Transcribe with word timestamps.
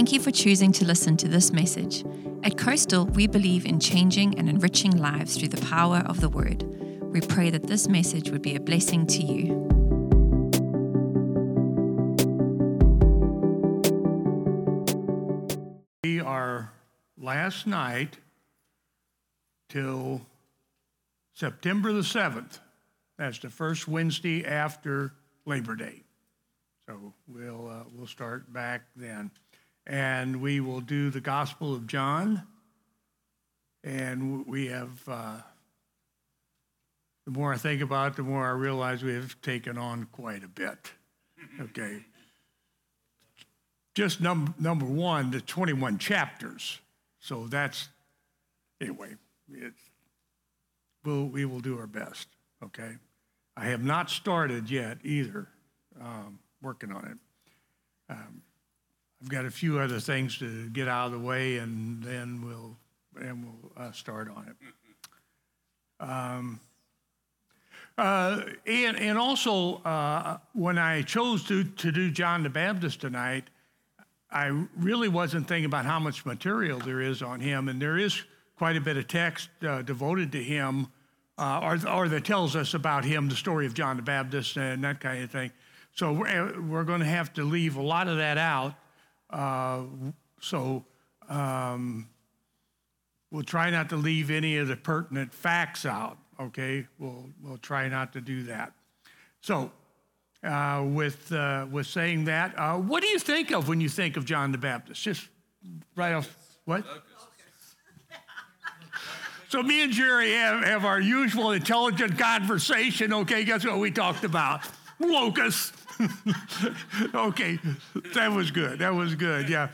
Thank 0.00 0.12
you 0.12 0.20
for 0.20 0.30
choosing 0.30 0.72
to 0.72 0.86
listen 0.86 1.18
to 1.18 1.28
this 1.28 1.52
message. 1.52 2.06
At 2.42 2.56
Coastal, 2.56 3.04
we 3.04 3.26
believe 3.26 3.66
in 3.66 3.78
changing 3.78 4.38
and 4.38 4.48
enriching 4.48 4.96
lives 4.96 5.36
through 5.36 5.48
the 5.48 5.60
power 5.66 5.98
of 6.06 6.22
the 6.22 6.30
Word. 6.30 6.62
We 7.12 7.20
pray 7.20 7.50
that 7.50 7.66
this 7.66 7.86
message 7.86 8.30
would 8.30 8.40
be 8.40 8.56
a 8.56 8.60
blessing 8.60 9.06
to 9.08 9.22
you. 9.22 9.68
We 16.02 16.18
are 16.20 16.72
last 17.18 17.66
night 17.66 18.16
till 19.68 20.22
September 21.34 21.92
the 21.92 22.00
7th. 22.00 22.58
That's 23.18 23.38
the 23.38 23.50
first 23.50 23.86
Wednesday 23.86 24.46
after 24.46 25.12
Labor 25.44 25.76
Day. 25.76 26.04
So 26.86 27.12
we'll, 27.28 27.68
uh, 27.68 27.82
we'll 27.94 28.06
start 28.06 28.50
back 28.50 28.84
then. 28.96 29.30
And 29.86 30.40
we 30.40 30.60
will 30.60 30.80
do 30.80 31.10
the 31.10 31.20
Gospel 31.20 31.74
of 31.74 31.86
John. 31.86 32.46
And 33.82 34.46
we 34.46 34.66
have, 34.66 35.08
uh, 35.08 35.36
the 37.24 37.30
more 37.30 37.52
I 37.52 37.56
think 37.56 37.80
about 37.82 38.12
it, 38.12 38.16
the 38.16 38.22
more 38.22 38.46
I 38.46 38.50
realize 38.50 39.02
we 39.02 39.14
have 39.14 39.40
taken 39.40 39.78
on 39.78 40.04
quite 40.12 40.44
a 40.44 40.48
bit. 40.48 40.92
Okay. 41.60 42.04
Just 43.94 44.20
num- 44.20 44.54
number 44.58 44.84
one, 44.84 45.30
the 45.30 45.40
21 45.40 45.98
chapters. 45.98 46.78
So 47.18 47.46
that's, 47.46 47.88
anyway, 48.80 49.16
it's, 49.52 49.80
we'll, 51.04 51.26
we 51.26 51.44
will 51.44 51.60
do 51.60 51.78
our 51.78 51.86
best. 51.86 52.28
Okay. 52.62 52.96
I 53.56 53.66
have 53.66 53.82
not 53.82 54.10
started 54.10 54.70
yet 54.70 54.98
either, 55.02 55.48
um, 56.00 56.38
working 56.62 56.92
on 56.92 57.04
it. 57.06 58.12
Um, 58.12 58.42
I've 59.22 59.28
got 59.28 59.44
a 59.44 59.50
few 59.50 59.78
other 59.78 60.00
things 60.00 60.38
to 60.38 60.68
get 60.70 60.88
out 60.88 61.06
of 61.06 61.12
the 61.12 61.18
way, 61.18 61.58
and 61.58 62.02
then 62.02 62.42
we'll 62.44 62.76
and 63.20 63.44
we'll 63.44 63.72
uh, 63.76 63.92
start 63.92 64.28
on 64.28 64.46
it. 64.48 66.02
Um, 66.02 66.60
uh, 67.98 68.42
and 68.66 68.98
and 68.98 69.18
also 69.18 69.82
uh, 69.84 70.38
when 70.54 70.78
I 70.78 71.02
chose 71.02 71.44
to 71.44 71.64
to 71.64 71.92
do 71.92 72.10
John 72.10 72.42
the 72.42 72.48
Baptist 72.48 73.02
tonight, 73.02 73.44
I 74.30 74.66
really 74.76 75.08
wasn't 75.08 75.46
thinking 75.46 75.66
about 75.66 75.84
how 75.84 75.98
much 75.98 76.24
material 76.24 76.78
there 76.78 77.02
is 77.02 77.22
on 77.22 77.40
him, 77.40 77.68
and 77.68 77.80
there 77.80 77.98
is 77.98 78.22
quite 78.56 78.76
a 78.76 78.80
bit 78.80 78.96
of 78.96 79.06
text 79.06 79.50
uh, 79.66 79.82
devoted 79.82 80.32
to 80.32 80.42
him, 80.42 80.86
uh, 81.36 81.60
or 81.62 81.88
or 81.90 82.08
that 82.08 82.24
tells 82.24 82.56
us 82.56 82.72
about 82.72 83.04
him, 83.04 83.28
the 83.28 83.36
story 83.36 83.66
of 83.66 83.74
John 83.74 83.96
the 83.96 84.02
Baptist, 84.02 84.56
and 84.56 84.82
that 84.82 85.00
kind 85.00 85.22
of 85.22 85.30
thing. 85.30 85.50
So 85.94 86.12
we're, 86.12 86.62
we're 86.62 86.84
going 86.84 87.00
to 87.00 87.06
have 87.06 87.34
to 87.34 87.44
leave 87.44 87.76
a 87.76 87.82
lot 87.82 88.08
of 88.08 88.16
that 88.16 88.38
out. 88.38 88.74
Uh, 89.30 89.82
so 90.40 90.84
um, 91.28 92.08
we'll 93.30 93.42
try 93.42 93.70
not 93.70 93.88
to 93.90 93.96
leave 93.96 94.30
any 94.30 94.56
of 94.58 94.68
the 94.68 94.76
pertinent 94.76 95.32
facts 95.32 95.86
out. 95.86 96.18
Okay, 96.38 96.86
we'll 96.98 97.26
we'll 97.42 97.58
try 97.58 97.88
not 97.88 98.12
to 98.14 98.20
do 98.20 98.44
that. 98.44 98.72
So. 99.40 99.72
Uh, 100.42 100.82
with 100.86 101.30
uh, 101.32 101.66
with 101.70 101.86
saying 101.86 102.24
that, 102.24 102.58
uh, 102.58 102.74
what 102.74 103.02
do 103.02 103.08
you 103.08 103.18
think 103.18 103.50
of 103.52 103.68
when 103.68 103.78
you 103.78 103.90
think 103.90 104.16
of 104.16 104.24
John 104.24 104.52
the 104.52 104.56
Baptist? 104.56 105.02
Just 105.02 105.28
right 105.94 106.14
off, 106.14 106.34
what? 106.64 106.82
So 109.50 109.64
me 109.64 109.82
and 109.82 109.92
Jerry 109.92 110.30
have, 110.34 110.62
have 110.62 110.84
our 110.84 111.00
usual 111.00 111.50
intelligent 111.50 112.16
conversation. 112.16 113.12
Okay, 113.12 113.44
guess 113.44 113.66
what 113.66 113.80
we 113.80 113.90
talked 113.90 114.22
about? 114.22 114.60
Locusts. 115.00 115.72
okay, 117.14 117.58
that 118.14 118.32
was 118.32 118.50
good. 118.50 118.78
That 118.78 118.94
was 118.94 119.14
good. 119.14 119.48
Yeah. 119.48 119.68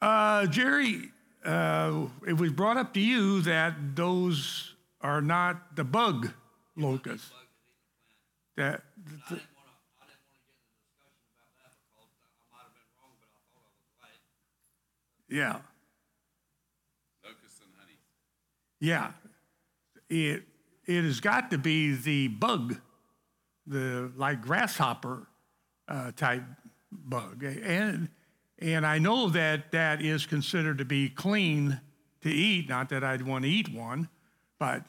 Uh, 0.00 0.46
Jerry, 0.46 1.10
uh, 1.44 2.06
it 2.26 2.34
was 2.34 2.52
brought 2.52 2.76
up 2.76 2.94
to 2.94 3.00
you 3.00 3.40
that 3.42 3.96
those 3.96 4.74
are 5.00 5.20
not 5.20 5.76
the 5.76 5.84
bug 5.84 6.32
locusts. 6.76 7.30
That, 8.56 8.82
the, 9.28 9.40
yeah. 15.28 15.58
Locusts 17.24 17.60
and 17.60 17.70
honey. 17.78 17.98
Yeah. 18.80 19.12
It, 20.08 20.44
it 20.86 21.02
has 21.04 21.20
got 21.20 21.50
to 21.50 21.58
be 21.58 21.94
the 21.94 22.28
bug, 22.28 22.80
the 23.66 24.12
like 24.16 24.42
grasshopper 24.42 25.26
uh, 25.88 26.12
type 26.12 26.42
bug. 26.92 27.42
And, 27.42 28.08
and 28.58 28.86
I 28.86 28.98
know 28.98 29.28
that 29.30 29.72
that 29.72 30.02
is 30.02 30.26
considered 30.26 30.78
to 30.78 30.84
be 30.84 31.08
clean 31.08 31.80
to 32.22 32.30
eat. 32.30 32.68
Not 32.68 32.88
that 32.90 33.04
I'd 33.04 33.22
want 33.22 33.44
to 33.44 33.50
eat 33.50 33.72
one, 33.72 34.08
but 34.58 34.84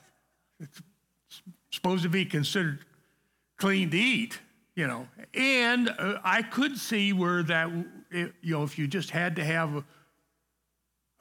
it's 0.59 0.81
supposed 1.71 2.03
to 2.03 2.09
be 2.09 2.25
considered 2.25 2.79
clean 3.57 3.89
to 3.89 3.97
eat, 3.97 4.39
you 4.75 4.87
know. 4.87 5.07
And 5.33 5.89
uh, 5.89 6.19
I 6.23 6.41
could 6.41 6.77
see 6.77 7.13
where 7.13 7.43
that, 7.43 7.69
it, 8.11 8.33
you 8.41 8.55
know, 8.55 8.63
if 8.63 8.77
you 8.77 8.87
just 8.87 9.09
had 9.09 9.35
to 9.37 9.43
have 9.43 9.75
a, 9.75 9.83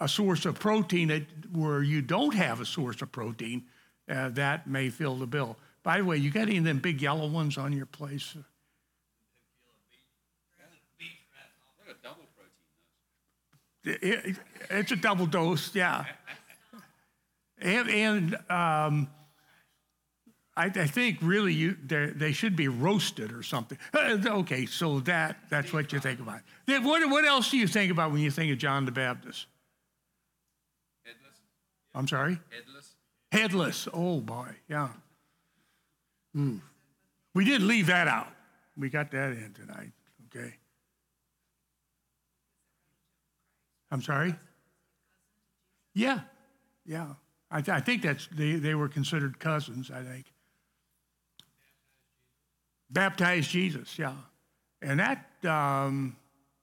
a 0.00 0.09
source 0.09 0.44
of 0.44 0.59
protein 0.59 1.09
that, 1.09 1.22
where 1.53 1.82
you 1.82 2.03
don't 2.03 2.34
have 2.34 2.60
a 2.60 2.66
source 2.66 3.00
of 3.03 3.10
protein, 3.10 3.64
uh, 4.09 4.28
that 4.31 4.66
may 4.66 4.91
fill 4.91 5.16
the 5.16 5.26
bill. 5.26 5.56
By 5.84 5.98
the 5.98 6.04
way, 6.04 6.16
you 6.16 6.30
got 6.30 6.42
any 6.48 6.56
of 6.56 6.64
them 6.64 6.78
big 6.78 7.00
yellow 7.00 7.28
ones 7.28 7.56
on 7.58 7.72
your 7.72 7.86
place? 7.86 8.34
What 11.76 11.88
a 11.90 12.02
double 12.02 12.24
protein 12.34 12.50
those. 13.84 13.94
It- 14.02 14.26
it- 14.30 14.38
it's 14.70 14.92
a 14.92 14.96
double 14.96 15.26
dose, 15.26 15.74
yeah. 15.74 16.06
And, 17.58 17.88
and 17.90 18.34
um, 18.50 19.08
I, 20.56 20.66
I 20.66 20.86
think 20.86 21.18
really 21.22 21.52
you, 21.52 21.76
they 21.84 22.06
they 22.06 22.32
should 22.32 22.56
be 22.56 22.68
roasted 22.68 23.30
or 23.32 23.42
something. 23.42 23.78
Uh, 23.92 24.18
Okay, 24.26 24.66
so 24.66 25.00
that, 25.00 25.36
that's 25.50 25.72
what 25.72 25.92
you 25.92 26.00
think 26.00 26.20
about. 26.20 26.40
Then 26.66 26.82
what, 26.84 27.08
what 27.10 27.24
else 27.24 27.50
do 27.50 27.58
you 27.58 27.66
think 27.68 27.90
about 27.92 28.10
when 28.12 28.20
you 28.22 28.30
think 28.30 28.50
of 28.52 28.58
John 28.58 28.84
the 28.86 28.92
Baptist? 28.92 29.46
Headless? 31.04 31.38
I'm 31.94 32.08
sorry? 32.08 32.38
Headless? 32.50 32.94
Headless. 33.32 33.88
Oh 33.92 34.20
boy, 34.20 34.48
yeah. 34.68 34.88
Hmm. 36.34 36.56
We 37.34 37.44
didn't 37.44 37.68
leave 37.68 37.86
that 37.86 38.08
out. 38.08 38.28
We 38.76 38.90
got 38.90 39.10
that 39.12 39.30
in 39.32 39.54
tonight. 39.54 39.92
Okay. 40.26 40.54
I'm 43.90 44.02
sorry. 44.02 44.34
Yeah, 45.94 46.20
yeah. 46.84 47.14
I, 47.50 47.60
th- 47.60 47.76
I 47.76 47.80
think 47.80 48.02
that's 48.02 48.26
they, 48.32 48.54
they 48.54 48.74
were 48.74 48.88
considered 48.88 49.38
cousins. 49.38 49.90
I 49.90 50.02
think. 50.02 50.26
Baptized 52.90 53.50
Jesus, 53.50 53.98
yeah, 53.98 54.14
and 54.82 55.00
that 55.00 55.26
um, 55.44 56.16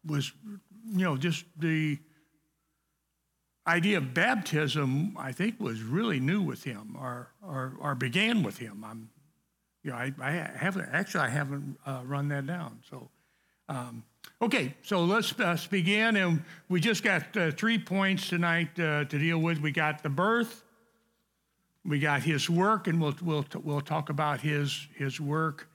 was, 0.06 0.32
you 0.86 1.04
know, 1.04 1.18
just 1.18 1.46
the 1.58 1.98
idea 3.68 3.98
of 3.98 4.14
baptism, 4.14 5.16
I 5.18 5.32
think, 5.32 5.60
was 5.60 5.82
really 5.82 6.20
new 6.20 6.42
with 6.42 6.64
him, 6.64 6.96
or 7.00 7.32
or, 7.42 7.74
or 7.80 7.96
began 7.96 8.44
with 8.44 8.58
him. 8.60 8.86
I'm, 8.86 9.10
you 9.84 9.92
know, 9.92 9.98
I, 9.98 10.14
I 10.22 10.32
haven't 10.32 10.90
actually 10.92 11.22
I 11.22 11.30
haven't 11.30 11.78
uh, 11.86 12.02
run 12.06 12.28
that 12.30 12.46
down. 12.46 12.80
So, 12.90 13.10
um, 13.68 14.04
okay, 14.42 14.76
so 14.84 15.04
let's, 15.04 15.38
uh, 15.40 15.58
begin, 15.70 16.16
and 16.18 16.44
we 16.70 16.80
just 16.80 17.04
got 17.04 17.36
uh, 17.36 17.52
three 17.52 17.80
points 17.80 18.30
tonight 18.30 18.80
uh, 18.80 19.06
to 19.06 19.18
deal 19.18 19.40
with. 19.40 19.60
We 19.60 19.72
got 19.72 20.04
the 20.04 20.10
birth, 20.10 20.64
we 21.84 22.00
got 22.00 22.22
his 22.22 22.50
work, 22.50 22.88
and 22.88 23.02
we'll 23.02 23.16
we'll 23.22 23.46
we'll 23.64 23.82
talk 23.82 24.10
about 24.10 24.42
his 24.42 24.88
his 24.96 25.20
work, 25.20 25.68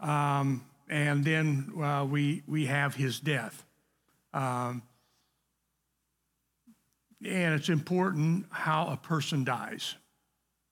um, 0.00 0.64
and 0.88 1.24
then 1.24 1.72
uh, 1.82 2.06
we 2.08 2.42
we 2.46 2.66
have 2.66 2.94
his 2.94 3.20
death. 3.20 3.64
Um, 4.32 4.82
and 7.24 7.54
it's 7.54 7.68
important 7.68 8.46
how 8.50 8.88
a 8.88 8.96
person 8.96 9.44
dies. 9.44 9.94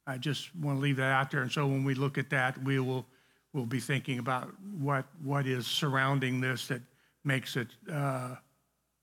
I 0.06 0.18
just 0.18 0.54
want 0.56 0.78
to 0.78 0.82
leave 0.82 0.96
that 0.96 1.12
out 1.12 1.30
there. 1.30 1.42
And 1.42 1.52
so 1.52 1.66
when 1.66 1.84
we 1.84 1.94
look 1.94 2.18
at 2.18 2.30
that, 2.30 2.62
we 2.62 2.78
will 2.78 3.06
we'll 3.52 3.66
be 3.66 3.80
thinking 3.80 4.18
about 4.18 4.52
what 4.78 5.06
what 5.22 5.46
is 5.46 5.66
surrounding 5.66 6.40
this 6.40 6.68
that 6.68 6.82
makes 7.24 7.56
it 7.56 7.68
uh, 7.90 8.36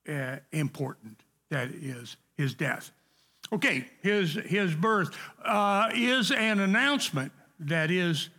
uh, 0.10 0.38
important. 0.52 1.24
That 1.50 1.70
is 1.70 2.18
his 2.36 2.54
death. 2.54 2.92
Okay, 3.52 3.88
his 4.02 4.34
his 4.34 4.76
birth 4.76 5.16
uh, 5.44 5.90
is 5.94 6.32
an 6.32 6.60
announcement. 6.60 7.32
That 7.60 7.92
is 7.92 8.30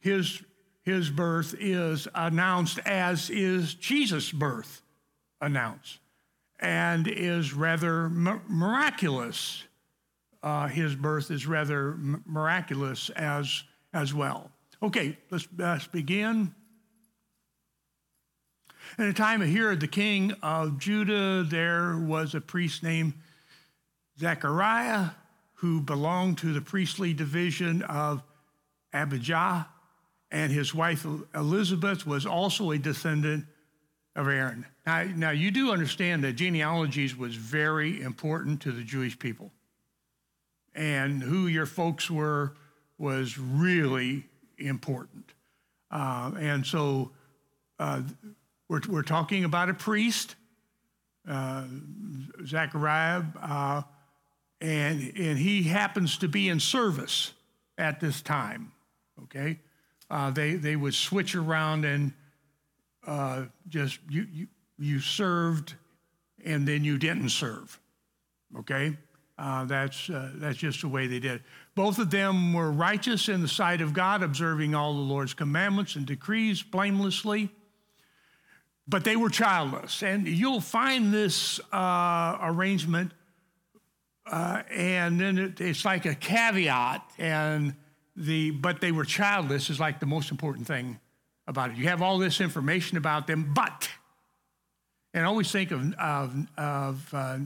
his 0.00 0.42
his 0.82 1.10
birth 1.10 1.54
is 1.58 2.08
announced 2.14 2.78
as 2.80 3.30
is 3.30 3.74
Jesus' 3.74 4.32
birth 4.32 4.82
announced 5.40 6.00
and 6.58 7.06
is 7.08 7.54
rather 7.54 8.08
mi- 8.08 8.40
miraculous. 8.48 9.64
Uh, 10.42 10.68
his 10.68 10.94
birth 10.94 11.30
is 11.30 11.46
rather 11.46 11.92
m- 11.92 12.22
miraculous 12.26 13.10
as, 13.10 13.62
as 13.92 14.14
well. 14.14 14.50
Okay, 14.82 15.18
let's, 15.30 15.46
let's 15.58 15.86
begin. 15.86 16.54
In 18.98 19.06
the 19.06 19.12
time 19.12 19.42
of 19.42 19.48
Herod, 19.48 19.80
the 19.80 19.86
king 19.86 20.32
of 20.42 20.78
Judah, 20.78 21.44
there 21.44 21.96
was 21.98 22.34
a 22.34 22.40
priest 22.40 22.82
named 22.82 23.12
Zechariah 24.18 25.10
who 25.54 25.80
belonged 25.80 26.38
to 26.38 26.52
the 26.52 26.60
priestly 26.60 27.12
division 27.12 27.82
of 27.82 28.22
Abijah, 28.92 29.68
and 30.30 30.50
his 30.50 30.74
wife 30.74 31.06
Elizabeth 31.34 32.06
was 32.06 32.24
also 32.24 32.70
a 32.70 32.78
descendant 32.78 33.44
of 34.16 34.26
Aaron. 34.26 34.64
Now, 34.86 35.04
now 35.14 35.30
you 35.30 35.50
do 35.50 35.70
understand 35.70 36.24
that 36.24 36.32
genealogies 36.32 37.16
was 37.16 37.34
very 37.34 38.00
important 38.00 38.62
to 38.62 38.72
the 38.72 38.82
Jewish 38.82 39.18
people. 39.18 39.52
And 40.80 41.22
who 41.22 41.46
your 41.46 41.66
folks 41.66 42.10
were 42.10 42.54
was 42.96 43.36
really 43.36 44.24
important. 44.56 45.34
Uh, 45.90 46.32
and 46.40 46.64
so 46.64 47.10
uh, 47.78 48.00
we're, 48.66 48.80
we're 48.88 49.02
talking 49.02 49.44
about 49.44 49.68
a 49.68 49.74
priest, 49.74 50.36
uh, 51.28 51.64
Zechariah, 52.46 53.24
uh, 53.42 53.82
and, 54.62 55.12
and 55.18 55.38
he 55.38 55.64
happens 55.64 56.16
to 56.16 56.28
be 56.28 56.48
in 56.48 56.58
service 56.58 57.34
at 57.76 58.00
this 58.00 58.22
time, 58.22 58.72
okay? 59.24 59.58
Uh, 60.08 60.30
they, 60.30 60.54
they 60.54 60.76
would 60.76 60.94
switch 60.94 61.34
around 61.34 61.84
and 61.84 62.14
uh, 63.06 63.44
just, 63.68 63.98
you, 64.08 64.26
you, 64.32 64.46
you 64.78 64.98
served 64.98 65.74
and 66.42 66.66
then 66.66 66.84
you 66.84 66.96
didn't 66.96 67.28
serve, 67.28 67.78
okay? 68.60 68.96
Uh, 69.40 69.64
that's, 69.64 70.10
uh, 70.10 70.30
that's 70.34 70.58
just 70.58 70.82
the 70.82 70.88
way 70.88 71.06
they 71.06 71.18
did. 71.18 71.42
Both 71.74 71.98
of 71.98 72.10
them 72.10 72.52
were 72.52 72.70
righteous 72.70 73.30
in 73.30 73.40
the 73.40 73.48
sight 73.48 73.80
of 73.80 73.94
God, 73.94 74.22
observing 74.22 74.74
all 74.74 74.92
the 74.92 75.00
Lord's 75.00 75.32
commandments 75.32 75.96
and 75.96 76.04
decrees 76.04 76.62
blamelessly. 76.62 77.48
But 78.86 79.04
they 79.04 79.16
were 79.16 79.30
childless. 79.30 80.02
And 80.02 80.28
you'll 80.28 80.60
find 80.60 81.14
this 81.14 81.58
uh, 81.72 82.36
arrangement, 82.42 83.12
uh, 84.30 84.62
and 84.70 85.18
then 85.18 85.38
it, 85.38 85.58
it's 85.58 85.86
like 85.86 86.04
a 86.04 86.14
caveat, 86.14 87.00
and 87.16 87.74
the, 88.16 88.50
but 88.50 88.82
they 88.82 88.92
were 88.92 89.06
childless 89.06 89.70
is 89.70 89.80
like 89.80 90.00
the 90.00 90.06
most 90.06 90.30
important 90.30 90.66
thing 90.66 91.00
about 91.46 91.70
it. 91.70 91.78
You 91.78 91.88
have 91.88 92.02
all 92.02 92.18
this 92.18 92.42
information 92.42 92.98
about 92.98 93.26
them, 93.26 93.52
but, 93.54 93.88
and 95.14 95.24
always 95.24 95.50
think 95.50 95.70
of, 95.70 95.94
of, 95.94 96.46
of 96.58 97.14
uh, 97.14 97.38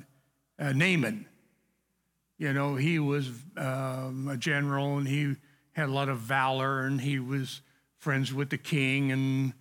uh, 0.59 0.73
Naaman 0.73 1.27
you 2.39 2.53
know, 2.53 2.75
he 2.77 2.99
was 2.99 3.31
um, 3.57 4.29
a 4.29 4.37
general 4.37 4.99
and 4.99 5.07
he 5.07 5.37
had 5.73 5.89
a 5.89 5.93
lot 5.93 6.09
of 6.09 6.19
valor 6.19 6.81
and 6.81 7.01
he 7.01 7.19
was 7.19 7.61
friends 7.99 8.33
with 8.33 8.51
the 8.51 8.59
king 8.59 9.13
and, 9.13 9.53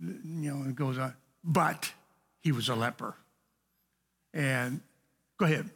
you 0.00 0.52
know, 0.52 0.68
it 0.68 0.74
goes 0.74 0.98
on. 0.98 1.14
But 1.42 1.92
he 2.40 2.52
was 2.52 2.68
a 2.68 2.74
leper. 2.74 3.14
And 4.32 4.80
go 5.36 5.46
ahead. 5.46 5.70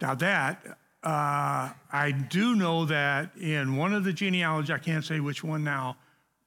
Now, 0.00 0.14
that, 0.16 0.78
uh, 1.02 1.70
I 1.92 2.10
do 2.10 2.54
know 2.56 2.86
that 2.86 3.36
in 3.36 3.76
one 3.76 3.94
of 3.94 4.04
the 4.04 4.12
genealogies, 4.12 4.70
I 4.70 4.78
can't 4.78 5.04
say 5.04 5.20
which 5.20 5.44
one 5.44 5.64
now, 5.64 5.96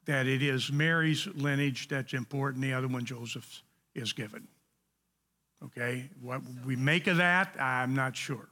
that 0.07 0.25
it 0.25 0.41
is 0.41 0.71
Mary's 0.71 1.27
lineage 1.27 1.89
that's 1.89 2.13
important, 2.13 2.63
the 2.63 2.73
other 2.73 2.87
one, 2.87 3.05
Joseph's, 3.05 3.61
is 3.93 4.13
given. 4.13 4.47
Okay? 5.63 6.09
What 6.21 6.41
we 6.65 6.75
make 6.75 7.07
of 7.07 7.17
that, 7.17 7.55
I'm 7.59 7.93
not 7.93 8.15
sure. 8.15 8.47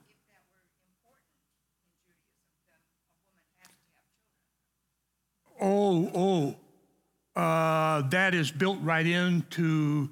Oh, 5.62 6.12
oh, 6.13 7.42
uh, 7.42 8.02
that 8.10 8.36
is 8.36 8.52
built 8.52 8.78
right 8.81 9.07
into 9.07 10.10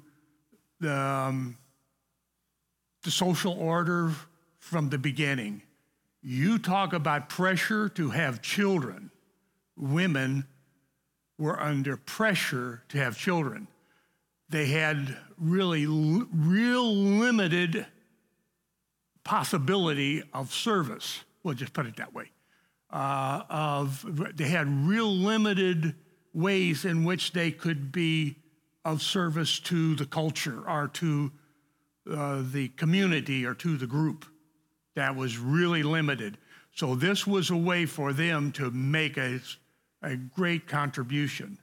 the, 0.80 0.96
um, 0.96 1.58
the 3.02 3.10
social 3.10 3.52
order 3.52 4.12
from 4.58 4.88
the 4.88 4.96
beginning. 4.96 5.60
You 6.22 6.58
talk 6.58 6.94
about 6.94 7.28
pressure 7.28 7.90
to 7.90 8.08
have 8.08 8.40
children. 8.40 9.10
Women 9.76 10.46
were 11.38 11.60
under 11.60 11.96
pressure 11.96 12.82
to 12.88 12.98
have 12.98 13.16
children. 13.16 13.68
They 14.48 14.66
had 14.66 15.16
really 15.38 15.86
real 15.86 16.94
limited 16.94 17.86
possibility 19.24 20.22
of 20.32 20.52
service. 20.52 21.24
We'll 21.42 21.54
just 21.54 21.72
put 21.72 21.86
it 21.86 21.96
that 21.96 22.14
way. 22.14 22.30
Uh, 22.90 23.42
of 23.48 24.36
they 24.36 24.48
had 24.48 24.68
real 24.86 25.12
limited 25.12 25.96
ways 26.32 26.84
in 26.84 27.04
which 27.04 27.32
they 27.32 27.50
could 27.50 27.90
be 27.90 28.36
of 28.84 29.02
service 29.02 29.58
to 29.58 29.96
the 29.96 30.06
culture 30.06 30.62
or 30.68 30.88
to 30.88 31.32
uh, 32.10 32.42
the 32.52 32.68
community 32.68 33.46
or 33.46 33.54
to 33.54 33.76
the 33.76 33.86
group. 33.86 34.26
That 34.94 35.16
was 35.16 35.38
really 35.38 35.82
limited. 35.82 36.38
So 36.74 36.94
this 36.94 37.26
was 37.26 37.50
a 37.50 37.56
way 37.56 37.86
for 37.86 38.12
them 38.12 38.52
to 38.52 38.70
make 38.70 39.16
a 39.16 39.40
a 40.04 40.16
great 40.16 40.68
contribution, 40.68 41.58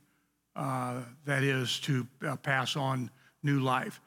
uh, 0.56 1.02
that 1.26 1.44
is, 1.44 1.80
to 1.82 2.08
uh, 2.28 2.36
pass 2.36 2.76
on 2.76 3.10
new 3.44 3.60
life. 3.60 4.02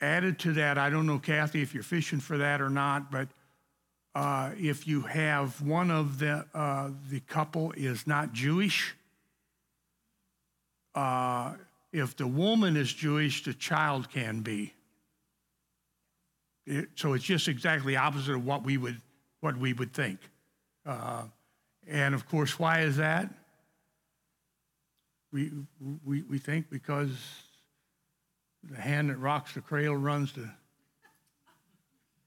Added 0.00 0.38
to 0.40 0.52
that, 0.52 0.78
I 0.78 0.90
don't 0.90 1.06
know, 1.06 1.18
Kathy, 1.18 1.62
if 1.62 1.74
you're 1.74 1.82
fishing 1.82 2.20
for 2.20 2.38
that 2.38 2.60
or 2.60 2.70
not, 2.70 3.10
but 3.10 3.28
uh, 4.14 4.50
if 4.58 4.86
you 4.86 5.02
have 5.02 5.60
one 5.62 5.90
of 5.90 6.18
the, 6.18 6.44
uh, 6.54 6.90
the 7.10 7.20
couple 7.20 7.72
is 7.72 8.06
not 8.06 8.32
Jewish, 8.32 8.94
uh, 10.94 11.54
if 11.92 12.16
the 12.16 12.26
woman 12.26 12.76
is 12.76 12.92
Jewish, 12.92 13.42
the 13.44 13.54
child 13.54 14.10
can 14.10 14.40
be. 14.40 14.72
It, 16.66 16.88
so 16.94 17.14
it's 17.14 17.24
just 17.24 17.48
exactly 17.48 17.96
opposite 17.96 18.34
of 18.34 18.44
what 18.44 18.64
we 18.64 18.76
would, 18.76 19.00
what 19.40 19.56
we 19.56 19.72
would 19.72 19.92
think. 19.92 20.20
And 21.90 22.14
of 22.14 22.28
course, 22.28 22.56
why 22.58 22.80
is 22.82 22.96
that? 22.98 23.28
We, 25.32 25.50
we, 26.04 26.22
we 26.22 26.38
think 26.38 26.70
because 26.70 27.10
the 28.62 28.80
hand 28.80 29.10
that 29.10 29.16
rocks 29.18 29.54
the 29.54 29.60
cradle 29.60 29.96
runs 29.96 30.32
the 30.32 30.48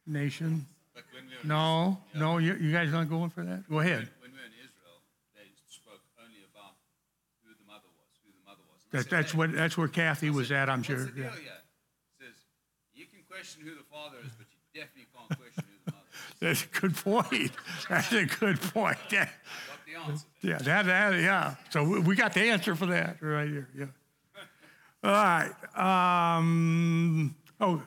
nation. 0.06 0.68
But 0.94 1.04
when 1.14 1.24
we 1.24 1.48
No, 1.48 1.98
no, 2.14 2.38
you, 2.40 2.56
you 2.56 2.72
guys 2.74 2.92
not 2.92 3.10
going 3.10 3.30
for 3.30 3.44
that? 3.44 3.68
Go 3.70 3.80
ahead. 3.80 4.10
when 4.20 4.32
we 4.32 4.38
were 4.38 4.44
in 4.46 4.52
Israel, 4.60 5.00
they 5.34 5.48
spoke 5.68 6.02
only 6.20 6.44
about 6.54 6.76
who 7.44 7.52
the 7.56 7.66
mother 7.66 7.88
was, 7.96 8.12
who 8.26 8.32
the 8.36 8.44
mother 8.46 8.64
was. 8.68 8.80
That, 8.92 9.04
said, 9.04 9.12
that's 9.12 9.32
"Hey, 9.32 9.38
what, 9.38 9.54
that's 9.54 9.78
where 9.78 9.88
Kathy 9.88 10.30
was 10.30 10.52
at, 10.52 10.70
I'm 10.70 10.84
sure. 10.84 11.06
deal 11.08 11.24
Yeah. 11.24 11.32
here?" 11.40 11.60
Says, 12.20 12.36
you 12.94 13.06
can 13.06 13.20
question 13.32 13.64
who 13.64 13.76
the 13.76 13.88
father 13.92 14.18
is, 14.26 14.32
but 14.38 14.48
you 14.52 14.60
definitely 14.76 15.08
can't 15.16 15.40
question 15.40 15.64
who 15.72 15.76
the 15.86 15.92
mother 15.92 16.08
is. 16.12 16.33
That's 16.44 16.66
a 16.66 16.80
good 16.82 16.96
point. 16.96 17.52
That's 17.90 18.12
a 18.12 18.26
good 18.26 18.60
point. 18.62 18.98
Yeah, 19.86 20.08
the 20.42 20.48
yeah, 20.48 20.58
that, 20.58 20.86
that, 20.88 21.14
yeah. 21.22 21.54
So 21.70 21.84
we- 21.84 22.00
we 22.00 22.16
got 22.16 22.34
the 22.34 22.42
answer 22.42 22.74
for 22.76 22.88
that 22.88 23.22
right 23.22 23.48
here, 23.48 23.70
yeah. 23.78 23.86
All 25.04 25.12
right, 25.12 26.38
um, 26.38 27.36
oh, 27.62 27.84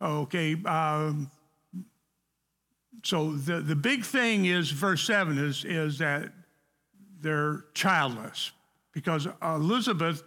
okay, 0.00 0.56
um, 0.64 1.30
so 3.04 3.32
the, 3.32 3.60
the 3.60 3.76
big 3.76 4.04
thing 4.04 4.46
is 4.46 4.70
verse 4.70 5.02
seven 5.02 5.36
is, 5.36 5.66
is 5.66 5.98
that 5.98 6.32
they're 7.20 7.66
childless 7.74 8.52
because 8.92 9.28
Elizabeth 9.42 10.22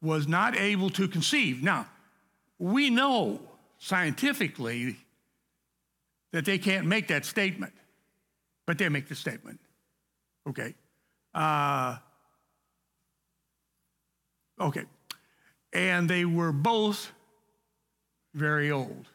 was 0.00 0.28
not 0.28 0.56
able 0.56 0.90
to 0.90 1.08
conceive. 1.08 1.60
Now, 1.60 1.88
we 2.60 2.88
know 2.88 3.40
scientifically 3.78 4.96
that 6.32 6.44
they 6.44 6.58
can't 6.58 6.86
make 6.86 7.08
that 7.08 7.24
statement, 7.24 7.72
but 8.66 8.78
they 8.78 8.88
make 8.88 9.08
the 9.08 9.14
statement. 9.14 9.60
Okay. 10.48 10.74
Uh, 11.34 11.96
okay. 14.60 14.84
And 15.72 16.08
they 16.08 16.24
were 16.24 16.52
both 16.52 17.10
very 18.34 18.70
old. 18.70 19.06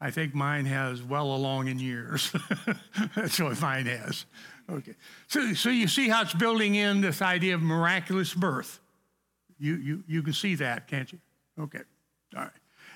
I 0.00 0.10
think 0.10 0.34
mine 0.34 0.64
has 0.66 1.02
well 1.02 1.34
along 1.34 1.68
in 1.68 1.78
years. 1.78 2.32
That's 3.16 3.40
what 3.40 3.60
mine 3.60 3.86
has. 3.86 4.26
Okay. 4.70 4.94
So, 5.26 5.54
so 5.54 5.70
you 5.70 5.88
see 5.88 6.08
how 6.08 6.22
it's 6.22 6.34
building 6.34 6.76
in 6.76 7.00
this 7.00 7.20
idea 7.20 7.54
of 7.54 7.62
miraculous 7.62 8.32
birth. 8.32 8.78
You, 9.58 9.76
you, 9.76 10.04
you 10.06 10.22
can 10.22 10.34
see 10.34 10.54
that, 10.56 10.86
can't 10.86 11.10
you? 11.10 11.18
Okay. 11.58 11.80
All 12.36 12.42
right. 12.42 12.50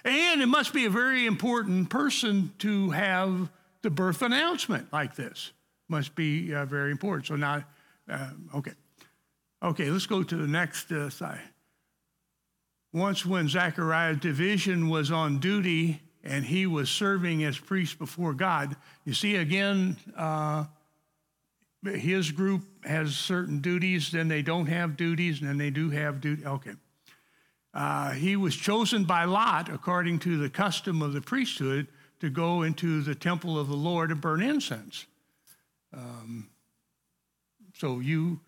And 0.05 0.43
it 0.43 0.47
must 0.47 0.73
be 0.73 0.85
a 0.85 0.91
very 0.91 1.27
important 1.27 1.91
person 1.91 2.53
to 2.59 2.91
have 2.91 3.51
the 3.83 3.91
birth 3.91 4.23
announcement 4.23 4.93
like 4.93 5.15
this. 5.15 5.53
Must 5.89 6.15
be 6.15 6.55
uh, 6.55 6.65
very 6.65 6.91
important. 6.91 7.27
So 7.27 7.37
now, 7.37 7.65
uh, 8.09 8.31
okay. 8.57 8.73
Okay, 9.63 9.91
let's 9.91 10.07
go 10.07 10.23
to 10.23 10.37
the 10.37 10.47
next 10.47 10.91
uh, 10.91 11.09
slide. 11.09 11.41
Once, 12.93 13.25
when 13.25 13.49
Zechariah's 13.49 14.19
division 14.19 14.89
was 14.89 15.11
on 15.11 15.39
duty 15.39 16.03
and 16.25 16.45
he 16.45 16.67
was 16.67 16.91
serving 16.91 17.45
as 17.45 17.59
priest 17.59 17.99
before 17.99 18.35
God, 18.35 18.77
you 19.05 19.15
see 19.15 19.37
again, 19.37 19.97
uh, 20.17 20.65
his 21.85 22.31
group 22.31 22.63
has 22.85 23.17
certain 23.17 23.61
duties, 23.61 24.11
then 24.11 24.29
they 24.29 24.43
don't 24.43 24.67
have 24.67 24.97
duties, 24.97 25.41
and 25.41 25.49
then 25.49 25.59
they 25.59 25.71
do 25.71 25.91
have 25.91 26.21
duty. 26.21 26.45
Okay. 26.45 26.73
Uh, 27.75 28.11
he 28.11 28.37
was 28.37 28.55
chosen 28.55 29.05
by 29.05 29.25
Lot, 29.25 29.69
according 29.69 30.19
to 30.21 30.37
the 30.37 30.51
custom 30.51 31.01
of 31.01 31.13
the 31.13 31.21
priesthood, 31.21 31.87
to 32.21 32.29
go 32.29 32.63
into 32.63 33.03
the 33.03 33.15
temple 33.15 33.59
of 33.59 33.69
the 33.69 33.77
Lord 33.77 34.11
and 34.11 34.21
burn 34.21 34.43
incense. 34.43 35.07
Um, 35.93 36.51
so 37.75 37.99
you, 38.01 38.41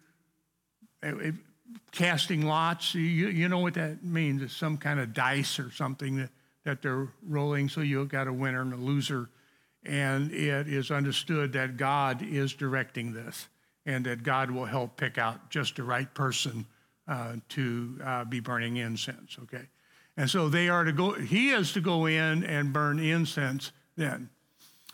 uh, 1.02 1.32
casting 1.90 2.46
lots, 2.46 2.94
you, 2.94 3.00
you 3.00 3.48
know 3.48 3.58
what 3.58 3.74
that 3.74 4.04
means. 4.04 4.42
It's 4.42 4.56
some 4.56 4.76
kind 4.76 5.00
of 5.00 5.12
dice 5.12 5.58
or 5.58 5.70
something 5.70 6.16
that, 6.16 6.30
that 6.64 6.82
they're 6.82 7.08
rolling. 7.26 7.68
So 7.68 7.80
you've 7.80 8.08
got 8.08 8.28
a 8.28 8.32
winner 8.32 8.60
and 8.60 8.74
a 8.74 8.76
loser. 8.76 9.28
And 9.84 10.32
it 10.32 10.68
is 10.68 10.90
understood 10.90 11.52
that 11.54 11.76
God 11.76 12.22
is 12.22 12.54
directing 12.54 13.12
this 13.12 13.48
and 13.86 14.04
that 14.06 14.22
God 14.22 14.50
will 14.50 14.64
help 14.64 14.96
pick 14.96 15.18
out 15.18 15.50
just 15.50 15.76
the 15.76 15.82
right 15.82 16.12
person 16.14 16.66
uh, 17.06 17.36
to 17.50 17.98
uh, 18.04 18.24
be 18.24 18.40
burning 18.40 18.76
incense, 18.76 19.36
okay? 19.42 19.68
And 20.16 20.30
so 20.30 20.48
they 20.48 20.68
are 20.68 20.84
to 20.84 20.92
go, 20.92 21.12
he 21.12 21.50
is 21.50 21.72
to 21.72 21.80
go 21.80 22.06
in 22.06 22.44
and 22.44 22.72
burn 22.72 22.98
incense 22.98 23.72
then. 23.96 24.30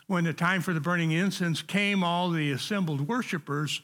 When 0.07 0.23
the 0.25 0.33
time 0.33 0.61
for 0.61 0.73
the 0.73 0.81
burning 0.81 1.11
incense 1.11 1.61
came, 1.61 2.03
all 2.03 2.29
the 2.29 2.51
assembled 2.51 3.07
worshipers 3.07 3.81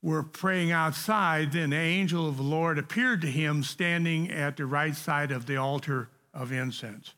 were 0.00 0.22
praying 0.22 0.72
outside. 0.72 1.52
Then 1.52 1.70
the 1.70 1.76
angel 1.76 2.28
of 2.28 2.36
the 2.36 2.42
Lord 2.42 2.78
appeared 2.78 3.20
to 3.22 3.26
him 3.26 3.62
standing 3.62 4.30
at 4.30 4.56
the 4.56 4.64
right 4.64 4.96
side 4.96 5.30
of 5.30 5.46
the 5.46 5.56
altar 5.56 6.08
of 6.32 6.50
incense. 6.50 7.12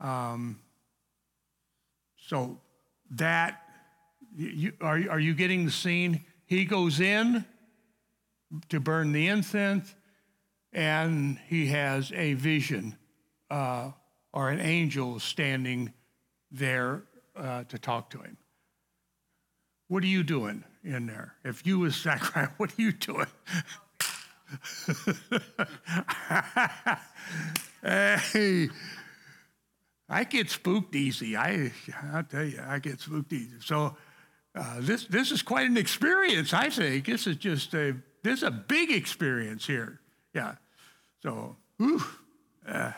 Um, 0.00 0.58
so 2.26 2.58
that, 3.10 3.62
you, 4.36 4.72
are, 4.80 5.00
are 5.10 5.20
you 5.20 5.34
getting 5.34 5.64
the 5.64 5.70
scene? 5.70 6.24
He 6.46 6.64
goes 6.64 7.00
in 7.00 7.44
to 8.68 8.80
burn 8.80 9.12
the 9.12 9.28
incense, 9.28 9.94
and 10.72 11.38
he 11.48 11.66
has 11.68 12.12
a 12.12 12.34
vision 12.34 12.96
uh, 13.50 13.90
or 14.32 14.50
an 14.50 14.60
angel 14.60 15.18
standing 15.20 15.92
there 16.50 17.04
uh, 17.36 17.64
to 17.64 17.78
talk 17.78 18.10
to 18.10 18.18
him. 18.18 18.36
What 19.88 20.02
are 20.02 20.08
you 20.08 20.22
doing 20.22 20.64
in 20.84 21.06
there? 21.06 21.34
If 21.44 21.66
you 21.66 21.78
was 21.78 21.94
Zachariah, 21.94 22.48
what 22.58 22.70
are 22.70 22.82
you 22.82 22.92
doing? 22.92 23.26
hey, 27.82 28.68
I 30.08 30.24
get 30.24 30.50
spooked 30.50 30.94
easy. 30.94 31.36
I, 31.36 31.70
I 32.12 32.22
tell 32.22 32.44
you, 32.44 32.62
I 32.66 32.78
get 32.78 33.00
spooked 33.00 33.32
easy. 33.32 33.56
So 33.60 33.96
uh, 34.54 34.76
this 34.80 35.04
this 35.06 35.30
is 35.30 35.42
quite 35.42 35.66
an 35.66 35.76
experience. 35.76 36.54
I 36.54 36.70
think 36.70 37.06
this 37.06 37.26
is 37.26 37.36
just 37.36 37.74
a 37.74 37.94
this 38.22 38.38
is 38.38 38.42
a 38.42 38.50
big 38.50 38.90
experience 38.90 39.66
here. 39.66 40.00
Yeah. 40.34 40.54
So, 41.22 41.56
whew, 41.78 42.02
uh, 42.66 42.92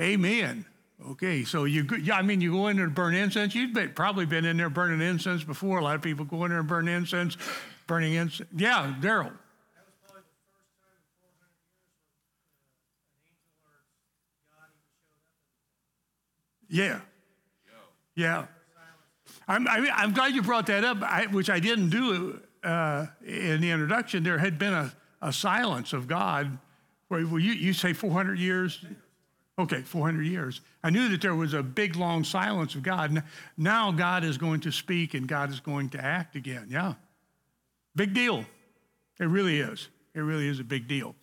amen. 0.00 0.66
Okay, 1.10 1.44
so 1.44 1.64
you, 1.64 1.86
yeah, 2.00 2.16
I 2.16 2.22
mean, 2.22 2.40
you 2.40 2.52
go 2.52 2.68
in 2.68 2.76
there 2.76 2.86
and 2.86 2.94
burn 2.94 3.14
incense. 3.14 3.54
You've 3.54 3.74
been, 3.74 3.92
probably 3.92 4.26
been 4.26 4.44
in 4.44 4.56
there 4.56 4.70
burning 4.70 5.06
incense 5.06 5.44
before. 5.44 5.78
A 5.78 5.84
lot 5.84 5.96
of 5.96 6.02
people 6.02 6.24
go 6.24 6.44
in 6.44 6.50
there 6.50 6.60
and 6.60 6.68
burn 6.68 6.88
incense, 6.88 7.36
burning 7.86 8.14
incense. 8.14 8.48
Yeah, 8.56 8.94
Daryl. 9.00 9.32
Yeah. 16.68 17.00
Yeah. 18.16 18.46
I'm, 19.46 19.68
I 19.68 20.02
am 20.02 20.12
glad 20.12 20.34
you 20.34 20.42
brought 20.42 20.66
that 20.66 20.84
up, 20.84 21.02
I, 21.02 21.26
which 21.26 21.50
I 21.50 21.60
didn't 21.60 21.90
do 21.90 22.40
uh, 22.64 23.06
in 23.24 23.60
the 23.60 23.70
introduction. 23.70 24.22
There 24.22 24.38
had 24.38 24.58
been 24.58 24.72
a, 24.72 24.92
a 25.22 25.32
silence 25.32 25.92
of 25.92 26.08
God. 26.08 26.58
Where, 27.08 27.20
you, 27.20 27.52
you 27.52 27.72
say 27.72 27.92
400 27.92 28.38
years? 28.38 28.84
Okay, 29.58 29.82
400 29.82 30.22
years. 30.22 30.60
I 30.82 30.90
knew 30.90 31.08
that 31.10 31.20
there 31.20 31.34
was 31.34 31.54
a 31.54 31.62
big, 31.62 31.96
long 31.96 32.24
silence 32.24 32.74
of 32.74 32.82
God. 32.82 33.22
Now 33.56 33.92
God 33.92 34.24
is 34.24 34.36
going 34.36 34.60
to 34.60 34.72
speak 34.72 35.14
and 35.14 35.28
God 35.28 35.50
is 35.50 35.60
going 35.60 35.90
to 35.90 36.04
act 36.04 36.34
again. 36.34 36.66
Yeah. 36.68 36.94
Big 37.94 38.14
deal. 38.14 38.44
It 39.20 39.26
really 39.26 39.60
is. 39.60 39.88
It 40.14 40.20
really 40.20 40.48
is 40.48 40.58
a 40.58 40.64
big 40.64 40.88
deal. 40.88 41.14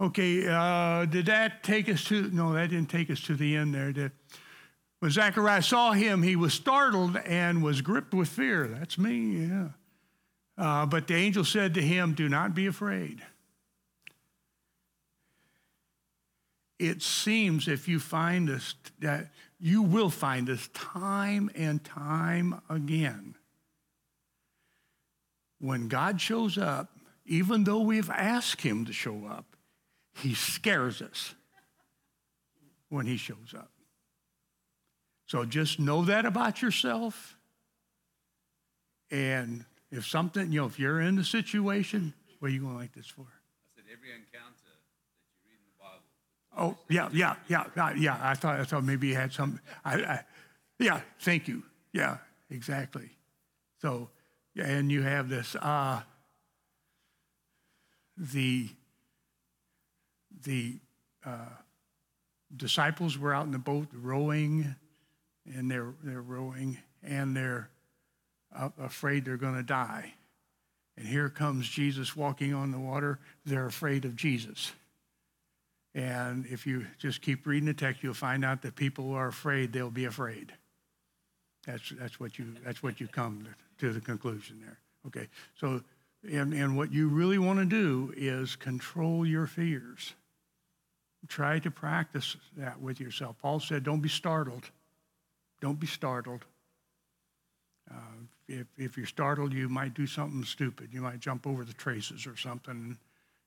Okay, 0.00 0.48
uh, 0.48 1.04
did 1.04 1.26
that 1.26 1.62
take 1.62 1.88
us 1.88 2.02
to, 2.04 2.28
no, 2.32 2.54
that 2.54 2.70
didn't 2.70 2.90
take 2.90 3.10
us 3.10 3.20
to 3.20 3.34
the 3.34 3.54
end 3.54 3.74
there. 3.74 3.92
Did, 3.92 4.12
when 4.98 5.10
Zachariah 5.10 5.62
saw 5.62 5.92
him, 5.92 6.22
he 6.22 6.34
was 6.34 6.54
startled 6.54 7.16
and 7.18 7.62
was 7.62 7.82
gripped 7.82 8.14
with 8.14 8.28
fear. 8.28 8.66
That's 8.66 8.98
me, 8.98 9.46
yeah. 9.46 9.68
Uh, 10.56 10.86
but 10.86 11.06
the 11.06 11.14
angel 11.14 11.44
said 11.44 11.74
to 11.74 11.82
him, 11.82 12.14
Do 12.14 12.28
not 12.28 12.54
be 12.54 12.66
afraid. 12.66 13.22
it 16.82 17.00
seems 17.00 17.68
if 17.68 17.86
you 17.86 18.00
find 18.00 18.48
this, 18.48 18.74
that 18.98 19.30
you 19.60 19.82
will 19.82 20.10
find 20.10 20.48
this 20.48 20.66
time 20.74 21.48
and 21.54 21.82
time 21.84 22.60
again. 22.68 23.36
When 25.60 25.86
God 25.86 26.20
shows 26.20 26.58
up, 26.58 26.90
even 27.24 27.62
though 27.62 27.82
we've 27.82 28.10
asked 28.10 28.62
him 28.62 28.84
to 28.86 28.92
show 28.92 29.26
up, 29.26 29.44
he 30.16 30.34
scares 30.34 31.00
us 31.00 31.34
when 32.88 33.06
he 33.06 33.16
shows 33.16 33.54
up. 33.56 33.70
So 35.26 35.44
just 35.44 35.78
know 35.78 36.04
that 36.06 36.26
about 36.26 36.60
yourself. 36.60 37.38
And 39.08 39.64
if 39.92 40.06
something, 40.06 40.50
you 40.50 40.62
know, 40.62 40.66
if 40.66 40.78
you're 40.78 41.00
in 41.00 41.16
the 41.16 41.24
situation, 41.24 42.14
what 42.38 42.50
are 42.50 42.54
you 42.54 42.60
going 42.60 42.72
to 42.72 42.78
like 42.78 42.94
this 42.94 43.06
for? 43.06 43.22
I 43.22 43.76
said 43.76 43.84
every 43.92 44.08
encounter 44.10 44.56
that 44.64 45.36
you 45.36 45.50
read 45.50 45.58
in 45.60 45.68
the 45.68 45.78
Bible. 45.78 46.76
Oh, 46.76 46.76
yeah, 46.88 47.10
yeah, 47.12 47.36
yeah, 47.76 47.94
yeah. 47.96 48.18
I 48.20 48.34
thought, 48.34 48.58
I 48.58 48.64
thought 48.64 48.84
maybe 48.84 49.08
you 49.08 49.14
had 49.14 49.32
some. 49.32 49.60
I, 49.84 49.94
I, 49.96 50.24
yeah, 50.78 51.00
thank 51.20 51.46
you. 51.46 51.62
Yeah, 51.92 52.16
exactly. 52.50 53.10
So, 53.82 54.08
and 54.56 54.90
you 54.90 55.02
have 55.02 55.28
this. 55.28 55.54
Uh, 55.56 56.00
the 58.16 58.68
the 60.44 60.78
uh, 61.24 61.48
disciples 62.56 63.18
were 63.18 63.34
out 63.34 63.44
in 63.46 63.52
the 63.52 63.58
boat 63.58 63.88
rowing, 63.92 64.74
and 65.54 65.70
they're 65.70 65.92
they're 66.02 66.22
rowing, 66.22 66.78
and 67.02 67.36
they're 67.36 67.68
afraid 68.78 69.24
they're 69.24 69.36
going 69.36 69.56
to 69.56 69.62
die. 69.62 70.14
And 70.96 71.06
here 71.06 71.28
comes 71.28 71.68
Jesus 71.68 72.14
walking 72.14 72.52
on 72.52 72.70
the 72.70 72.78
water. 72.78 73.18
They're 73.44 73.66
afraid 73.66 74.04
of 74.04 74.14
Jesus. 74.14 74.72
And 75.94 76.46
if 76.46 76.66
you 76.66 76.86
just 76.98 77.20
keep 77.22 77.46
reading 77.46 77.66
the 77.66 77.74
text, 77.74 78.02
you'll 78.02 78.14
find 78.14 78.44
out 78.44 78.62
that 78.62 78.76
people 78.76 79.04
who 79.04 79.14
are 79.14 79.28
afraid, 79.28 79.72
they'll 79.72 79.90
be 79.90 80.06
afraid. 80.06 80.52
That's, 81.66 81.92
that's, 81.98 82.18
what, 82.18 82.38
you, 82.38 82.54
that's 82.64 82.82
what 82.82 83.00
you 83.00 83.08
come 83.08 83.46
to 83.78 83.92
the 83.92 84.00
conclusion 84.00 84.60
there. 84.64 84.78
Okay, 85.06 85.28
so, 85.58 85.82
and, 86.30 86.52
and 86.52 86.76
what 86.76 86.92
you 86.92 87.08
really 87.08 87.38
want 87.38 87.58
to 87.58 87.64
do 87.64 88.12
is 88.16 88.56
control 88.56 89.26
your 89.26 89.46
fears. 89.46 90.14
Try 91.28 91.58
to 91.60 91.70
practice 91.70 92.36
that 92.56 92.80
with 92.80 93.00
yourself. 93.00 93.36
Paul 93.40 93.60
said, 93.60 93.84
don't 93.84 94.00
be 94.00 94.08
startled. 94.08 94.70
Don't 95.60 95.78
be 95.78 95.86
startled. 95.86 96.44
Uh, 97.90 98.21
if, 98.48 98.66
if 98.76 98.96
you're 98.96 99.06
startled, 99.06 99.52
you 99.52 99.68
might 99.68 99.94
do 99.94 100.06
something 100.06 100.44
stupid. 100.44 100.88
You 100.92 101.00
might 101.00 101.20
jump 101.20 101.46
over 101.46 101.64
the 101.64 101.72
traces 101.72 102.26
or 102.26 102.36
something 102.36 102.96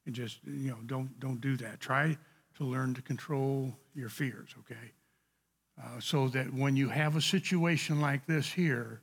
and 0.06 0.16
just, 0.16 0.40
you 0.46 0.70
know, 0.70 0.78
don't, 0.86 1.20
don't 1.20 1.42
do 1.42 1.58
that. 1.58 1.80
Try 1.80 2.18
to 2.58 2.64
learn 2.64 2.94
to 2.94 3.02
control 3.02 3.74
your 3.94 4.10
fears, 4.10 4.56
okay? 4.60 4.92
Uh, 5.82 6.00
so 6.00 6.28
that 6.30 6.54
when 6.54 6.75
you 6.75 6.90
have 6.90 7.16
a 7.16 7.22
situation 7.22 8.00
like 8.00 8.25
this 8.25 8.52
here, 8.52 9.02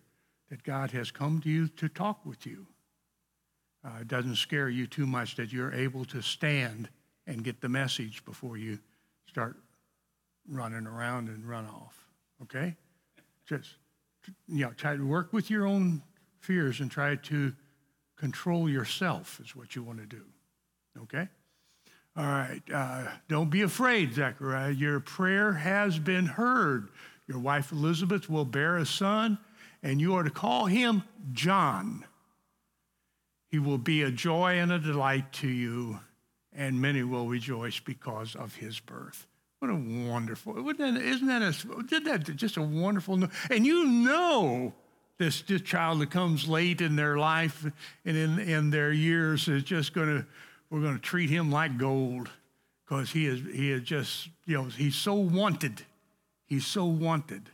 that 0.49 0.63
God 0.63 0.91
has 0.93 1.11
come 1.11 1.41
to 1.43 1.51
you 1.51 1.69
to 1.69 1.89
talk 1.89 2.25
with 2.25 2.47
you. 2.47 2.67
Uh, 3.85 3.99
it 4.01 4.09
doesn't 4.09 4.37
scare 4.37 4.69
you 4.69 4.87
too 4.87 5.07
much 5.07 5.37
that 5.37 5.53
you're 5.53 5.73
able 5.73 6.05
to 6.07 6.23
stand 6.23 6.89
and 7.27 7.45
get 7.45 7.61
the 7.61 7.69
message 7.69 8.25
before 8.25 8.57
you 8.57 8.79
start 9.27 9.57
running 10.49 10.87
around 10.87 11.29
and 11.29 11.49
run 11.49 11.67
off, 11.67 12.07
okay? 12.43 12.77
Just, 13.49 13.75
you 14.49 14.65
know, 14.65 14.73
try 14.73 14.97
to 14.97 15.07
work 15.07 15.33
with 15.33 15.51
your 15.51 15.67
own 15.67 16.03
fears 16.39 16.81
and 16.81 16.91
try 16.91 17.17
to 17.17 17.53
control 18.17 18.69
yourself 18.69 19.41
is 19.45 19.57
what 19.57 19.75
you 19.75 19.83
want 19.83 19.99
to 19.99 20.07
do, 20.07 20.23
okay? 21.03 21.29
All 22.17 22.25
right. 22.25 22.63
Uh, 22.73 23.05
don't 23.29 23.51
be 23.51 23.63
afraid, 23.63 24.15
Zechariah. 24.15 24.73
Your 24.73 25.01
prayer 25.01 25.53
has 25.53 25.99
been 25.99 26.27
heard. 26.27 26.89
Your 27.27 27.39
wife 27.39 27.73
Elizabeth 27.73 28.29
will 28.29 28.45
bear 28.45 28.77
a 28.77 28.85
son, 28.85 29.39
and 29.83 30.01
you 30.01 30.15
are 30.15 30.23
to 30.23 30.31
call 30.31 30.67
him 30.67 31.05
John. 31.33 32.05
He 33.49 33.59
will 33.59 33.79
be 33.79 34.03
a 34.03 34.11
joy 34.11 34.59
and 34.59 34.71
a 34.73 34.79
delight 34.79 35.33
to 35.35 35.49
you, 35.49 36.01
and 36.53 36.81
many 36.81 37.03
will 37.03 37.29
rejoice 37.29 37.81
because 37.81 38.37
of 38.37 38.57
his 38.57 38.79
birth. 38.79 39.27
What 39.63 39.71
a 39.71 39.77
wonderful, 39.77 40.59
isn't 40.59 40.79
that, 40.79 41.01
isn't 41.01 41.29
that, 41.29 41.41
a, 41.41 42.01
that 42.01 42.35
just 42.35 42.57
a 42.57 42.63
wonderful, 42.63 43.23
and 43.49 43.65
you 43.65 43.87
know 43.87 44.75
this, 45.19 45.43
this 45.43 45.61
child 45.61 46.01
that 46.01 46.11
comes 46.11 46.49
late 46.49 46.81
in 46.81 46.97
their 46.97 47.17
life 47.17 47.65
and 48.05 48.17
in, 48.17 48.41
in 48.41 48.71
their 48.71 48.91
years 48.91 49.47
is 49.47 49.63
just 49.63 49.95
going 49.95 50.09
to, 50.09 50.27
we're 50.69 50.81
going 50.81 50.97
to 50.97 51.01
treat 51.01 51.31
him 51.31 51.53
like 51.53 51.79
gold 51.79 52.29
because 52.85 53.13
he 53.13 53.29
is, 53.29 53.41
he 53.55 53.71
is 53.71 53.83
just, 53.83 54.31
you 54.47 54.57
know, 54.57 54.65
he's 54.65 54.97
so 54.97 55.15
wanted. 55.15 55.83
He's 56.45 56.67
so 56.67 56.85
wanted. 56.85 57.49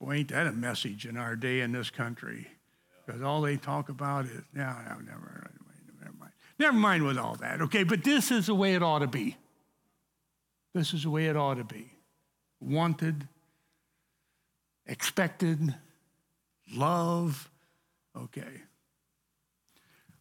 Boy, 0.00 0.14
ain't 0.14 0.28
that 0.28 0.46
a 0.46 0.52
message 0.52 1.04
in 1.04 1.18
our 1.18 1.36
day 1.36 1.60
in 1.60 1.72
this 1.72 1.90
country? 1.90 2.48
Because 3.04 3.20
all 3.20 3.42
they 3.42 3.58
talk 3.58 3.90
about 3.90 4.24
is, 4.24 4.40
no, 4.54 4.62
no, 4.64 4.94
never, 5.04 5.50
never 6.00 6.14
mind. 6.18 6.32
Never 6.58 6.78
mind 6.78 7.04
with 7.04 7.18
all 7.18 7.34
that, 7.42 7.60
okay? 7.60 7.82
But 7.82 8.04
this 8.04 8.30
is 8.30 8.46
the 8.46 8.54
way 8.54 8.72
it 8.72 8.82
ought 8.82 9.00
to 9.00 9.06
be. 9.06 9.36
This 10.74 10.94
is 10.94 11.02
the 11.02 11.10
way 11.10 11.26
it 11.26 11.36
ought 11.36 11.54
to 11.54 11.64
be. 11.64 11.90
Wanted, 12.60 13.26
expected, 14.86 15.74
love. 16.74 17.50
Okay. 18.16 18.62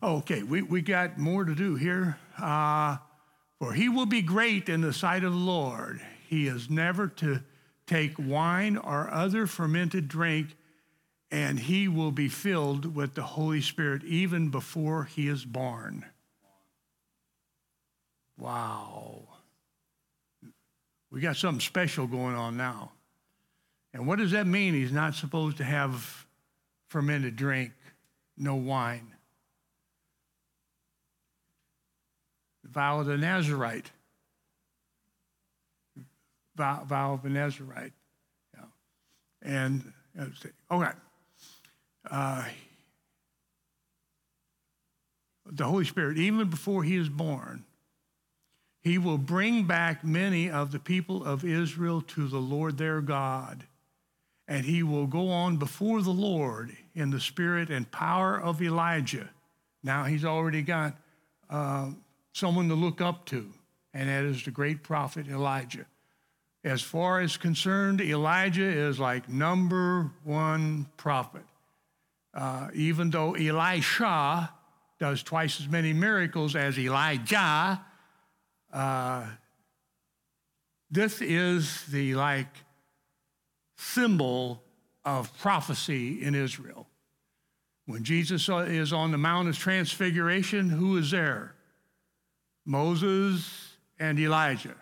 Okay, 0.02 0.44
we, 0.44 0.62
we 0.62 0.82
got 0.82 1.18
more 1.18 1.44
to 1.44 1.54
do 1.54 1.76
here. 1.76 2.18
Uh, 2.42 2.98
for 3.60 3.74
he 3.74 3.90
will 3.90 4.06
be 4.06 4.22
great 4.22 4.70
in 4.70 4.82
the 4.82 4.94
sight 4.94 5.24
of 5.24 5.34
the 5.34 5.38
Lord. 5.38 6.00
He 6.28 6.48
is 6.48 6.70
never 6.70 7.08
to 7.08 7.42
take 7.86 8.14
wine 8.18 8.78
or 8.78 9.10
other 9.12 9.46
fermented 9.46 10.08
drink, 10.08 10.56
and 11.30 11.60
he 11.60 11.88
will 11.88 12.12
be 12.12 12.30
filled 12.30 12.96
with 12.96 13.16
the 13.16 13.24
Holy 13.24 13.62
Spirit 13.62 14.04
even 14.06 14.50
before 14.50 15.04
he 15.04 15.28
is 15.28 15.44
born. 15.44 16.06
Wow. 18.38 19.29
We 21.12 21.22
got 21.22 21.38
something 21.38 21.60
special 21.60 22.08
going 22.08 22.36
on 22.36 22.58
now. 22.58 22.92
And 23.94 24.06
what 24.06 24.20
does 24.20 24.32
that 24.32 24.46
mean? 24.46 24.74
He's 24.74 24.92
not 24.92 25.16
supposed 25.16 25.58
to 25.58 25.64
have 25.64 26.28
fermented 26.90 27.36
drink, 27.36 27.72
no 28.38 28.56
wine. 28.56 29.14
Vow 32.64 33.00
of 33.00 33.08
the 33.08 33.18
Nazarite. 33.18 33.90
Vow 36.56 37.14
of 37.14 37.24
the 37.24 37.30
Nazarite. 37.30 37.94
Yeah. 38.56 38.66
And, 39.42 39.94
okay. 40.70 40.92
Uh, 42.10 42.46
the 45.46 45.64
Holy 45.64 45.86
Spirit, 45.86 46.18
even 46.18 46.50
before 46.50 46.84
he 46.84 46.96
is 46.96 47.10
born, 47.10 47.66
he 48.82 48.98
will 48.98 49.18
bring 49.18 49.66
back 49.66 50.04
many 50.04 50.50
of 50.50 50.72
the 50.72 50.80
people 50.80 51.24
of 51.24 51.44
Israel 51.44 52.02
to 52.02 52.28
the 52.28 52.40
Lord 52.40 52.78
their 52.78 53.02
God 53.02 53.66
and 54.50 54.66
he 54.66 54.82
will 54.82 55.06
go 55.06 55.30
on 55.30 55.58
before 55.58 56.02
the 56.02 56.10
Lord 56.10 56.76
in 56.96 57.12
the 57.12 57.20
spirit 57.20 57.70
and 57.70 57.90
power 57.92 58.36
of 58.42 58.62
Elijah. 58.64 59.30
Now 59.84 60.06
he's 60.06 60.26
already 60.26 60.64
got 60.64 60.98
uh, 61.52 61.92
someone 62.34 62.68
to 62.70 62.74
look 62.74 63.00
up 63.00 63.26
to, 63.28 63.48
and 63.94 64.10
that 64.10 64.26
is 64.26 64.44
the 64.44 64.52
great 64.52 64.82
prophet 64.82 65.28
Elijah. 65.28 65.86
As 66.64 66.82
far 66.82 67.20
as 67.20 67.38
concerned, 67.38 68.02
Elijah 68.02 68.64
is 68.64 69.00
like 69.00 69.30
number 69.30 70.10
one 70.24 70.88
prophet. 70.98 71.46
Uh, 72.34 72.70
even 72.74 73.12
though 73.12 73.36
Elisha 73.36 74.52
does 75.00 75.22
twice 75.22 75.60
as 75.60 75.68
many 75.68 75.94
miracles 75.94 76.56
as 76.56 76.78
Elijah, 76.78 77.80
uh, 78.74 79.26
this 80.92 81.22
is 81.22 81.86
the 81.86 82.16
like 82.16 82.48
symbol 83.78 84.64
of 85.06 85.36
prophecy 85.40 86.24
in 86.24 86.36
Israel. 86.36 86.88
When 87.86 88.04
Jesus 88.04 88.48
is 88.50 88.94
on 88.94 89.12
the 89.12 89.18
Mount 89.18 89.50
of 89.50 89.58
Transfiguration, 89.58 90.70
who 90.70 90.98
is 90.98 91.12
there? 91.12 91.56
Moses 92.66 93.78
and 94.00 94.20
Elijah. 94.20 94.76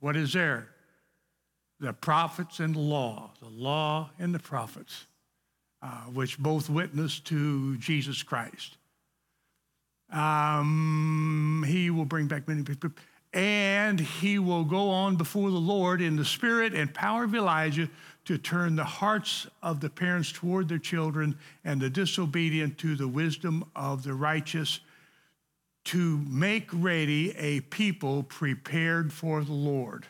What 0.00 0.16
is 0.16 0.32
there? 0.32 0.68
The 1.80 1.92
prophets 1.92 2.60
and 2.60 2.74
the 2.74 2.80
law, 2.80 3.32
the 3.40 3.48
law 3.48 4.10
and 4.18 4.34
the 4.34 4.38
prophets, 4.38 5.06
uh, 5.82 6.06
which 6.12 6.38
both 6.38 6.68
witness 6.68 7.20
to 7.20 7.76
Jesus 7.78 8.22
Christ. 8.22 8.76
Um, 10.14 11.64
he 11.66 11.90
will 11.90 12.04
bring 12.04 12.28
back 12.28 12.46
many 12.46 12.62
people 12.62 12.90
and 13.34 13.98
he 13.98 14.38
will 14.38 14.64
go 14.64 14.88
on 14.88 15.16
before 15.16 15.50
the 15.50 15.56
Lord 15.56 16.00
in 16.00 16.14
the 16.14 16.24
spirit 16.24 16.72
and 16.72 16.94
power 16.94 17.24
of 17.24 17.34
Elijah 17.34 17.90
to 18.26 18.38
turn 18.38 18.76
the 18.76 18.84
hearts 18.84 19.48
of 19.60 19.80
the 19.80 19.90
parents 19.90 20.30
toward 20.30 20.68
their 20.68 20.78
children 20.78 21.36
and 21.64 21.80
the 21.80 21.90
disobedient 21.90 22.78
to 22.78 22.94
the 22.94 23.08
wisdom 23.08 23.64
of 23.74 24.04
the 24.04 24.14
righteous 24.14 24.78
to 25.86 26.18
make 26.28 26.70
ready 26.72 27.36
a 27.36 27.60
people 27.60 28.22
prepared 28.22 29.12
for 29.12 29.42
the 29.42 29.52
Lord. 29.52 30.06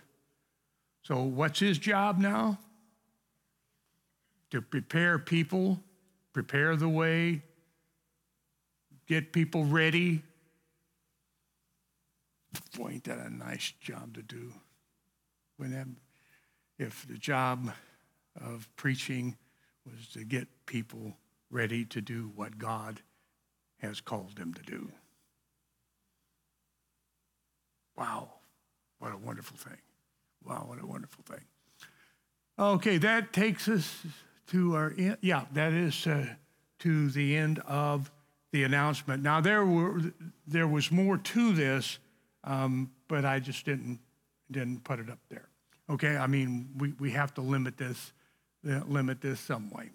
So, 1.03 1.23
what's 1.23 1.59
his 1.59 1.79
job 1.79 2.19
now? 2.19 2.59
To 4.51 4.61
prepare 4.61 5.19
people, 5.19 5.81
prepare 6.33 6.77
the 6.77 6.89
way, 6.89 7.43
get 9.07 9.33
people 9.33 9.65
ready 9.65 10.23
Boy, 12.77 12.93
ain't 12.93 13.05
that 13.05 13.19
a 13.19 13.31
nice 13.31 13.73
job 13.81 14.15
to 14.15 14.23
do? 14.23 14.53
When 15.57 15.71
that, 15.73 15.87
if 16.79 17.07
the 17.07 17.19
job 17.19 17.73
of 18.41 18.69
preaching 18.77 19.37
was 19.85 20.09
to 20.09 20.25
get 20.25 20.49
people 20.67 21.17
ready 21.51 21.85
to 21.87 22.01
do 22.01 22.33
what 22.35 22.59
God 22.59 23.01
has 23.79 24.01
called 24.01 24.37
them 24.37 24.55
to 24.55 24.63
do. 24.63 24.91
Wow, 27.97 28.31
what 28.99 29.13
a 29.13 29.17
wonderful 29.17 29.57
thing. 29.57 29.79
Wow, 30.45 30.65
what 30.67 30.83
a 30.83 30.87
wonderful 30.87 31.23
thing. 31.25 31.45
Okay, 32.59 32.99
that 32.99 33.33
takes 33.33 33.69
us 33.69 34.05
to 34.49 34.75
our, 34.75 34.95
end. 34.99 35.19
yeah, 35.21 35.45
that 35.53 35.73
is 35.73 36.07
uh, 36.07 36.27
to 36.81 37.11
the 37.11 37.37
end 37.37 37.61
of 37.61 38.11
the 38.55 38.63
announcement. 38.63 39.23
Now, 39.23 39.41
there, 39.41 39.67
were, 39.67 40.01
there 40.47 40.69
was 40.69 40.91
more 40.93 41.19
to 41.19 41.53
this 41.53 41.99
um, 42.45 42.91
but 43.09 43.25
I 43.25 43.41
just 43.41 43.65
didn't 43.65 43.99
didn't 44.51 44.85
put 44.85 45.01
it 45.01 45.11
up 45.11 45.19
there. 45.31 45.49
Okay, 45.91 46.17
I 46.17 46.27
mean 46.27 46.69
we, 46.79 46.93
we 47.01 47.11
have 47.11 47.35
to 47.35 47.41
limit 47.41 47.77
this 47.77 48.13
uh, 48.69 48.81
limit 48.87 49.21
this 49.21 49.41
some 49.41 49.71
way. 49.71 49.91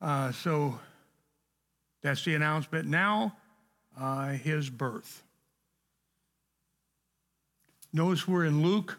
Uh, 0.00 0.32
so 0.32 0.78
that's 2.02 2.24
the 2.24 2.34
announcement. 2.34 2.88
Now, 2.88 3.36
uh, 3.98 4.28
his 4.28 4.70
birth. 4.70 5.22
Notice 7.92 8.26
we're 8.26 8.46
in 8.46 8.62
Luke. 8.62 8.98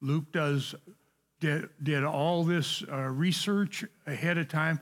Luke 0.00 0.32
does 0.32 0.74
did, 1.40 1.68
did 1.82 2.04
all 2.04 2.44
this 2.44 2.82
uh, 2.90 2.96
research 2.96 3.84
ahead 4.06 4.38
of 4.38 4.48
time. 4.48 4.80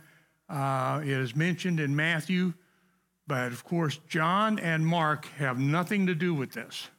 Uh, 0.49 1.01
it 1.03 1.09
is 1.09 1.35
mentioned 1.35 1.81
in 1.81 1.95
Matthew 1.97 2.53
but 3.27 3.53
of 3.53 3.65
course, 3.65 3.99
John 4.09 4.59
and 4.59 4.87
Mark 4.87 5.27
have 5.39 5.59
nothing 5.59 6.07
to 6.07 6.15
do 6.15 6.35
with 6.35 6.53
this. 6.53 6.89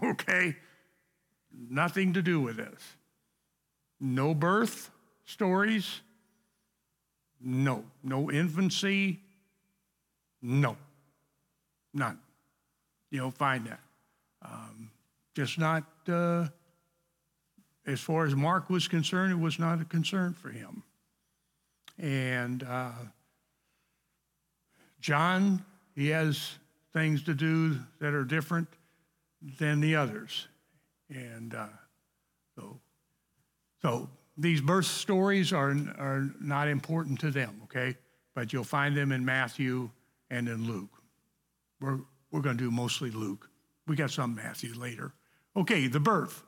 Okay? 0.00 0.54
Nothing 1.52 2.12
to 2.12 2.22
do 2.22 2.40
with 2.40 2.56
this. 2.56 2.80
No 3.98 4.32
birth 4.32 4.90
stories. 5.24 6.02
No. 7.40 7.82
No 8.04 8.30
infancy. 8.30 9.18
No. 10.40 10.76
None. 11.92 12.20
You 13.10 13.18
don't 13.18 13.36
find 13.36 13.66
that. 13.66 13.80
Um, 14.40 14.92
just 15.34 15.58
not, 15.58 15.82
uh, 16.08 16.46
as 17.84 17.98
far 17.98 18.24
as 18.24 18.36
Mark 18.36 18.70
was 18.70 18.86
concerned, 18.86 19.32
it 19.32 19.40
was 19.40 19.58
not 19.58 19.80
a 19.80 19.84
concern 19.84 20.32
for 20.32 20.50
him. 20.50 20.84
And 21.98 22.62
uh, 22.62 22.92
John, 25.00 25.64
he 25.94 26.08
has 26.08 26.58
things 26.92 27.22
to 27.24 27.34
do 27.34 27.76
that 28.00 28.14
are 28.14 28.24
different 28.24 28.68
than 29.58 29.80
the 29.80 29.96
others. 29.96 30.48
And 31.08 31.54
uh, 31.54 31.66
so, 32.54 32.80
so 33.82 34.08
these 34.36 34.60
birth 34.60 34.86
stories 34.86 35.52
are, 35.52 35.70
are 35.98 36.30
not 36.40 36.68
important 36.68 37.20
to 37.20 37.30
them, 37.30 37.60
okay? 37.64 37.96
But 38.34 38.52
you'll 38.52 38.64
find 38.64 38.96
them 38.96 39.12
in 39.12 39.24
Matthew 39.24 39.90
and 40.30 40.48
in 40.48 40.66
Luke. 40.66 40.90
We're, 41.80 41.98
we're 42.30 42.40
going 42.40 42.58
to 42.58 42.64
do 42.64 42.70
mostly 42.70 43.10
Luke. 43.10 43.48
We 43.86 43.96
got 43.96 44.10
some 44.10 44.34
Matthew 44.34 44.74
later. 44.74 45.12
Okay, 45.56 45.86
the 45.86 46.00
birth. 46.00 46.42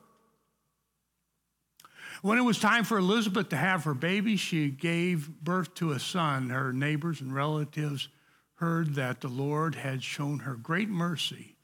When 2.21 2.37
it 2.37 2.41
was 2.41 2.59
time 2.59 2.83
for 2.83 2.99
Elizabeth 2.99 3.49
to 3.49 3.57
have 3.57 3.83
her 3.83 3.95
baby, 3.95 4.37
she 4.37 4.69
gave 4.69 5.27
birth 5.43 5.73
to 5.75 5.91
a 5.91 5.99
son. 5.99 6.49
Her 6.49 6.71
neighbors 6.71 7.19
and 7.19 7.33
relatives 7.33 8.09
heard 8.55 8.93
that 8.95 9.21
the 9.21 9.27
Lord 9.27 9.73
had 9.73 10.03
shown 10.03 10.39
her 10.39 10.53
great 10.53 10.87
mercy, 10.87 11.55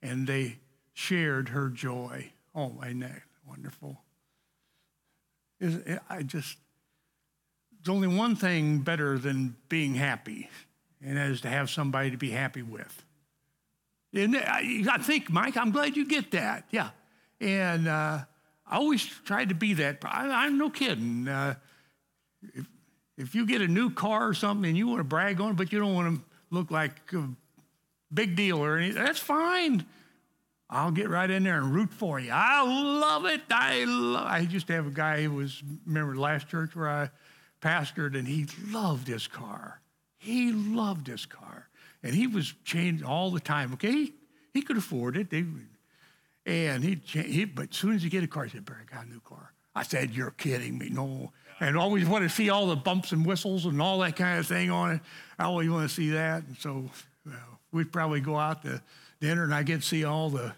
and 0.00 0.26
they 0.26 0.58
shared 0.94 1.50
her 1.50 1.68
joy. 1.68 2.32
Oh, 2.54 2.80
isn't 2.82 3.00
that 3.00 3.22
wonderful? 3.46 4.00
I 6.08 6.22
just, 6.22 6.56
there's 7.72 7.94
only 7.94 8.08
one 8.08 8.34
thing 8.34 8.78
better 8.78 9.18
than 9.18 9.56
being 9.68 9.94
happy, 9.94 10.48
and 11.04 11.18
that 11.18 11.30
is 11.30 11.42
to 11.42 11.48
have 11.48 11.68
somebody 11.68 12.10
to 12.12 12.16
be 12.16 12.30
happy 12.30 12.62
with. 12.62 13.04
And 14.14 14.36
I, 14.36 14.84
I 14.90 14.98
think, 14.98 15.28
Mike, 15.28 15.58
I'm 15.58 15.70
glad 15.70 15.96
you 15.96 16.06
get 16.06 16.30
that. 16.30 16.64
Yeah. 16.70 16.90
And 17.40 17.86
uh, 17.86 18.20
I 18.68 18.76
always 18.76 19.04
tried 19.04 19.48
to 19.48 19.54
be 19.54 19.74
that. 19.74 19.98
I, 20.04 20.46
am 20.46 20.58
no 20.58 20.70
kidding. 20.70 21.26
Uh, 21.26 21.54
if, 22.54 22.66
if 23.16 23.34
you 23.34 23.46
get 23.46 23.62
a 23.62 23.68
new 23.68 23.90
car 23.90 24.28
or 24.28 24.34
something 24.34 24.68
and 24.68 24.76
you 24.76 24.86
want 24.86 25.00
to 25.00 25.04
brag 25.04 25.40
on 25.40 25.52
it, 25.52 25.56
but 25.56 25.72
you 25.72 25.78
don't 25.78 25.94
want 25.94 26.16
to 26.16 26.24
look 26.50 26.70
like 26.70 26.92
a 27.12 27.28
big 28.12 28.36
deal 28.36 28.58
or 28.58 28.76
anything, 28.76 29.02
that's 29.02 29.18
fine. 29.18 29.86
I'll 30.70 30.90
get 30.90 31.08
right 31.08 31.30
in 31.30 31.44
there 31.44 31.56
and 31.56 31.74
root 31.74 31.92
for 31.92 32.20
you. 32.20 32.30
I 32.30 32.62
love 32.62 33.24
it. 33.24 33.40
I 33.50 33.84
love. 33.84 34.26
I 34.26 34.40
used 34.40 34.66
to 34.66 34.74
have 34.74 34.86
a 34.86 34.90
guy 34.90 35.22
who 35.22 35.30
was 35.30 35.62
remember 35.86 36.14
the 36.14 36.20
last 36.20 36.48
church 36.48 36.76
where 36.76 36.88
I 36.88 37.10
pastored, 37.62 38.16
and 38.16 38.28
he 38.28 38.46
loved 38.70 39.08
his 39.08 39.26
car. 39.26 39.80
He 40.18 40.52
loved 40.52 41.06
his 41.06 41.24
car, 41.24 41.68
and 42.02 42.14
he 42.14 42.26
was 42.26 42.52
changed 42.64 43.02
all 43.02 43.30
the 43.30 43.40
time. 43.40 43.72
Okay, 43.74 43.92
he, 43.92 44.14
he 44.52 44.62
could 44.62 44.76
afford 44.76 45.16
it. 45.16 45.30
They, 45.30 45.46
and 46.48 46.82
he, 46.82 46.98
he, 47.04 47.44
but 47.44 47.70
as 47.70 47.76
soon 47.76 47.94
as 47.94 48.02
he 48.02 48.08
get 48.08 48.24
a 48.24 48.26
car, 48.26 48.44
he 48.44 48.50
said, 48.50 48.64
"Barry, 48.64 48.80
I 48.90 48.94
got 48.94 49.06
a 49.06 49.08
new 49.08 49.20
car." 49.20 49.52
I 49.74 49.82
said, 49.82 50.12
"You're 50.12 50.30
kidding 50.30 50.78
me? 50.78 50.88
No." 50.88 51.32
And 51.60 51.76
always 51.76 52.06
want 52.06 52.22
to 52.24 52.30
see 52.30 52.50
all 52.50 52.68
the 52.68 52.76
bumps 52.76 53.12
and 53.12 53.26
whistles 53.26 53.66
and 53.66 53.82
all 53.82 53.98
that 53.98 54.16
kind 54.16 54.38
of 54.38 54.46
thing 54.46 54.70
on 54.70 54.92
it. 54.92 55.00
I 55.38 55.44
always 55.44 55.68
want 55.68 55.88
to 55.88 55.94
see 55.94 56.10
that. 56.10 56.44
And 56.44 56.56
so 56.56 56.88
well, 57.26 57.60
we'd 57.72 57.92
probably 57.92 58.20
go 58.20 58.36
out 58.36 58.62
to 58.62 58.80
dinner, 59.20 59.44
and 59.44 59.54
I 59.54 59.62
get 59.62 59.82
to 59.82 59.86
see 59.86 60.04
all 60.04 60.30
the 60.30 60.54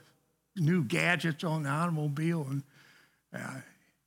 new 0.56 0.84
gadgets 0.84 1.42
on 1.42 1.64
the 1.64 1.70
automobile, 1.70 2.46
and 2.48 2.62
uh, 3.34 3.60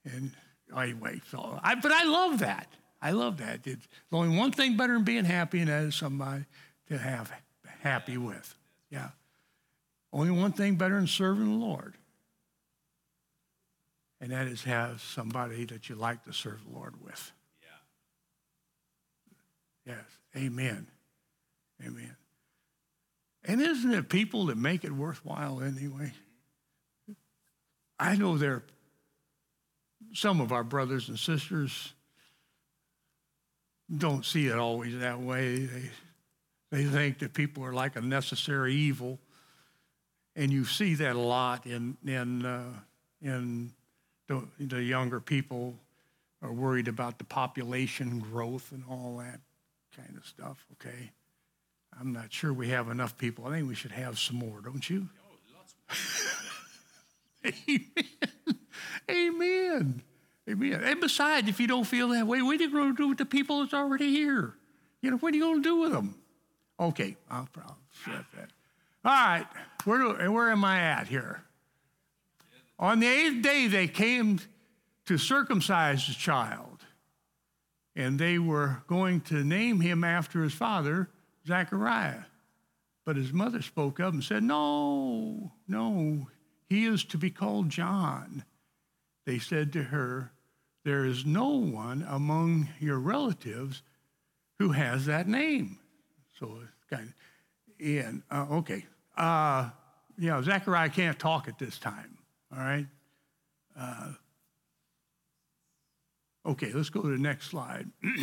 and 0.06 0.32
anyway. 0.76 1.22
So, 1.30 1.60
I, 1.62 1.76
but 1.76 1.92
I 1.92 2.06
love 2.06 2.40
that. 2.40 2.68
I 3.02 3.12
love 3.12 3.38
that. 3.38 3.68
It's 3.68 3.86
only 4.12 4.38
one 4.38 4.54
thing 4.54 4.78
better 4.78 4.94
than 4.94 5.04
being 5.04 5.26
happy, 5.26 5.60
and 5.60 5.68
that 5.68 5.84
is 5.84 5.96
somebody 5.96 6.46
to 6.88 6.98
have 6.98 7.32
happy 7.82 8.18
with. 8.18 8.56
Yeah. 8.90 9.10
Only 10.14 10.30
one 10.30 10.52
thing 10.52 10.76
better 10.76 10.96
than 10.96 11.08
serving 11.08 11.46
the 11.46 11.66
Lord, 11.66 11.96
and 14.22 14.32
that 14.32 14.46
is 14.46 14.64
have 14.64 15.02
somebody 15.02 15.66
that 15.66 15.90
you 15.90 15.96
like 15.96 16.24
to 16.26 16.34
serve 16.34 16.64
the 16.64 16.78
Lord 16.78 17.04
with. 17.04 17.32
Yeah. 19.86 19.96
Yes. 19.96 20.06
Amen. 20.38 20.86
Amen. 21.84 22.16
And 23.44 23.60
isn't 23.60 23.92
it 23.92 24.08
people 24.08 24.46
that 24.46 24.58
make 24.58 24.84
it 24.86 24.92
worthwhile 24.92 25.62
anyway? 25.62 26.14
I 28.00 28.16
know 28.16 28.38
there 28.38 28.54
are 28.54 28.64
some 30.14 30.42
of 30.42 30.52
our 30.52 30.64
brothers 30.64 31.10
and 31.10 31.18
sisters 31.18 31.92
don't 33.96 34.26
see 34.26 34.48
it 34.48 34.58
always 34.58 35.00
that 35.00 35.20
way. 35.20 35.66
They, 35.66 35.90
they 36.72 36.84
think 36.86 37.20
that 37.20 37.34
people 37.34 37.66
are 37.66 37.74
like 37.74 37.96
a 37.96 38.02
necessary 38.02 38.76
evil. 38.76 39.20
And 40.36 40.52
you 40.52 40.66
see 40.66 40.96
that 40.96 41.16
a 41.16 41.20
lot 41.20 41.66
in, 41.66 41.98
in, 42.06 42.46
uh, 42.46 42.74
in 43.22 43.72
the, 44.28 44.44
the 44.60 44.82
younger 44.82 45.20
people 45.20 45.76
are 46.42 46.52
worried 46.52 46.88
about 46.88 47.18
the 47.18 47.24
population 47.24 48.20
growth 48.20 48.72
and 48.72 48.84
all 48.90 49.18
that 49.18 49.40
kind 49.96 50.18
of 50.18 50.26
stuff, 50.26 50.66
okay? 50.74 51.12
I'm 52.00 52.12
not 52.12 52.34
sure 52.34 52.52
we 52.52 52.70
have 52.70 52.90
enough 52.90 53.18
people. 53.18 53.46
I 53.46 53.52
think 53.52 53.68
we 53.68 53.76
should 53.76 53.92
have 53.92 54.18
some 54.18 54.38
more, 54.38 54.60
don't 54.62 54.90
you? 54.90 55.08
Amen. 57.46 57.86
Amen. 59.12 60.02
Amen. 60.50 60.84
And 60.84 61.00
besides, 61.00 61.48
if 61.48 61.60
you 61.60 61.68
don't 61.68 61.86
feel 61.86 62.10
that 62.10 62.28
way, 62.28 62.42
what 62.42 62.60
are 62.60 62.64
you 62.64 62.72
going 62.72 62.96
to 62.96 62.98
do 62.98 63.08
with 63.08 63.18
the 63.18 63.26
people 63.26 63.62
that's 63.62 63.74
already 63.74 64.12
here? 64.12 64.56
You 65.02 65.12
know, 65.12 65.18
what 65.18 65.34
are 65.34 65.38
you 65.38 65.44
going 65.44 65.64
to 65.64 65.70
do 65.70 65.76
with 65.78 65.92
them? 65.92 66.16
Okay, 66.80 67.16
I'll 67.30 67.48
probably 67.52 67.76
shut 68.04 68.26
that. 68.36 68.50
All 69.06 69.12
right, 69.12 69.46
where, 69.86 70.32
where 70.32 70.52
am 70.52 70.64
I 70.64 70.80
at 70.80 71.08
here? 71.08 71.44
On 72.80 73.00
the 73.00 73.08
eighth 73.08 73.42
day, 73.42 73.68
they 73.68 73.88
came 73.88 74.40
to 75.06 75.18
circumcise 75.18 76.08
the 76.08 76.14
child, 76.14 76.86
and 77.96 78.18
they 78.18 78.40
were 78.40 78.84
going 78.88 79.22
to 79.22 79.44
name 79.44 79.80
him 79.80 80.04
after 80.04 80.44
his 80.44 80.54
father, 80.54 81.10
Zechariah. 81.48 82.24
But 83.06 83.18
his 83.18 83.34
mother 83.34 83.62
spoke 83.62 84.00
up 84.00 84.14
and 84.14 84.24
said, 84.24 84.44
No, 84.44 85.52
no, 85.68 86.28
he 86.70 86.86
is 86.86 87.04
to 87.06 87.18
be 87.18 87.30
called 87.30 87.70
John. 87.70 88.44
They 89.26 89.40
said 89.40 89.74
to 89.74 89.84
her, 89.84 90.32
There 90.84 91.06
is 91.06 91.26
no 91.26 91.50
one 91.50 92.06
among 92.08 92.70
your 92.80 93.00
relatives 93.00 93.84
who 94.60 94.72
has 94.72 95.06
that 95.06 95.28
name. 95.28 95.80
So 96.40 96.60
it's 96.64 96.90
kind 96.90 97.10
of, 97.10 97.86
and, 97.86 98.24
uh, 98.32 98.46
okay. 98.58 98.86
Uh, 99.16 99.70
you 100.18 100.30
know, 100.30 100.42
Zechariah 100.42 100.90
can't 100.90 101.18
talk 101.18 101.48
at 101.48 101.60
this 101.60 101.78
time, 101.78 102.18
all 102.52 102.60
right? 102.60 102.88
Uh, 103.78 104.14
okay, 106.46 106.72
let's 106.74 106.90
go 106.90 107.02
to 107.02 107.08
the 107.10 107.18
next 107.18 107.48
slide. 107.48 107.90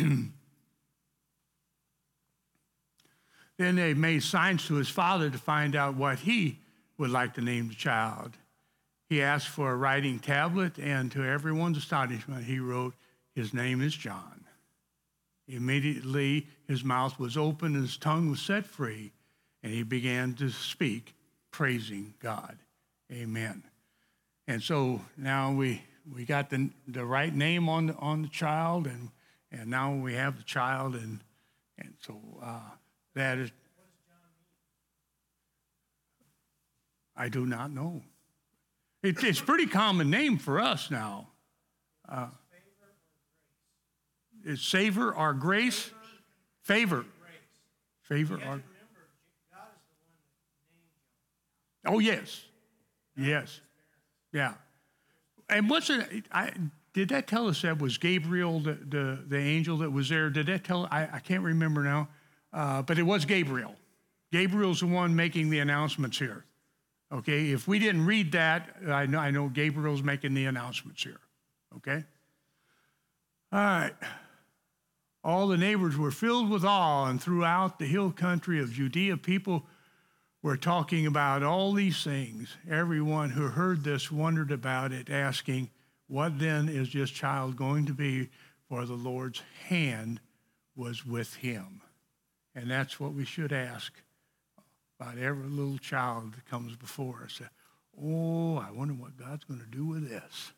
then 3.57 3.75
they 3.75 3.93
made 3.93 4.23
signs 4.23 4.65
to 4.67 4.75
his 4.75 4.89
father 4.89 5.29
to 5.29 5.37
find 5.37 5.75
out 5.75 5.95
what 5.95 6.19
he 6.19 6.59
would 6.97 7.09
like 7.09 7.33
to 7.35 7.41
name 7.41 7.67
the 7.67 7.75
child. 7.75 8.37
He 9.09 9.21
asked 9.21 9.49
for 9.49 9.71
a 9.71 9.75
writing 9.75 10.19
tablet, 10.19 10.77
and 10.79 11.11
to 11.11 11.23
everyone's 11.23 11.77
astonishment, 11.77 12.45
he 12.45 12.59
wrote, 12.59 12.93
His 13.35 13.53
name 13.53 13.81
is 13.81 13.93
John. 13.93 14.45
Immediately, 15.47 16.47
his 16.65 16.83
mouth 16.83 17.19
was 17.19 17.35
open 17.35 17.75
and 17.75 17.83
his 17.83 17.97
tongue 17.97 18.29
was 18.29 18.39
set 18.41 18.65
free, 18.65 19.11
and 19.63 19.73
he 19.73 19.83
began 19.83 20.33
to 20.35 20.49
speak, 20.49 21.13
praising 21.51 22.13
God. 22.19 22.57
Amen. 23.11 23.63
And 24.47 24.61
so 24.61 25.01
now 25.17 25.51
we, 25.51 25.81
we 26.11 26.25
got 26.25 26.49
the, 26.49 26.69
the 26.87 27.05
right 27.05 27.33
name 27.33 27.69
on 27.69 27.87
the, 27.87 27.95
on 27.95 28.23
the 28.23 28.27
child, 28.27 28.87
and, 28.87 29.09
and 29.51 29.69
now 29.69 29.93
we 29.93 30.13
have 30.15 30.37
the 30.37 30.43
child, 30.43 30.95
and, 30.95 31.19
and 31.77 31.93
so 31.99 32.19
uh, 32.41 32.59
that 33.15 33.37
is. 33.37 33.51
I 37.15 37.29
do 37.29 37.45
not 37.45 37.71
know. 37.71 38.01
It, 39.03 39.23
it's 39.23 39.41
pretty 39.41 39.67
common 39.67 40.09
name 40.09 40.37
for 40.37 40.59
us 40.59 40.89
now. 40.89 41.27
Uh, 42.07 42.27
savor 44.55 45.13
or 45.13 45.33
grace? 45.33 45.91
Favor. 46.63 47.05
Favor 48.03 48.35
or. 48.47 48.61
Oh, 51.85 51.99
yes. 51.99 52.45
Yes. 53.17 53.59
Yeah. 54.31 54.53
And 55.49 55.69
what's 55.69 55.89
it? 55.89 56.25
I, 56.31 56.51
did 56.93 57.09
that 57.09 57.27
tell 57.27 57.47
us 57.47 57.61
that 57.61 57.79
was 57.79 57.97
Gabriel, 57.97 58.59
the, 58.59 58.73
the, 58.73 59.19
the 59.27 59.37
angel 59.37 59.77
that 59.77 59.91
was 59.91 60.09
there? 60.09 60.29
Did 60.29 60.47
that 60.47 60.63
tell? 60.63 60.87
I, 60.91 61.07
I 61.13 61.19
can't 61.19 61.43
remember 61.43 61.83
now, 61.83 62.09
uh, 62.53 62.81
but 62.81 62.97
it 62.97 63.03
was 63.03 63.25
Gabriel. 63.25 63.75
Gabriel's 64.31 64.79
the 64.79 64.87
one 64.87 65.15
making 65.15 65.49
the 65.49 65.59
announcements 65.59 66.17
here. 66.17 66.45
Okay, 67.11 67.51
if 67.51 67.67
we 67.67 67.77
didn't 67.77 68.05
read 68.05 68.31
that, 68.31 68.75
I 68.87 69.05
know, 69.05 69.19
I 69.19 69.31
know 69.31 69.49
Gabriel's 69.49 70.01
making 70.01 70.33
the 70.33 70.45
announcements 70.45 71.03
here. 71.03 71.19
Okay? 71.75 72.05
All 73.51 73.59
right. 73.59 73.93
All 75.23 75.47
the 75.47 75.57
neighbors 75.57 75.97
were 75.97 76.11
filled 76.11 76.49
with 76.49 76.63
awe, 76.63 77.05
and 77.07 77.21
throughout 77.21 77.79
the 77.79 77.85
hill 77.85 78.11
country 78.11 78.59
of 78.59 78.71
Judea, 78.71 79.17
people 79.17 79.65
were 80.41 80.57
talking 80.57 81.05
about 81.05 81.43
all 81.43 81.73
these 81.73 82.03
things. 82.03 82.55
Everyone 82.69 83.29
who 83.29 83.47
heard 83.47 83.83
this 83.83 84.11
wondered 84.11 84.51
about 84.51 84.91
it, 84.91 85.09
asking, 85.09 85.69
What 86.07 86.39
then 86.39 86.67
is 86.67 86.91
this 86.91 87.11
child 87.11 87.55
going 87.55 87.85
to 87.85 87.93
be? 87.93 88.29
For 88.67 88.85
the 88.85 88.93
Lord's 88.93 89.41
hand 89.67 90.21
was 90.75 91.05
with 91.05 91.35
him. 91.35 91.81
And 92.55 92.71
that's 92.71 92.99
what 92.99 93.13
we 93.13 93.25
should 93.25 93.51
ask 93.51 93.93
about 94.99 95.17
every 95.17 95.47
little 95.49 95.77
child 95.77 96.33
that 96.33 96.49
comes 96.49 96.75
before 96.75 97.21
us. 97.25 97.41
Oh, 98.01 98.57
I 98.57 98.71
wonder 98.71 98.93
what 98.93 99.17
God's 99.17 99.43
going 99.43 99.59
to 99.59 99.65
do 99.65 99.85
with 99.85 100.09
this. 100.09 100.53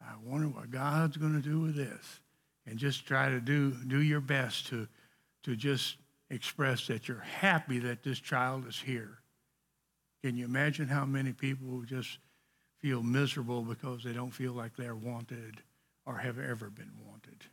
I 0.00 0.14
wonder 0.24 0.48
what 0.48 0.70
God's 0.70 1.16
going 1.16 1.40
to 1.40 1.48
do 1.48 1.60
with 1.60 1.76
this. 1.76 2.20
And 2.66 2.78
just 2.78 3.06
try 3.06 3.28
to 3.28 3.40
do, 3.40 3.70
do 3.86 4.02
your 4.02 4.20
best 4.20 4.66
to, 4.68 4.88
to 5.44 5.56
just 5.56 5.96
express 6.32 6.86
that 6.88 7.08
you're 7.08 7.20
happy 7.40 7.78
that 7.80 8.02
this 8.02 8.18
child 8.18 8.66
is 8.66 8.78
here. 8.78 9.18
Can 10.24 10.36
you 10.36 10.44
imagine 10.44 10.88
how 10.88 11.04
many 11.04 11.32
people 11.32 11.82
just 11.82 12.18
feel 12.80 13.02
miserable 13.02 13.62
because 13.62 14.02
they 14.02 14.12
don't 14.12 14.30
feel 14.30 14.52
like 14.52 14.76
they're 14.76 14.96
wanted 14.96 15.62
or 16.06 16.16
have 16.16 16.38
ever 16.38 16.70
been 16.70 16.92
wanted? 17.06 17.44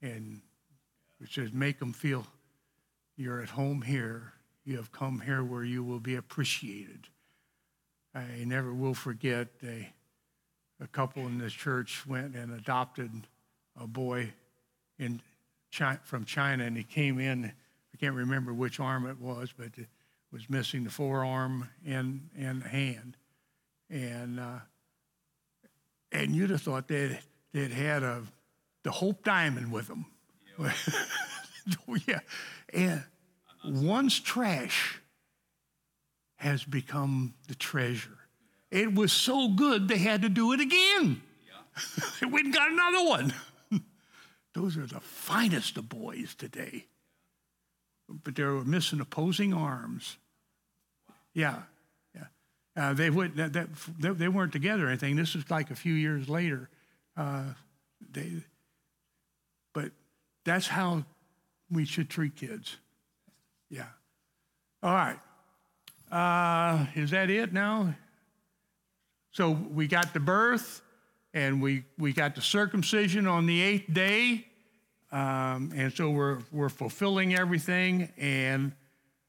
And 0.00 0.40
it 1.20 1.30
says 1.30 1.52
make 1.52 1.78
them 1.78 1.92
feel 1.92 2.26
you're 3.16 3.42
at 3.42 3.50
home 3.50 3.82
here 3.82 4.32
you 4.64 4.76
have 4.76 4.92
come 4.92 5.20
here 5.20 5.42
where 5.42 5.64
you 5.64 5.82
will 5.82 6.00
be 6.00 6.14
appreciated. 6.14 7.08
I 8.14 8.44
never 8.44 8.72
will 8.72 8.94
forget 8.94 9.48
a, 9.62 9.92
a 10.80 10.86
couple 10.86 11.26
in 11.26 11.38
this 11.38 11.52
church 11.52 12.06
went 12.06 12.34
and 12.34 12.52
adopted 12.52 13.10
a 13.80 13.86
boy 13.86 14.32
in 14.98 15.20
China, 15.70 15.98
from 16.04 16.24
China, 16.24 16.64
and 16.64 16.76
he 16.76 16.84
came 16.84 17.18
in. 17.18 17.52
I 18.02 18.06
can't 18.06 18.16
remember 18.16 18.52
which 18.52 18.80
arm 18.80 19.06
it 19.06 19.20
was, 19.20 19.52
but 19.56 19.68
it 19.76 19.86
was 20.32 20.50
missing 20.50 20.82
the 20.82 20.90
forearm 20.90 21.68
and 21.86 22.30
and 22.36 22.60
hand, 22.60 23.16
and 23.88 24.40
uh, 24.40 24.58
and 26.10 26.34
you'd 26.34 26.50
have 26.50 26.62
thought 26.62 26.88
they'd 26.88 27.20
they'd 27.52 27.70
had 27.70 28.02
a 28.02 28.24
the 28.82 28.90
Hope 28.90 29.22
Diamond 29.22 29.70
with 29.70 29.86
them. 29.86 30.06
yeah, 32.08 32.18
and 32.74 33.04
one's 33.64 34.18
trash 34.18 35.00
has 36.38 36.64
become 36.64 37.34
the 37.46 37.54
treasure. 37.54 38.18
It 38.72 38.92
was 38.92 39.12
so 39.12 39.46
good 39.46 39.86
they 39.86 39.98
had 39.98 40.22
to 40.22 40.28
do 40.28 40.52
it 40.52 40.60
again. 40.60 41.22
Yeah. 41.46 42.04
they 42.20 42.26
went 42.26 42.46
and 42.46 42.54
got 42.54 42.72
another 42.72 43.04
one. 43.04 43.34
Those 44.54 44.76
are 44.76 44.86
the 44.86 44.98
finest 44.98 45.76
of 45.78 45.88
boys 45.88 46.34
today. 46.34 46.86
But 48.24 48.36
they 48.36 48.44
were 48.44 48.64
missing 48.64 49.00
opposing 49.00 49.52
arms. 49.54 50.16
Yeah, 51.34 51.62
yeah. 52.14 52.24
Uh, 52.76 52.92
they, 52.94 53.10
would, 53.10 53.36
that, 53.36 53.52
that, 53.52 53.68
they 54.18 54.28
weren't 54.28 54.52
together 54.52 54.86
or 54.86 54.88
anything. 54.88 55.16
This 55.16 55.34
was 55.34 55.50
like 55.50 55.70
a 55.70 55.74
few 55.74 55.94
years 55.94 56.28
later. 56.28 56.68
Uh, 57.16 57.44
they, 58.12 58.32
but 59.72 59.92
that's 60.44 60.66
how 60.66 61.04
we 61.70 61.84
should 61.84 62.10
treat 62.10 62.36
kids. 62.36 62.76
Yeah. 63.70 63.86
All 64.82 64.94
right. 64.94 65.18
Uh, 66.10 66.86
is 66.94 67.10
that 67.12 67.30
it 67.30 67.52
now? 67.52 67.94
So 69.30 69.50
we 69.50 69.86
got 69.88 70.12
the 70.12 70.20
birth 70.20 70.82
and 71.32 71.62
we, 71.62 71.84
we 71.98 72.12
got 72.12 72.34
the 72.34 72.42
circumcision 72.42 73.26
on 73.26 73.46
the 73.46 73.62
eighth 73.62 73.92
day. 73.92 74.46
Um, 75.12 75.72
and 75.76 75.92
so 75.92 76.10
we're, 76.10 76.38
we're 76.50 76.70
fulfilling 76.70 77.34
everything. 77.34 78.08
And 78.16 78.72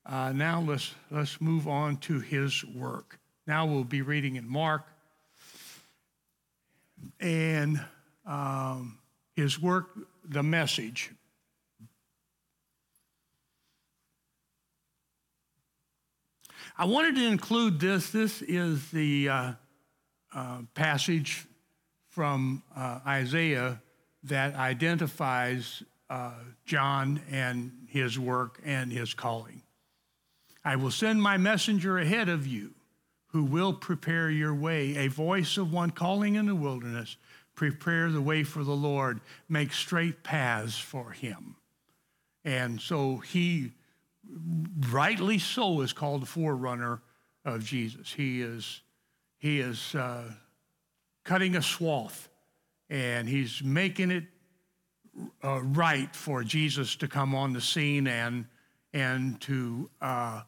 uh, 0.05 0.31
now 0.31 0.61
let's, 0.61 0.95
let's 1.11 1.41
move 1.41 1.67
on 1.67 1.97
to 1.97 2.21
his 2.21 2.63
work. 2.63 3.19
Now 3.45 3.65
we'll 3.65 3.83
be 3.83 4.01
reading 4.01 4.37
in 4.37 4.49
Mark. 4.49 4.83
And 7.19 7.83
um, 8.25 8.97
his 9.35 9.61
work, 9.61 9.89
the 10.23 10.41
message. 10.41 11.11
I 16.77 16.85
wanted 16.85 17.15
to 17.15 17.27
include 17.27 17.81
this. 17.81 18.09
This 18.09 18.41
is 18.41 18.89
the 18.91 19.29
uh, 19.29 19.51
uh, 20.33 20.59
passage 20.73 21.45
from 22.07 22.63
uh, 22.75 22.99
Isaiah 23.05 23.81
that 24.23 24.55
identifies 24.55 25.83
uh, 26.09 26.31
John 26.65 27.21
and 27.29 27.71
his 27.87 28.17
work 28.17 28.59
and 28.63 28.91
his 28.91 29.13
calling. 29.13 29.61
I 30.63 30.75
will 30.75 30.91
send 30.91 31.21
my 31.21 31.37
messenger 31.37 31.97
ahead 31.97 32.29
of 32.29 32.47
you 32.47 32.73
who 33.27 33.43
will 33.43 33.73
prepare 33.73 34.29
your 34.29 34.53
way, 34.53 34.95
a 34.95 35.07
voice 35.07 35.57
of 35.57 35.73
one 35.73 35.89
calling 35.89 36.35
in 36.35 36.45
the 36.45 36.55
wilderness, 36.55 37.17
prepare 37.55 38.09
the 38.09 38.21
way 38.21 38.43
for 38.43 38.63
the 38.63 38.75
Lord, 38.75 39.19
make 39.49 39.73
straight 39.73 40.23
paths 40.23 40.77
for 40.77 41.11
him. 41.11 41.55
And 42.45 42.79
so 42.79 43.17
he, 43.17 43.71
rightly 44.89 45.39
so, 45.39 45.81
is 45.81 45.93
called 45.93 46.21
the 46.21 46.27
forerunner 46.27 47.01
of 47.43 47.65
Jesus. 47.65 48.13
He 48.13 48.41
is 48.41 48.81
he 49.39 49.59
is 49.59 49.93
uh, 49.93 50.31
cutting 51.25 51.57
a 51.57 51.61
swath 51.61 52.29
and 52.93 53.27
he's 53.27 53.63
making 53.63 54.11
it 54.11 54.23
uh, 55.43 55.59
right 55.63 56.15
for 56.15 56.43
Jesus 56.43 56.95
to 56.97 57.07
come 57.07 57.33
on 57.33 57.51
the 57.51 57.59
scene 57.59 58.05
and, 58.05 58.45
and 58.93 59.41
to, 59.41 59.89
uh, 59.99 60.43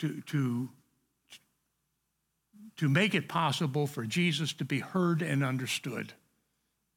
to, 0.00 0.20
to, 0.22 0.68
to 2.78 2.88
make 2.88 3.14
it 3.14 3.28
possible 3.28 3.86
for 3.86 4.04
Jesus 4.04 4.52
to 4.54 4.64
be 4.64 4.80
heard 4.80 5.22
and 5.22 5.44
understood. 5.44 6.12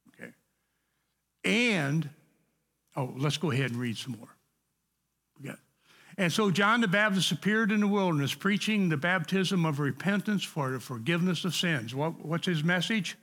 Okay. 0.08 0.32
And, 1.44 2.10
oh, 2.96 3.14
let's 3.16 3.36
go 3.36 3.52
ahead 3.52 3.70
and 3.70 3.78
read 3.78 3.96
some 3.96 4.16
more. 4.18 4.34
We 5.40 5.48
got 5.48 5.58
and 6.18 6.32
so 6.32 6.50
John 6.50 6.80
the 6.80 6.88
Baptist 6.88 7.30
appeared 7.30 7.70
in 7.70 7.80
the 7.80 7.86
wilderness, 7.86 8.34
preaching 8.34 8.88
the 8.88 8.96
baptism 8.96 9.64
of 9.64 9.78
repentance 9.78 10.42
for 10.42 10.70
the 10.70 10.80
forgiveness 10.80 11.44
of 11.44 11.54
sins. 11.54 11.94
What, 11.94 12.24
what's 12.24 12.46
his 12.46 12.64
message? 12.64 13.16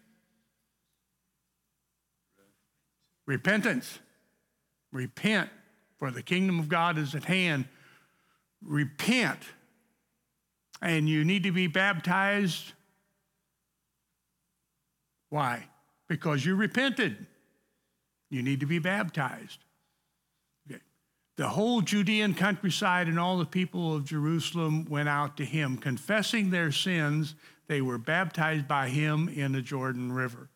Repentance. 3.25 3.99
Repent, 4.91 5.49
for 5.97 6.11
the 6.11 6.21
kingdom 6.21 6.59
of 6.59 6.69
God 6.69 6.97
is 6.97 7.15
at 7.15 7.23
hand. 7.23 7.65
Repent. 8.61 9.39
And 10.81 11.07
you 11.09 11.23
need 11.23 11.43
to 11.43 11.51
be 11.51 11.67
baptized. 11.67 12.73
Why? 15.29 15.67
Because 16.07 16.45
you 16.45 16.55
repented. 16.55 17.25
You 18.29 18.43
need 18.43 18.59
to 18.59 18.65
be 18.65 18.79
baptized. 18.79 19.59
Okay. 20.69 20.81
The 21.37 21.47
whole 21.47 21.81
Judean 21.81 22.33
countryside 22.33 23.07
and 23.07 23.19
all 23.19 23.37
the 23.37 23.45
people 23.45 23.95
of 23.95 24.05
Jerusalem 24.05 24.85
went 24.85 25.09
out 25.09 25.37
to 25.37 25.45
him, 25.45 25.77
confessing 25.77 26.49
their 26.49 26.71
sins. 26.71 27.35
They 27.67 27.81
were 27.81 27.97
baptized 27.97 28.67
by 28.67 28.89
him 28.89 29.29
in 29.29 29.53
the 29.53 29.61
Jordan 29.61 30.11
River. 30.11 30.49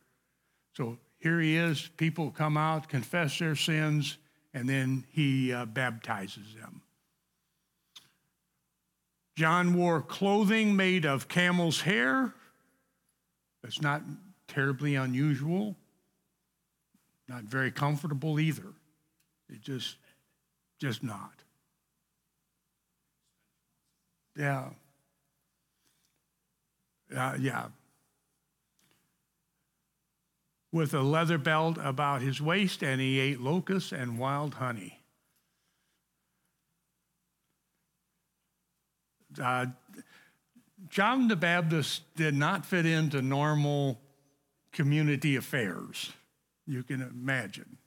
So 0.75 0.99
here 1.19 1.39
he 1.39 1.55
is. 1.55 1.89
People 1.97 2.31
come 2.31 2.57
out, 2.57 2.89
confess 2.89 3.39
their 3.39 3.55
sins, 3.55 4.17
and 4.53 4.67
then 4.67 5.03
he 5.11 5.51
uh, 5.51 5.65
baptizes 5.65 6.55
them. 6.59 6.81
John 9.35 9.75
wore 9.75 10.01
clothing 10.01 10.75
made 10.75 11.05
of 11.05 11.27
camel's 11.27 11.81
hair. 11.81 12.33
That's 13.61 13.81
not 13.81 14.01
terribly 14.47 14.95
unusual, 14.95 15.75
not 17.27 17.43
very 17.43 17.71
comfortable 17.71 18.39
either. 18.39 18.73
It 19.49 19.61
just 19.61 19.97
just 20.79 21.03
not. 21.03 21.33
Yeah. 24.35 24.69
Uh, 27.15 27.35
yeah. 27.39 27.67
With 30.71 30.93
a 30.93 31.01
leather 31.01 31.37
belt 31.37 31.77
about 31.81 32.21
his 32.21 32.41
waist, 32.41 32.83
and 32.83 32.99
he 32.99 33.19
ate 33.19 33.39
locusts 33.39 33.91
and 33.91 34.19
wild 34.19 34.55
honey. 34.55 34.99
Uh, 39.41 39.67
John 40.89 41.27
the 41.27 41.35
Baptist 41.35 42.03
did 42.15 42.33
not 42.33 42.65
fit 42.65 42.85
into 42.85 43.21
normal 43.21 43.99
community 44.71 45.35
affairs, 45.35 46.11
you 46.65 46.83
can 46.83 47.01
imagine. 47.01 47.77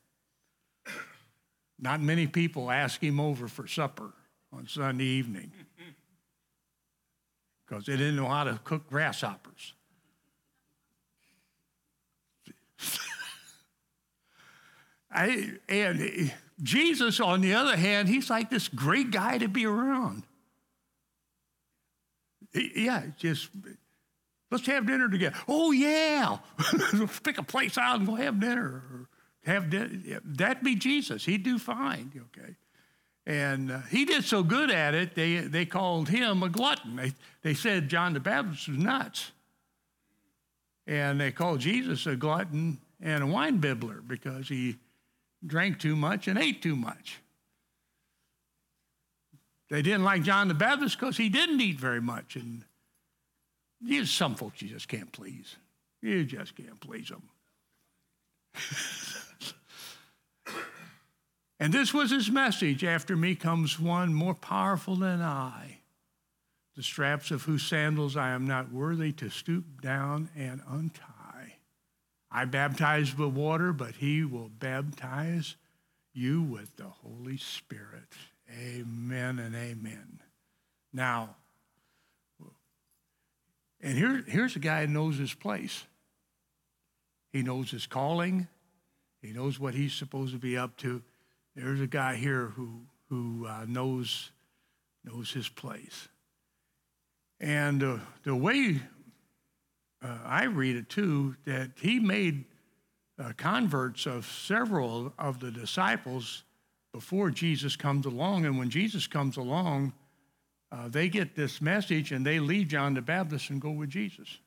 Not 1.79 2.01
many 2.01 2.27
people 2.27 2.71
ask 2.71 3.03
him 3.03 3.19
over 3.19 3.49
for 3.49 3.67
supper 3.67 4.13
on 4.53 4.67
Sunday 4.67 5.05
evening 5.05 5.53
because 7.67 7.87
they 7.87 7.97
didn't 7.97 8.17
know 8.17 8.29
how 8.29 8.45
to 8.45 8.61
cook 8.65 8.89
grasshoppers. 8.89 9.75
I, 15.13 15.53
and 15.69 16.33
Jesus, 16.63 17.21
on 17.21 17.41
the 17.41 17.55
other 17.55 17.77
hand, 17.77 18.09
he's 18.09 18.31
like 18.31 18.51
this 18.51 18.69
great 18.69 19.11
guy 19.11 19.39
to 19.39 19.49
be 19.49 19.67
around. 19.67 20.25
Yeah, 22.53 23.05
just 23.17 23.49
let's 24.51 24.67
have 24.67 24.87
dinner 24.87 25.09
together. 25.09 25.37
Oh 25.49 25.71
yeah, 25.71 26.39
pick 27.23 27.39
a 27.39 27.43
place 27.43 27.79
out 27.79 27.99
and 27.99 28.07
go 28.07 28.17
have 28.17 28.41
dinner 28.41 28.67
Or 28.67 29.09
have 29.45 29.71
dinner. 29.71 30.21
That'd 30.25 30.63
be 30.63 30.75
Jesus. 30.75 31.25
He'd 31.25 31.43
do 31.43 31.59
fine, 31.59 32.13
okay. 32.37 32.57
And 33.27 33.71
uh, 33.71 33.81
he 33.91 34.05
did 34.05 34.25
so 34.25 34.43
good 34.43 34.71
at 34.71 34.95
it, 34.95 35.15
they, 35.15 35.37
they 35.37 35.67
called 35.67 36.09
him 36.09 36.43
a 36.43 36.49
glutton. 36.49 36.97
They, 36.97 37.13
they 37.43 37.55
said 37.55 37.89
John 37.89 38.15
the 38.15 38.21
Baptist 38.21 38.69
was 38.69 38.79
nuts. 38.79 39.31
And 40.91 41.21
they 41.21 41.31
called 41.31 41.61
Jesus 41.61 42.05
a 42.07 42.17
glutton 42.17 42.79
and 43.01 43.23
a 43.23 43.27
wine 43.27 43.61
bibbler 43.61 44.01
because 44.05 44.49
he 44.49 44.75
drank 45.47 45.79
too 45.79 45.95
much 45.95 46.27
and 46.27 46.37
ate 46.37 46.61
too 46.63 46.75
much. 46.75 47.21
They 49.71 49.83
didn't 49.83 50.03
like 50.03 50.25
John 50.25 50.49
the 50.49 50.55
Baptist 50.55 50.99
because 50.99 51.17
he 51.17 51.29
didn't 51.29 51.61
eat 51.61 51.79
very 51.79 52.01
much. 52.01 52.35
And 52.35 52.65
there's 53.81 54.11
some 54.11 54.35
folks 54.35 54.63
you 54.63 54.69
just 54.69 54.89
can't 54.89 55.13
please. 55.13 55.55
You 56.03 56.25
just 56.25 56.57
can't 56.57 56.81
please 56.81 57.09
them. 57.09 57.23
And 61.63 61.75
this 61.75 61.93
was 61.93 62.11
his 62.11 62.31
message 62.31 62.83
After 62.83 63.17
me 63.17 63.35
comes 63.35 63.79
one 63.79 64.15
more 64.15 64.35
powerful 64.35 64.97
than 64.97 65.21
I, 65.21 65.80
the 66.77 66.83
straps 66.83 67.31
of 67.31 67.43
whose 67.43 67.63
sandals 67.63 68.17
I 68.17 68.31
am 68.31 68.47
not 68.47 68.73
worthy 68.73 69.13
to 69.13 69.29
stoop 69.29 69.81
down 69.81 70.31
and 70.37 70.61
untie. 70.69 71.57
I 72.31 72.45
baptize 72.45 73.17
with 73.17 73.31
water, 73.31 73.73
but 73.73 73.97
he 73.97 74.25
will 74.25 74.49
baptize 74.49 75.57
you 76.13 76.43
with 76.43 76.77
the 76.77 76.89
Holy 76.89 77.37
Spirit. 77.37 78.15
Amen 78.51 79.39
and 79.39 79.55
amen. 79.55 80.21
Now, 80.93 81.37
and 83.83 83.97
here, 83.97 84.23
here's 84.27 84.57
a 84.57 84.61
guy 84.61 84.83
who 84.83 84.93
knows 84.93 85.17
his 85.17 85.33
place. 85.33 85.85
He 87.33 87.43
knows 87.43 87.71
his 87.71 87.87
calling. 87.87 88.49
He 89.23 89.33
knows 89.33 89.59
what 89.59 89.75
he's 89.75 89.95
supposed 89.95 90.33
to 90.33 90.39
be 90.39 90.57
up 90.57 90.77
to. 90.79 91.03
There's 91.57 91.81
a 91.81 91.87
guy 91.87 92.17
here 92.17 92.49
who, 92.49 92.83
who 93.09 93.47
uh, 93.47 93.65
knows, 93.67 94.33
knows 95.05 95.33
his 95.33 95.49
place. 95.49 96.09
And 97.41 97.83
uh, 97.83 97.99
the 98.23 98.35
way 98.35 98.81
uh, 100.03 100.19
I 100.25 100.45
read 100.45 100.77
it 100.77 100.89
too, 100.89 101.37
that 101.47 101.71
he 101.81 101.99
made 101.99 102.45
uh, 103.19 103.33
converts 103.37 104.07
of 104.07 104.27
several 104.27 105.13
of 105.19 105.41
the 105.41 105.51
disciples 105.51 106.45
before 106.93 107.31
Jesus 107.31 107.77
comes 107.77 108.07
along. 108.07 108.45
And 108.47 108.59
when 108.59 108.71
Jesus 108.71 109.07
comes 109.07 109.37
along, 109.37 109.93
uh, 110.73 110.89
they 110.89 111.09
get 111.09 111.35
this 111.35 111.61
message 111.61 112.13
and 112.13 112.25
they 112.25 112.41
leave 112.41 112.69
John 112.69 112.95
the 112.95 113.03
Baptist 113.03 113.51
and 113.51 113.61
go 113.61 113.71
with 113.71 113.91
Jesus. 113.91 114.39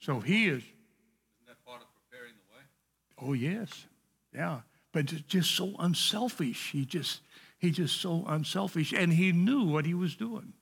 So 0.00 0.20
he 0.20 0.46
is. 0.46 0.62
Isn't 0.62 1.46
that 1.46 1.64
part 1.64 1.82
of 1.82 1.88
preparing 1.94 2.32
the 2.34 2.54
way? 2.54 3.28
Oh 3.30 3.32
yes, 3.32 3.86
yeah. 4.34 4.60
But 4.92 5.06
ju- 5.06 5.20
just 5.26 5.52
so 5.52 5.74
unselfish. 5.78 6.70
He 6.72 6.84
just 6.84 7.20
he 7.58 7.70
just 7.70 8.00
so 8.00 8.24
unselfish, 8.26 8.92
and 8.92 9.12
he 9.12 9.32
knew 9.32 9.64
what 9.64 9.86
he 9.86 9.94
was 9.94 10.16
doing. 10.16 10.52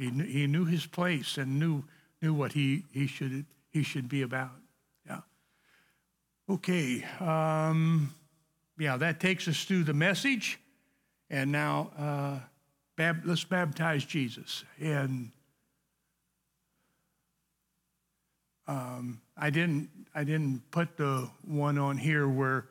He 0.00 0.10
knew, 0.10 0.24
he 0.24 0.46
knew 0.46 0.64
his 0.64 0.86
place 0.86 1.36
and 1.36 1.58
knew 1.58 1.84
knew 2.22 2.32
what 2.32 2.52
he 2.52 2.84
he 2.90 3.06
should 3.06 3.44
he 3.68 3.82
should 3.82 4.08
be 4.08 4.22
about. 4.22 4.56
Yeah. 5.06 5.20
Okay. 6.48 7.04
Um, 7.20 8.14
yeah, 8.78 8.96
that 8.96 9.20
takes 9.20 9.46
us 9.46 9.62
through 9.64 9.84
the 9.84 9.92
message, 9.92 10.58
and 11.28 11.52
now 11.52 11.90
uh, 11.98 12.38
bab- 12.96 13.26
let's 13.26 13.44
baptize 13.44 14.06
Jesus 14.06 14.64
and. 14.80 15.30
Um, 18.66 19.20
I 19.36 19.50
didn't. 19.50 19.90
I 20.14 20.24
didn't 20.24 20.62
put 20.70 20.96
the 20.96 21.28
one 21.44 21.76
on 21.76 21.98
here 21.98 22.26
where 22.26 22.68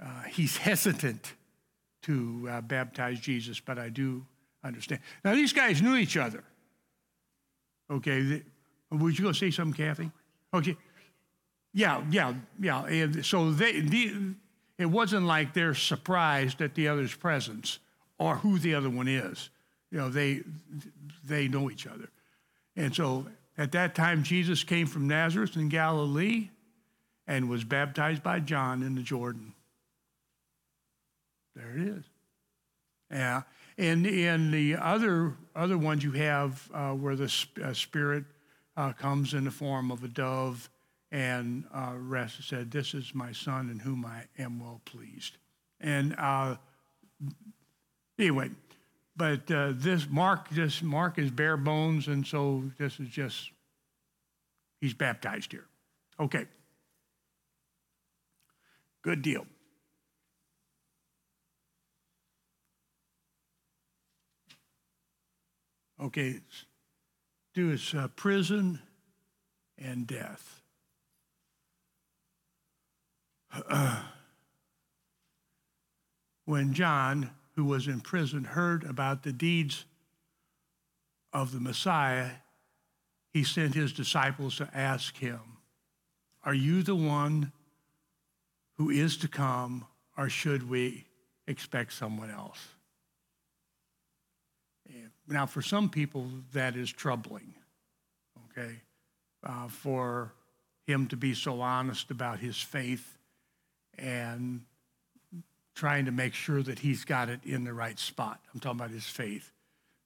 uh, 0.00 0.22
he's 0.30 0.56
hesitant 0.68 1.32
to 2.02 2.48
uh, 2.48 2.60
baptize 2.60 3.18
Jesus, 3.18 3.58
but 3.58 3.80
I 3.80 3.88
do 3.88 4.24
understand. 4.62 5.00
Now 5.24 5.34
these 5.34 5.52
guys 5.52 5.82
knew 5.82 5.96
each 5.96 6.16
other. 6.16 6.44
Okay, 7.90 8.42
would 8.90 9.18
you 9.18 9.24
go 9.24 9.32
say 9.32 9.50
something, 9.50 9.74
Kathy? 9.74 10.10
Okay, 10.54 10.76
yeah, 11.74 12.02
yeah, 12.10 12.34
yeah. 12.60 12.84
And 12.84 13.24
so 13.24 13.50
they, 13.50 13.80
the, 13.80 14.34
it 14.78 14.86
wasn't 14.86 15.26
like 15.26 15.54
they're 15.54 15.74
surprised 15.74 16.60
at 16.60 16.74
the 16.74 16.88
other's 16.88 17.14
presence 17.14 17.78
or 18.18 18.36
who 18.36 18.58
the 18.58 18.74
other 18.74 18.90
one 18.90 19.08
is. 19.08 19.50
You 19.90 19.98
know, 19.98 20.08
they 20.08 20.42
they 21.24 21.48
know 21.48 21.70
each 21.70 21.86
other, 21.86 22.08
and 22.76 22.94
so 22.94 23.26
at 23.58 23.72
that 23.72 23.94
time 23.94 24.22
Jesus 24.22 24.64
came 24.64 24.86
from 24.86 25.06
Nazareth 25.06 25.56
in 25.56 25.68
Galilee, 25.68 26.48
and 27.26 27.48
was 27.48 27.64
baptized 27.64 28.22
by 28.22 28.40
John 28.40 28.82
in 28.82 28.94
the 28.94 29.02
Jordan. 29.02 29.52
There 31.54 31.76
it 31.76 31.88
is. 31.88 32.04
Yeah, 33.10 33.42
and 33.76 34.06
in 34.06 34.50
the 34.50 34.76
other 34.76 35.34
other 35.54 35.78
ones 35.78 36.04
you 36.04 36.12
have 36.12 36.70
uh, 36.72 36.92
where 36.92 37.16
the 37.16 37.32
uh, 37.62 37.72
Spirit 37.72 38.24
uh, 38.76 38.92
comes 38.92 39.34
in 39.34 39.44
the 39.44 39.50
form 39.50 39.90
of 39.90 40.02
a 40.04 40.08
dove, 40.08 40.68
and 41.10 41.64
uh, 41.74 41.92
rest 41.96 42.42
said, 42.48 42.70
"This 42.70 42.94
is 42.94 43.14
my 43.14 43.32
Son, 43.32 43.70
in 43.70 43.78
whom 43.78 44.04
I 44.04 44.24
am 44.38 44.60
well 44.60 44.80
pleased." 44.84 45.36
And 45.80 46.14
uh, 46.18 46.56
anyway, 48.18 48.50
but 49.16 49.50
uh, 49.50 49.72
this 49.74 50.08
Mark, 50.08 50.48
this 50.50 50.82
Mark 50.82 51.18
is 51.18 51.30
bare 51.30 51.56
bones, 51.56 52.08
and 52.08 52.26
so 52.26 52.64
this 52.78 52.98
is 52.98 53.08
just 53.08 53.50
he's 54.80 54.94
baptized 54.94 55.52
here. 55.52 55.66
Okay, 56.18 56.46
good 59.02 59.22
deal. 59.22 59.46
Okay, 66.02 66.40
do 67.54 67.70
is 67.70 67.94
uh, 67.94 68.08
prison 68.16 68.80
and 69.78 70.04
death. 70.04 70.60
when 76.44 76.74
John, 76.74 77.30
who 77.54 77.64
was 77.64 77.86
in 77.86 78.00
prison, 78.00 78.42
heard 78.42 78.82
about 78.82 79.22
the 79.22 79.32
deeds 79.32 79.84
of 81.32 81.52
the 81.52 81.60
Messiah, 81.60 82.30
he 83.32 83.44
sent 83.44 83.74
his 83.74 83.92
disciples 83.92 84.56
to 84.56 84.68
ask 84.74 85.16
him, 85.16 85.38
Are 86.42 86.54
you 86.54 86.82
the 86.82 86.96
one 86.96 87.52
who 88.76 88.90
is 88.90 89.16
to 89.18 89.28
come, 89.28 89.86
or 90.18 90.28
should 90.28 90.68
we 90.68 91.06
expect 91.46 91.92
someone 91.92 92.30
else? 92.30 92.71
Now, 95.28 95.46
for 95.46 95.62
some 95.62 95.88
people, 95.88 96.28
that 96.52 96.76
is 96.76 96.90
troubling, 96.90 97.54
okay? 98.50 98.76
Uh, 99.44 99.68
for 99.68 100.32
him 100.86 101.06
to 101.08 101.16
be 101.16 101.34
so 101.34 101.60
honest 101.60 102.10
about 102.10 102.40
his 102.40 102.60
faith 102.60 103.18
and 103.96 104.62
trying 105.74 106.04
to 106.04 106.12
make 106.12 106.34
sure 106.34 106.62
that 106.62 106.80
he's 106.80 107.04
got 107.04 107.28
it 107.28 107.40
in 107.44 107.64
the 107.64 107.72
right 107.72 107.98
spot. 107.98 108.40
I'm 108.52 108.60
talking 108.60 108.80
about 108.80 108.90
his 108.90 109.06
faith, 109.06 109.52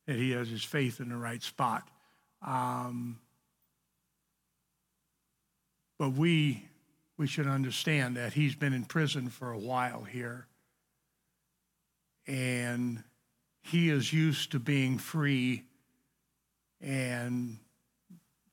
that 0.06 0.16
he 0.16 0.30
has 0.30 0.48
his 0.48 0.62
faith 0.62 1.00
in 1.00 1.08
the 1.08 1.16
right 1.16 1.42
spot. 1.42 1.88
Um, 2.46 3.18
but 5.98 6.10
we, 6.12 6.68
we 7.16 7.26
should 7.26 7.46
understand 7.46 8.16
that 8.16 8.34
he's 8.34 8.54
been 8.54 8.74
in 8.74 8.84
prison 8.84 9.28
for 9.28 9.50
a 9.50 9.58
while 9.58 10.04
here. 10.04 10.46
And 12.26 13.02
he 13.66 13.90
is 13.90 14.12
used 14.12 14.52
to 14.52 14.58
being 14.58 14.98
free 14.98 15.64
and 16.80 17.58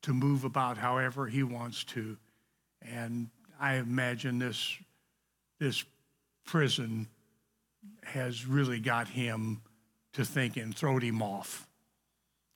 to 0.01 0.13
move 0.13 0.43
about 0.43 0.77
however 0.77 1.27
he 1.27 1.43
wants 1.43 1.83
to. 1.85 2.17
And 2.81 3.29
I 3.59 3.75
imagine 3.75 4.39
this, 4.39 4.77
this 5.59 5.83
prison 6.45 7.07
has 8.03 8.45
really 8.45 8.79
got 8.79 9.07
him 9.07 9.61
to 10.13 10.25
thinking, 10.25 10.73
throwed 10.73 11.03
him 11.03 11.21
off. 11.21 11.67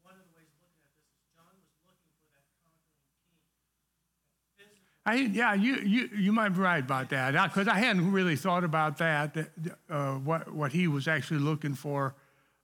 one 0.08 0.16
of 0.16 0.24
the 0.24 0.32
ways 0.40 0.48
of 0.56 0.64
looking 0.64 0.88
at 0.88 0.96
this 0.96 1.12
is 1.12 1.28
John 1.36 1.52
was 1.60 1.76
looking 1.84 2.16
for 2.16 2.32
that 2.32 2.48
conquering 2.64 3.12
king. 3.28 3.44
that 4.32 4.40
physically 4.56 4.95
I, 5.06 5.16
yeah, 5.16 5.54
you, 5.54 5.76
you, 5.76 6.10
you 6.18 6.32
might 6.32 6.50
be 6.50 6.60
right 6.60 6.84
about 6.84 7.10
that 7.10 7.32
because 7.54 7.68
I 7.68 7.76
hadn't 7.76 8.12
really 8.12 8.36
thought 8.36 8.64
about 8.64 8.98
that, 8.98 9.38
uh, 9.90 10.14
what, 10.14 10.52
what 10.52 10.72
he 10.72 10.88
was 10.88 11.08
actually 11.08 11.42
looking 11.42 11.76
for. 11.76 12.16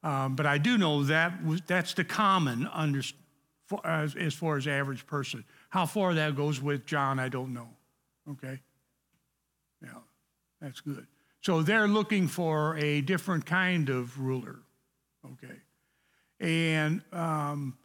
Um, 0.03 0.35
but 0.35 0.47
I 0.47 0.57
do 0.57 0.77
know 0.79 1.03
that 1.03 1.33
that's 1.67 1.93
the 1.93 2.03
common 2.03 2.67
under, 2.73 3.01
for, 3.67 3.85
as, 3.85 4.15
as 4.15 4.33
far 4.33 4.57
as 4.57 4.67
average 4.67 5.05
person. 5.05 5.45
How 5.69 5.85
far 5.85 6.15
that 6.15 6.35
goes 6.35 6.59
with 6.59 6.87
John, 6.87 7.19
I 7.19 7.29
don't 7.29 7.53
know. 7.53 7.69
Okay? 8.31 8.59
Yeah, 9.83 9.89
that's 10.59 10.81
good. 10.81 11.05
So 11.41 11.61
they're 11.61 11.87
looking 11.87 12.27
for 12.27 12.75
a 12.77 13.01
different 13.01 13.45
kind 13.45 13.89
of 13.89 14.19
ruler. 14.19 14.59
Okay? 15.25 15.55
And 16.39 17.03
um, 17.13 17.77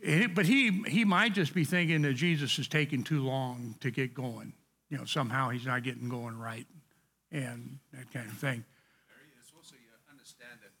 it- 0.00 0.34
but 0.34 0.46
he, 0.46 0.82
he 0.88 1.04
might 1.04 1.34
just 1.34 1.54
be 1.54 1.64
thinking 1.64 2.02
that 2.02 2.14
Jesus 2.14 2.58
is 2.58 2.68
taking 2.68 3.04
too 3.04 3.22
long 3.24 3.76
to 3.80 3.90
get 3.90 4.14
going. 4.14 4.52
You 4.88 4.98
know, 4.98 5.04
somehow 5.04 5.50
he's 5.50 5.66
not 5.66 5.82
getting 5.82 6.08
going 6.08 6.38
right 6.38 6.66
and 7.30 7.78
that 7.92 8.10
kind 8.12 8.26
of 8.28 8.36
thing. 8.38 8.64
It's 9.38 9.52
also 9.54 9.76
you 9.76 9.88
understand 10.10 10.58
that 10.62 10.72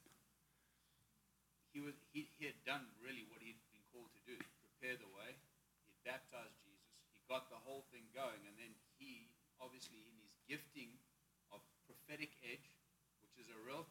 he 1.72 1.78
was 1.80 1.94
he, 2.12 2.26
he 2.38 2.46
had 2.46 2.58
done 2.66 2.82
really 2.98 3.22
what 3.30 3.38
he'd 3.38 3.60
been 3.70 3.84
called 3.94 4.10
to 4.10 4.22
do, 4.26 4.34
prepare 4.58 4.98
the 4.98 5.06
way. 5.14 5.38
He 5.86 5.94
baptized 6.02 6.58
Jesus. 6.66 6.82
He 7.14 7.22
got 7.30 7.46
the 7.54 7.60
whole 7.62 7.86
thing 7.94 8.02
going, 8.10 8.42
and 8.50 8.54
then 8.58 8.74
he 8.98 9.30
obviously 9.62 10.02
in 10.02 10.14
his 10.18 10.34
gifting 10.50 10.90
of 11.54 11.62
prophetic 11.86 12.34
edge, 12.42 12.66
which 13.22 13.38
is 13.38 13.46
a 13.54 13.58
real 13.62 13.86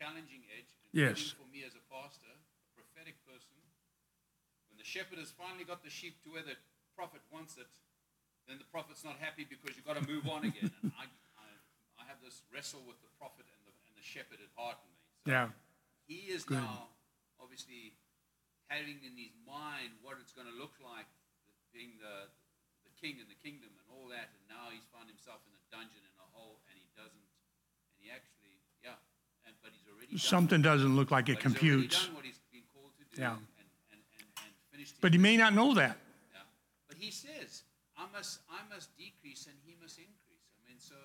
challenging 0.00 0.48
edge, 0.56 0.72
Yes. 0.96 1.36
for 1.36 1.44
me 1.52 1.60
as 1.68 1.76
a 1.76 1.84
pastor, 1.92 2.32
a 2.32 2.72
prophetic 2.72 3.20
person. 3.28 3.52
When 4.72 4.80
the 4.80 4.83
shepherd 4.94 5.18
has 5.18 5.34
finally 5.34 5.66
got 5.66 5.82
the 5.82 5.90
sheep 5.90 6.22
to 6.22 6.30
where 6.30 6.46
the 6.46 6.54
prophet 6.94 7.18
wants 7.34 7.58
it, 7.58 7.66
then 8.46 8.62
the 8.62 8.68
prophet's 8.70 9.02
not 9.02 9.18
happy 9.18 9.42
because 9.42 9.74
you've 9.74 9.88
got 9.88 9.98
to 9.98 10.06
move 10.06 10.30
on 10.30 10.46
again. 10.46 10.70
And 10.86 10.94
I, 10.94 11.10
I, 11.34 11.46
I 11.98 12.02
have 12.06 12.22
this 12.22 12.46
wrestle 12.54 12.86
with 12.86 13.02
the 13.02 13.10
prophet 13.18 13.42
and 13.50 13.62
the, 13.66 13.74
and 13.90 13.92
the 13.98 14.06
shepherd 14.06 14.38
at 14.38 14.54
heart 14.54 14.78
in 14.86 14.90
me. 14.94 15.02
So 15.26 15.34
Yeah. 15.34 15.50
he 16.06 16.30
is 16.30 16.46
Good. 16.46 16.62
now 16.62 16.94
obviously 17.42 17.98
having 18.70 19.02
in 19.02 19.18
his 19.18 19.34
mind 19.42 19.98
what 19.98 20.22
it's 20.22 20.30
going 20.30 20.46
to 20.46 20.54
look 20.54 20.78
like 20.78 21.10
being 21.74 21.98
the, 21.98 22.30
the 22.86 22.92
king 22.94 23.18
and 23.18 23.26
the 23.26 23.36
kingdom 23.42 23.74
and 23.74 23.86
all 23.90 24.06
that. 24.14 24.30
And 24.30 24.42
now 24.46 24.70
he's 24.70 24.86
found 24.94 25.10
himself 25.10 25.42
in 25.50 25.52
a 25.58 25.62
dungeon 25.74 26.06
in 26.06 26.14
a 26.22 26.28
hole 26.38 26.62
and 26.70 26.78
he 26.78 26.86
doesn't, 26.94 27.26
and 27.90 27.98
he 27.98 28.14
actually, 28.14 28.62
yeah, 28.78 28.94
and, 29.42 29.58
but 29.58 29.74
he's 29.74 29.90
already 29.90 30.14
Something 30.22 30.62
doesn't 30.62 30.94
look 30.94 31.10
like 31.10 31.26
it 31.26 31.42
computes. 31.42 31.98
done 31.98 32.14
what 32.14 32.22
he's 32.22 32.38
been 32.54 32.62
called 32.70 32.94
to 33.02 33.04
do 33.10 33.18
Yeah. 33.18 33.34
and, 33.58 33.66
and, 33.90 34.00
and, 34.22 34.24
and 34.46 34.50
finished 34.70 34.93
But 35.04 35.12
he 35.12 35.20
may 35.20 35.36
not 35.36 35.52
know 35.52 35.76
that. 35.76 36.00
yeah. 36.32 36.48
But 36.88 36.96
he 36.96 37.12
says, 37.12 37.68
I 37.92 38.08
must, 38.08 38.40
I 38.48 38.64
must 38.72 38.88
decrease 38.96 39.44
and 39.44 39.52
he 39.68 39.76
must 39.76 40.00
increase. 40.00 40.48
I 40.56 40.64
mean, 40.64 40.80
so, 40.80 40.96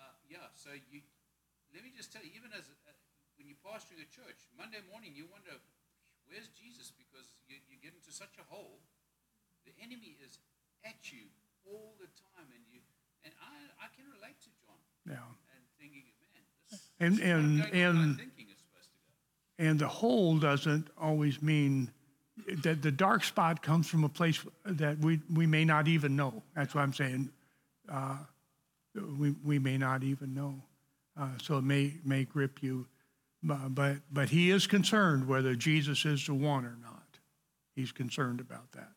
uh, 0.00 0.08
yeah, 0.32 0.48
so 0.56 0.72
you, 0.88 1.04
let 1.76 1.84
me 1.84 1.92
just 1.92 2.16
tell 2.16 2.24
you, 2.24 2.32
even 2.32 2.48
as, 2.56 2.64
uh, 2.88 2.96
when 3.36 3.44
you're 3.44 3.60
pastoring 3.60 4.00
a 4.00 4.08
church, 4.08 4.48
Monday 4.56 4.80
morning 4.88 5.12
you 5.12 5.28
wonder, 5.28 5.52
where's 6.32 6.48
Jesus? 6.56 6.96
Because 6.96 7.28
you, 7.44 7.60
you 7.68 7.76
get 7.84 7.92
into 7.92 8.08
such 8.08 8.40
a 8.40 8.44
hole. 8.48 8.80
The 9.68 9.76
enemy 9.84 10.16
is 10.24 10.40
at 10.88 11.12
you 11.12 11.28
all 11.68 11.92
the 12.00 12.08
time. 12.32 12.48
And 12.56 12.64
you, 12.72 12.80
and 13.28 13.36
I, 13.36 13.84
I 13.84 13.92
can 13.92 14.08
relate 14.16 14.40
to 14.48 14.50
John 14.64 14.80
Yeah. 15.04 15.20
and 15.52 15.60
thinking, 15.76 16.08
man, 16.24 16.40
this, 16.72 16.88
And- 17.04 17.20
this 17.20 17.28
and- 17.28 17.44
going 17.60 17.68
the 17.68 17.68
way 17.68 17.84
I'm 17.84 18.00
and- 18.00 18.16
thinking 18.16 18.48
it's 18.48 18.64
supposed 18.64 18.88
to 18.88 18.96
go. 19.04 19.12
And 19.60 19.76
the 19.76 19.92
hole 19.92 20.40
doesn't 20.40 20.88
always 20.96 21.44
mean 21.44 21.92
that 22.62 22.82
the 22.82 22.90
dark 22.90 23.24
spot 23.24 23.62
comes 23.62 23.88
from 23.88 24.04
a 24.04 24.08
place 24.08 24.44
that 24.64 24.98
we, 24.98 25.20
we 25.32 25.46
may 25.46 25.64
not 25.64 25.88
even 25.88 26.16
know. 26.16 26.42
That's 26.54 26.74
what 26.74 26.82
I'm 26.82 26.92
saying. 26.92 27.30
Uh, 27.90 28.18
we, 29.18 29.34
we 29.44 29.58
may 29.58 29.78
not 29.78 30.02
even 30.02 30.34
know. 30.34 30.54
Uh, 31.18 31.28
so 31.42 31.58
it 31.58 31.64
may, 31.64 31.94
may 32.04 32.24
grip 32.24 32.62
you. 32.62 32.86
But, 33.42 33.96
but 34.12 34.28
he 34.28 34.50
is 34.50 34.66
concerned 34.66 35.26
whether 35.26 35.54
Jesus 35.54 36.04
is 36.04 36.26
the 36.26 36.34
one 36.34 36.64
or 36.64 36.76
not. 36.82 37.18
He's 37.74 37.92
concerned 37.92 38.40
about 38.40 38.72
that. 38.72 38.92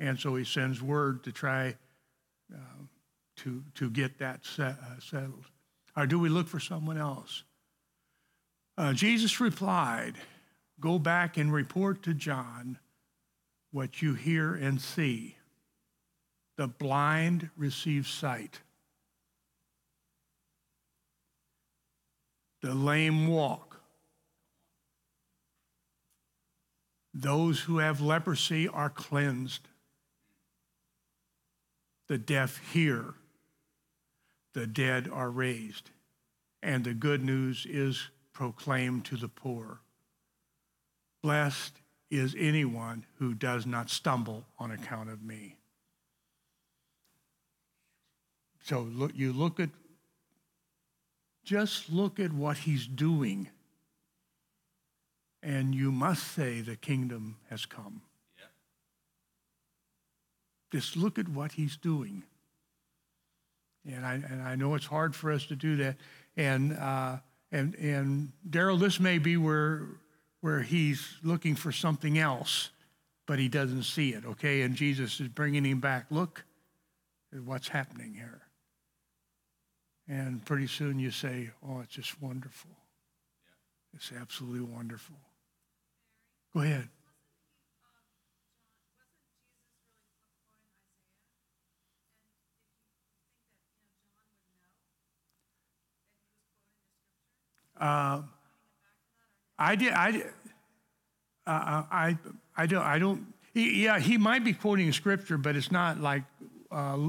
And 0.00 0.18
so 0.18 0.34
he 0.34 0.44
sends 0.44 0.82
word 0.82 1.24
to 1.24 1.32
try 1.32 1.76
uh, 2.52 2.82
to, 3.36 3.62
to 3.74 3.90
get 3.90 4.18
that 4.18 4.44
set, 4.44 4.76
uh, 4.80 5.00
settled. 5.00 5.44
Or 5.96 6.06
do 6.06 6.18
we 6.18 6.28
look 6.28 6.48
for 6.48 6.60
someone 6.60 6.98
else? 6.98 7.44
Uh, 8.76 8.92
Jesus 8.92 9.40
replied, 9.40 10.14
Go 10.80 10.98
back 10.98 11.36
and 11.36 11.52
report 11.52 12.02
to 12.04 12.14
John 12.14 12.78
what 13.72 14.00
you 14.00 14.14
hear 14.14 14.54
and 14.54 14.80
see. 14.80 15.36
The 16.56 16.68
blind 16.68 17.50
receive 17.56 18.08
sight, 18.08 18.60
the 22.62 22.74
lame 22.74 23.28
walk, 23.28 23.80
those 27.14 27.60
who 27.60 27.78
have 27.78 28.00
leprosy 28.00 28.66
are 28.66 28.90
cleansed, 28.90 29.68
the 32.08 32.18
deaf 32.18 32.60
hear, 32.72 33.14
the 34.54 34.66
dead 34.66 35.08
are 35.12 35.30
raised, 35.30 35.90
and 36.60 36.82
the 36.82 36.94
good 36.94 37.22
news 37.22 37.66
is 37.68 38.08
proclaimed 38.32 39.04
to 39.04 39.16
the 39.16 39.28
poor. 39.28 39.80
Blessed 41.22 41.72
is 42.10 42.34
anyone 42.38 43.04
who 43.18 43.34
does 43.34 43.66
not 43.66 43.90
stumble 43.90 44.44
on 44.58 44.70
account 44.70 45.10
of 45.10 45.22
me. 45.22 45.56
So 48.62 48.80
look, 48.80 49.12
you 49.14 49.32
look 49.32 49.60
at, 49.60 49.70
just 51.44 51.90
look 51.90 52.20
at 52.20 52.32
what 52.32 52.58
he's 52.58 52.86
doing, 52.86 53.48
and 55.42 55.74
you 55.74 55.90
must 55.90 56.32
say 56.32 56.60
the 56.60 56.76
kingdom 56.76 57.36
has 57.48 57.64
come. 57.64 58.02
Yeah. 58.38 58.44
Just 60.72 60.96
look 60.96 61.18
at 61.18 61.28
what 61.28 61.52
he's 61.52 61.76
doing. 61.76 62.24
And 63.90 64.04
I, 64.04 64.14
and 64.14 64.42
I 64.42 64.54
know 64.56 64.74
it's 64.74 64.86
hard 64.86 65.14
for 65.14 65.32
us 65.32 65.46
to 65.46 65.56
do 65.56 65.76
that. 65.76 65.96
And, 66.36 66.76
uh, 66.76 67.16
and, 67.50 67.74
and 67.76 68.32
Daryl, 68.48 68.78
this 68.78 69.00
may 69.00 69.18
be 69.18 69.38
where, 69.38 69.86
where 70.40 70.60
he's 70.60 71.16
looking 71.22 71.54
for 71.54 71.72
something 71.72 72.18
else, 72.18 72.70
but 73.26 73.38
he 73.38 73.48
doesn't 73.48 73.82
see 73.82 74.10
it, 74.10 74.24
okay? 74.24 74.62
And 74.62 74.74
Jesus 74.74 75.20
is 75.20 75.28
bringing 75.28 75.64
him 75.64 75.80
back. 75.80 76.06
Look 76.10 76.44
at 77.34 77.40
what's 77.40 77.68
happening 77.68 78.14
here. 78.14 78.42
And 80.08 80.44
pretty 80.44 80.66
soon 80.66 80.98
you 80.98 81.10
say, 81.10 81.50
oh, 81.68 81.80
it's 81.80 81.92
just 81.94 82.20
wonderful. 82.22 82.70
It's 83.94 84.12
absolutely 84.18 84.60
wonderful. 84.60 85.16
Go 86.54 86.60
ahead. 86.60 86.88
Uh, 97.78 98.22
I 99.58 99.76
did. 99.76 99.92
I. 99.92 100.22
Uh, 101.46 101.82
I. 101.90 102.18
I 102.56 102.66
don't. 102.66 102.82
I 102.82 102.98
don't. 102.98 103.32
Yeah, 103.54 103.98
he 103.98 104.18
might 104.18 104.44
be 104.44 104.52
quoting 104.52 104.92
scripture, 104.92 105.36
but 105.38 105.56
it's 105.56 105.72
not 105.72 105.98
like 106.00 106.22
uh, 106.70 107.08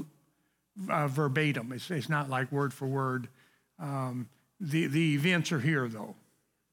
uh, 0.89 1.07
verbatim. 1.07 1.71
It's, 1.73 1.91
it's 1.91 2.09
not 2.09 2.29
like 2.29 2.51
word 2.51 2.73
for 2.73 2.87
word. 2.87 3.27
Um, 3.77 4.29
the 4.59 4.87
the 4.87 5.13
events 5.13 5.51
are 5.51 5.59
here, 5.59 5.87
though. 5.87 6.15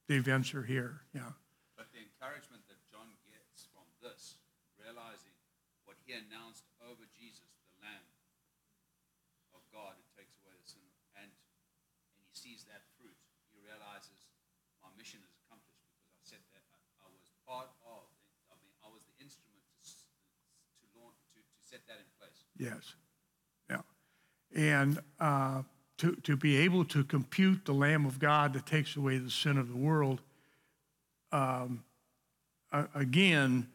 The 0.08 0.14
events 0.16 0.54
are 0.54 0.62
here. 0.62 1.02
Yeah. 1.12 1.34
But 1.76 1.90
the 1.92 2.00
encouragement 2.00 2.62
that 2.70 2.78
John 2.88 3.10
gets 3.28 3.66
from 3.74 3.84
this, 4.00 4.38
realizing 4.78 5.34
what 5.84 5.98
he 6.06 6.14
announced 6.14 6.64
over 6.86 7.02
Jesus, 7.12 7.50
the 7.74 7.82
Lamb 7.84 8.06
of 9.52 9.60
God 9.74 9.98
who 9.98 10.06
takes 10.14 10.38
away 10.40 10.54
the 10.56 10.64
sin, 10.64 10.86
and 11.18 11.28
and 11.28 12.22
he 12.24 12.32
sees 12.32 12.64
that 12.70 12.86
fruit, 12.96 13.18
he 13.50 13.58
realizes 13.60 14.30
my 14.80 14.88
mission 14.94 15.18
is 15.26 15.34
accomplished 15.44 15.82
because 15.90 16.06
I 16.14 16.22
set 16.22 16.42
that. 16.54 16.62
I, 16.70 16.78
I 17.02 17.08
was 17.10 17.26
part 17.44 17.74
of. 17.82 18.06
I 18.46 18.54
mean, 18.62 18.70
I 18.80 18.88
was 18.88 19.02
the 19.10 19.14
instrument 19.18 19.58
to 19.74 19.78
s- 19.82 20.06
to 20.78 20.86
launch 20.94 21.18
to, 21.34 21.42
to 21.42 21.58
set 21.66 21.82
that 21.90 21.98
in 21.98 22.06
place. 22.22 22.45
Yes. 22.58 22.94
Yeah. 23.70 23.82
And 24.54 24.98
uh, 25.20 25.62
to, 25.98 26.16
to 26.16 26.36
be 26.36 26.56
able 26.58 26.84
to 26.86 27.04
compute 27.04 27.64
the 27.64 27.72
Lamb 27.72 28.06
of 28.06 28.18
God 28.18 28.52
that 28.54 28.66
takes 28.66 28.96
away 28.96 29.18
the 29.18 29.30
sin 29.30 29.58
of 29.58 29.68
the 29.68 29.76
world, 29.76 30.20
um, 31.32 31.84
again, 32.94 33.68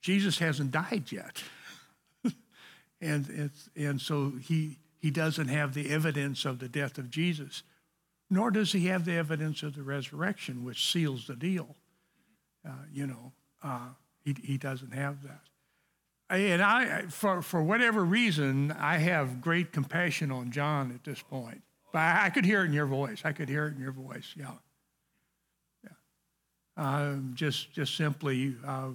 Jesus 0.00 0.38
hasn't 0.38 0.70
died 0.70 1.10
yet. 1.10 1.42
and, 3.00 3.28
it's, 3.30 3.70
and 3.76 4.00
so 4.00 4.32
he, 4.42 4.78
he 4.98 5.10
doesn't 5.10 5.48
have 5.48 5.74
the 5.74 5.90
evidence 5.90 6.44
of 6.44 6.58
the 6.58 6.68
death 6.68 6.98
of 6.98 7.10
Jesus, 7.10 7.62
nor 8.28 8.50
does 8.50 8.72
he 8.72 8.86
have 8.86 9.04
the 9.04 9.14
evidence 9.14 9.62
of 9.62 9.74
the 9.74 9.82
resurrection, 9.82 10.64
which 10.64 10.90
seals 10.90 11.26
the 11.26 11.36
deal. 11.36 11.76
Uh, 12.66 12.72
you 12.92 13.06
know, 13.06 13.32
uh, 13.62 13.88
he, 14.24 14.34
he 14.42 14.58
doesn't 14.58 14.92
have 14.92 15.22
that. 15.22 15.40
And 16.30 16.62
I, 16.62 17.02
for, 17.08 17.42
for 17.42 17.62
whatever 17.62 18.04
reason, 18.04 18.72
I 18.72 18.96
have 18.98 19.40
great 19.40 19.72
compassion 19.72 20.32
on 20.32 20.50
John 20.50 20.90
at 20.92 21.04
this 21.04 21.20
point. 21.22 21.62
But 21.92 21.98
I, 22.00 22.26
I 22.26 22.30
could 22.30 22.44
hear 22.44 22.62
it 22.62 22.66
in 22.66 22.72
your 22.72 22.86
voice. 22.86 23.22
I 23.24 23.32
could 23.32 23.48
hear 23.48 23.66
it 23.66 23.74
in 23.76 23.80
your 23.80 23.92
voice. 23.92 24.34
Yeah. 24.36 24.52
Yeah. 25.84 25.90
Um, 26.76 27.32
just, 27.34 27.72
just 27.72 27.94
simply, 27.96 28.56
uh, 28.66 28.88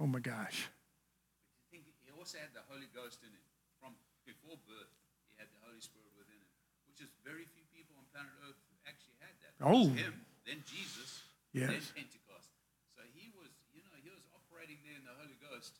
oh 0.00 0.06
my 0.06 0.18
gosh. 0.20 0.68
I 0.68 1.66
think 1.70 1.84
he 2.04 2.10
also 2.12 2.36
had 2.36 2.52
the 2.52 2.66
Holy 2.68 2.90
Ghost 2.92 3.22
in 3.22 3.30
him. 3.30 3.46
From 3.80 3.94
before 4.26 4.58
birth, 4.66 4.92
he 5.30 5.38
had 5.38 5.46
the 5.54 5.62
Holy 5.62 5.80
Spirit 5.80 6.10
within 6.18 6.36
him, 6.36 6.50
which 6.90 7.00
is 7.00 7.08
very 7.24 7.46
few 7.54 7.64
people 7.70 7.94
on 7.96 8.04
planet 8.12 8.34
Earth 8.44 8.58
who 8.66 8.76
actually 8.84 9.16
had 9.22 9.32
that. 9.40 9.52
Oh. 9.62 9.88
him, 9.94 10.26
then 10.44 10.60
Jesus, 10.66 11.22
then 11.54 11.70
Yes. 11.70 11.94
Pentecost. 11.96 12.50
So 12.92 13.04
he 13.16 13.28
was, 13.36 13.52
you 13.72 13.80
know, 13.84 13.96
he 14.00 14.08
was 14.08 14.24
operating 14.32 14.80
there 14.84 14.96
in 14.96 15.04
the 15.04 15.12
Holy 15.20 15.36
Ghost, 15.36 15.76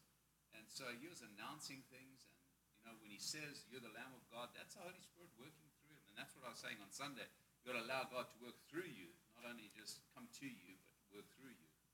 and 0.52 0.64
so 0.76 0.84
he 1.00 1.08
was 1.08 1.24
announcing 1.24 1.80
things. 1.88 2.28
And 2.28 2.36
you 2.76 2.84
know, 2.84 2.94
when 3.00 3.08
he 3.08 3.16
says, 3.16 3.64
"You're 3.72 3.80
the 3.80 3.96
Lamb 3.96 4.12
of 4.12 4.20
God," 4.28 4.52
that's 4.52 4.76
the 4.76 4.84
Holy 4.84 5.00
Spirit 5.00 5.32
working 5.40 5.72
through 5.80 5.96
him, 5.96 6.04
and 6.12 6.16
that's 6.20 6.36
what 6.36 6.44
I 6.44 6.52
was 6.52 6.60
saying 6.60 6.76
on 6.84 6.92
Sunday. 6.92 7.24
You 7.64 7.72
got 7.72 7.80
to 7.80 7.84
allow 7.88 8.04
God 8.12 8.28
to 8.28 8.36
work 8.44 8.60
through 8.68 8.92
you, 8.92 9.08
not 9.40 9.48
only 9.48 9.72
just 9.72 10.04
come 10.12 10.28
to 10.38 10.46
you, 10.46 10.76
but 11.00 11.24
work 11.24 11.28
through 11.40 11.56
you. 11.56 11.70
To, 11.72 11.88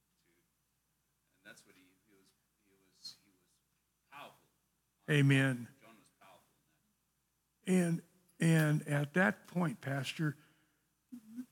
and 1.39 1.47
that's 1.47 1.63
what 1.63 1.79
he, 1.79 1.87
he 2.11 2.11
was. 2.11 2.27
He 2.67 2.75
was. 2.75 3.15
He 3.23 3.31
was 3.31 3.47
powerful. 4.11 4.51
Amen. 5.09 5.71
John 5.79 5.95
was 5.95 6.11
powerful 6.19 6.51
in 7.65 8.03
that. 8.03 8.03
And, 8.43 8.83
and 8.83 8.89
at 8.91 9.15
that 9.15 9.47
point, 9.47 9.81
Pastor, 9.81 10.37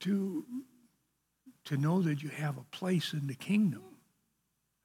to, 0.01 0.45
to 1.64 1.76
know 1.76 2.03
that 2.03 2.22
you 2.22 2.28
have 2.28 2.59
a 2.59 2.64
place 2.74 3.14
in 3.14 3.26
the 3.26 3.35
kingdom. 3.35 3.83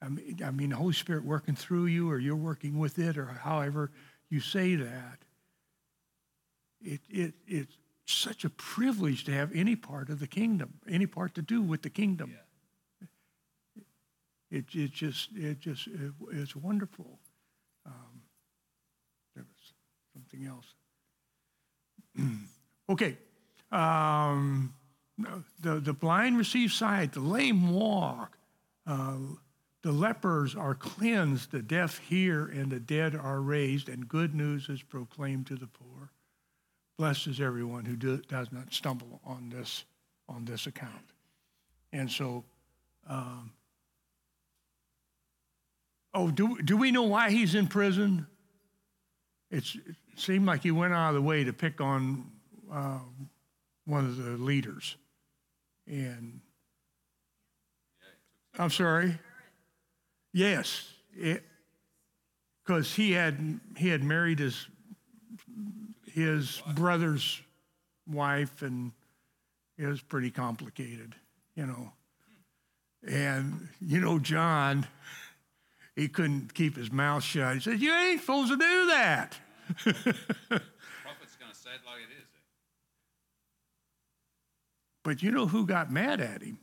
I 0.06 0.08
mean, 0.08 0.40
I 0.44 0.50
mean, 0.52 0.70
the 0.70 0.76
Holy 0.76 0.92
Spirit 0.92 1.24
working 1.24 1.56
through 1.56 1.86
you, 1.86 2.08
or 2.08 2.18
you're 2.18 2.36
working 2.36 2.78
with 2.78 2.98
it, 3.00 3.18
or 3.18 3.26
however 3.26 3.90
you 4.30 4.38
say 4.38 4.76
that. 4.76 5.18
It, 6.80 7.00
it, 7.08 7.34
it's 7.48 7.76
such 8.04 8.44
a 8.44 8.50
privilege 8.50 9.24
to 9.24 9.32
have 9.32 9.50
any 9.52 9.74
part 9.74 10.08
of 10.08 10.20
the 10.20 10.28
kingdom, 10.28 10.74
any 10.88 11.06
part 11.06 11.34
to 11.34 11.42
do 11.42 11.60
with 11.60 11.82
the 11.82 11.90
kingdom. 11.90 12.36
It, 14.48 14.66
it 14.72 14.92
just, 14.92 15.30
it 15.34 15.58
just, 15.58 15.88
it, 15.88 16.12
it's 16.30 16.54
wonderful. 16.54 17.18
Um, 17.84 18.22
there 19.34 19.44
was 19.44 19.72
something 20.14 20.46
else. 20.46 20.66
okay. 22.88 23.18
Um, 23.72 24.72
the, 25.60 25.80
the 25.80 25.92
blind 25.92 26.38
receive 26.38 26.72
sight, 26.72 27.12
the 27.12 27.20
lame 27.20 27.70
walk, 27.72 28.38
uh, 28.86 29.16
the 29.86 29.92
lepers 29.92 30.56
are 30.56 30.74
cleansed, 30.74 31.52
the 31.52 31.62
deaf 31.62 31.98
hear, 31.98 32.44
and 32.46 32.72
the 32.72 32.80
dead 32.80 33.14
are 33.14 33.40
raised, 33.40 33.88
and 33.88 34.08
good 34.08 34.34
news 34.34 34.68
is 34.68 34.82
proclaimed 34.82 35.46
to 35.46 35.54
the 35.54 35.68
poor. 35.68 36.10
Blessed 36.98 37.28
is 37.28 37.40
everyone 37.40 37.84
who 37.84 37.94
do, 37.94 38.16
does 38.22 38.50
not 38.50 38.74
stumble 38.74 39.20
on 39.24 39.48
this 39.48 39.84
on 40.28 40.44
this 40.44 40.66
account. 40.66 41.12
And 41.92 42.10
so, 42.10 42.42
um, 43.08 43.52
oh, 46.12 46.32
do, 46.32 46.60
do 46.62 46.76
we 46.76 46.90
know 46.90 47.04
why 47.04 47.30
he's 47.30 47.54
in 47.54 47.68
prison? 47.68 48.26
It's, 49.52 49.76
it 49.76 49.94
seemed 50.16 50.46
like 50.46 50.64
he 50.64 50.72
went 50.72 50.94
out 50.94 51.10
of 51.10 51.14
the 51.14 51.22
way 51.22 51.44
to 51.44 51.52
pick 51.52 51.80
on 51.80 52.32
uh, 52.72 52.98
one 53.84 54.04
of 54.04 54.16
the 54.16 54.30
leaders. 54.30 54.96
And 55.86 56.40
I'm 58.58 58.70
sorry. 58.70 59.16
Yes, 60.36 60.92
because 62.62 62.94
he 62.94 63.12
had 63.12 63.58
he 63.78 63.88
had 63.88 64.04
married 64.04 64.38
his 64.38 64.66
his 66.12 66.60
brother's 66.74 67.40
wife, 68.06 68.60
and 68.60 68.92
it 69.78 69.86
was 69.86 70.02
pretty 70.02 70.30
complicated, 70.30 71.14
you 71.54 71.64
know. 71.64 71.90
And 73.08 73.68
you 73.80 73.98
know, 73.98 74.18
John, 74.18 74.86
he 75.94 76.06
couldn't 76.06 76.52
keep 76.52 76.76
his 76.76 76.92
mouth 76.92 77.22
shut. 77.22 77.54
He 77.54 77.60
said, 77.60 77.80
"You 77.80 77.94
ain't 77.94 78.20
supposed 78.20 78.50
to 78.50 78.58
do 78.58 78.86
that." 78.88 79.38
Prophet's 79.78 80.04
to 80.50 81.54
say 81.54 81.70
it 81.70 81.80
like 81.86 82.02
it 82.02 82.12
is. 82.12 82.24
eh? 82.24 82.42
But 85.02 85.22
you 85.22 85.30
know 85.30 85.46
who 85.46 85.64
got 85.64 85.90
mad 85.90 86.20
at 86.20 86.42
him? 86.42 86.58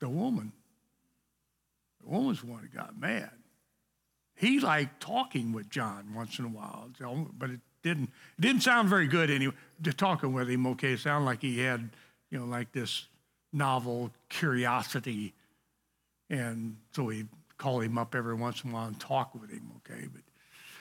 The 0.00 0.10
woman. 0.10 0.52
The 2.04 2.10
woman's 2.10 2.40
the 2.40 2.46
one 2.46 2.60
who 2.60 2.76
got 2.76 2.98
mad. 2.98 3.30
He 4.36 4.60
liked 4.60 5.00
talking 5.00 5.52
with 5.52 5.70
John 5.70 6.12
once 6.14 6.38
in 6.38 6.44
a 6.44 6.48
while, 6.48 6.90
but 7.38 7.50
it 7.50 7.60
didn't 7.82 8.10
it 8.38 8.40
didn't 8.40 8.62
sound 8.62 8.88
very 8.88 9.06
good 9.06 9.30
anyway. 9.30 9.54
Just 9.80 9.98
talking 9.98 10.32
with 10.32 10.50
him, 10.50 10.66
okay, 10.68 10.92
it 10.92 11.00
sounded 11.00 11.24
like 11.24 11.40
he 11.40 11.60
had, 11.60 11.90
you 12.30 12.38
know, 12.38 12.44
like 12.46 12.72
this 12.72 13.06
novel 13.52 14.10
curiosity. 14.28 15.34
And 16.28 16.76
so 16.92 17.08
he 17.08 17.26
called 17.58 17.84
him 17.84 17.96
up 17.96 18.14
every 18.14 18.34
once 18.34 18.64
in 18.64 18.70
a 18.70 18.74
while 18.74 18.86
and 18.86 18.98
talk 18.98 19.34
with 19.34 19.50
him, 19.50 19.70
okay? 19.78 20.08
But 20.12 20.22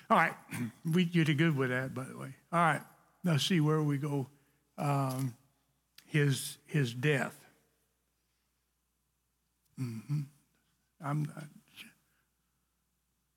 all 0.09 0.17
right, 0.17 0.34
we 0.93 1.03
you 1.05 1.24
did 1.24 1.38
good 1.38 1.55
with 1.55 1.69
that, 1.69 1.93
by 1.93 2.05
the 2.05 2.17
way. 2.17 2.34
All 2.51 2.59
right, 2.59 2.82
now 3.24 3.38
see 3.38 3.59
where 3.59 3.82
we 3.82 3.97
go. 3.97 4.28
Um, 4.78 5.36
his 6.07 6.57
his 6.65 6.93
death. 6.93 7.36
hmm 9.78 10.21
I'm. 11.04 11.32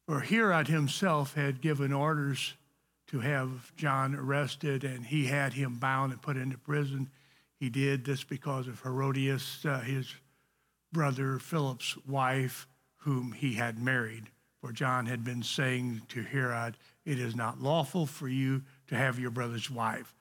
For 0.07 0.21
Herod 0.21 0.69
himself 0.69 1.35
had 1.35 1.61
given 1.61 1.93
orders 1.93 2.55
to 3.09 3.21
have 3.21 3.75
John 3.77 4.15
arrested, 4.15 4.85
and 4.85 5.05
he 5.05 5.27
had 5.27 5.53
him 5.53 5.79
bound 5.79 6.13
and 6.13 6.23
put 6.23 6.37
into 6.37 6.59
prison. 6.59 7.11
He 7.59 7.71
did 7.71 8.05
this 8.05 8.23
because 8.23 8.69
of 8.69 8.83
Herodias, 8.83 9.65
uh, 9.65 9.81
his 9.81 10.15
brother 10.93 11.39
Philip's 11.39 11.97
wife, 12.07 12.67
whom 12.99 13.33
he 13.33 13.55
had 13.55 13.79
married. 13.79 14.31
For 14.61 14.73
John 14.73 15.07
had 15.07 15.25
been 15.25 15.43
saying 15.43 16.03
to 16.09 16.23
Herod, 16.23 16.77
It 17.05 17.19
is 17.19 17.37
not 17.37 17.61
lawful 17.61 18.07
for 18.07 18.29
you 18.29 18.63
to 18.89 18.97
have 18.97 19.19
your 19.19 19.31
brother's 19.31 19.71
wife. 19.71 20.15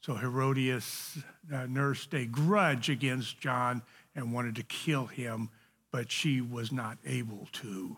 So 0.00 0.14
Herodias 0.14 1.18
uh, 1.52 1.66
nursed 1.66 2.12
a 2.14 2.26
grudge 2.26 2.88
against 2.88 3.38
John 3.38 3.82
and 4.16 4.32
wanted 4.32 4.56
to 4.56 4.64
kill 4.64 5.06
him, 5.06 5.50
but 5.92 6.10
she 6.10 6.40
was 6.40 6.72
not 6.72 6.98
able 7.04 7.46
to. 7.52 7.96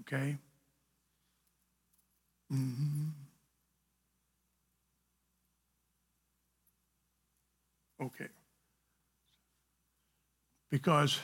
Okay? 0.00 0.38
Mhm. 2.50 3.12
Okay. 8.00 8.28
Because 10.70 11.20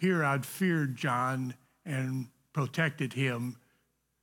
Herod 0.00 0.44
feared 0.44 0.96
John 0.96 1.54
and 1.84 2.28
protected 2.52 3.14
him, 3.14 3.56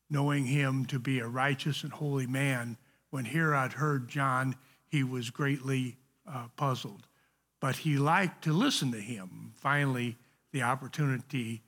knowing 0.10 0.46
him 0.46 0.86
to 0.86 1.00
be 1.00 1.20
a 1.20 1.28
righteous 1.28 1.84
and 1.84 1.92
holy 1.92 2.28
man. 2.28 2.78
When 3.10 3.26
Herod 3.26 3.74
heard 3.74 4.08
John, 4.08 4.56
he 4.88 5.04
was 5.04 5.30
greatly 5.32 5.98
uh, 6.26 6.50
puzzled. 6.56 7.08
But 7.60 7.78
he 7.78 7.98
liked 7.98 8.44
to 8.44 8.54
listen 8.54 8.92
to 8.92 9.00
him. 9.00 9.54
Finally, 9.56 10.18
the 10.58 10.64
opportunity, 10.64 11.62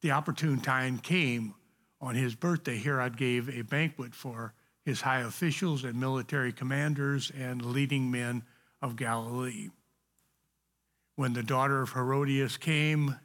the 0.00 0.10
opportune 0.10 0.58
time 0.58 0.96
came 0.96 1.54
on 2.00 2.14
his 2.14 2.34
birthday. 2.34 2.78
Herod 2.78 3.18
gave 3.18 3.50
a 3.50 3.60
banquet 3.60 4.14
for 4.14 4.54
his 4.82 5.02
high 5.02 5.20
officials 5.20 5.84
and 5.84 6.00
military 6.00 6.50
commanders 6.50 7.30
and 7.38 7.60
leading 7.62 8.10
men 8.10 8.42
of 8.80 8.96
Galilee. 8.96 9.68
When 11.16 11.34
the 11.34 11.42
daughter 11.42 11.82
of 11.82 11.92
Herodias 11.92 12.56
came 12.56 13.16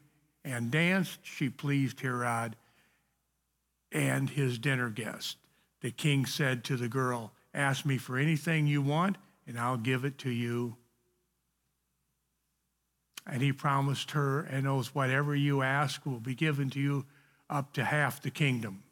and 0.44 0.70
danced, 0.70 1.20
she 1.24 1.50
pleased 1.50 2.02
Herod 2.02 2.58
and 3.94 4.30
his 4.30 4.60
dinner 4.60 4.90
guest. 4.90 5.38
The 5.80 5.92
king 5.92 6.26
said 6.26 6.66
to 6.66 6.76
the 6.76 6.90
girl, 6.90 7.32
Ask 7.54 7.86
me 7.86 7.98
for 7.98 8.18
anything 8.18 8.68
you 8.68 8.82
want, 8.82 9.18
and 9.48 9.58
I'll 9.58 9.78
give 9.78 10.04
it 10.04 10.18
to 10.20 10.30
you. 10.30 10.76
And 13.32 13.42
he 13.44 13.54
promised 13.54 14.12
her 14.12 14.42
and 14.42 14.68
oath 14.68 14.88
whatever 14.88 15.36
you 15.36 15.62
ask 15.62 16.06
will 16.06 16.20
be 16.20 16.34
given 16.34 16.70
to 16.72 16.80
you 16.80 17.06
up 17.50 17.74
to 17.74 17.84
half 17.84 18.22
the 18.22 18.32
kingdom. 18.32 18.84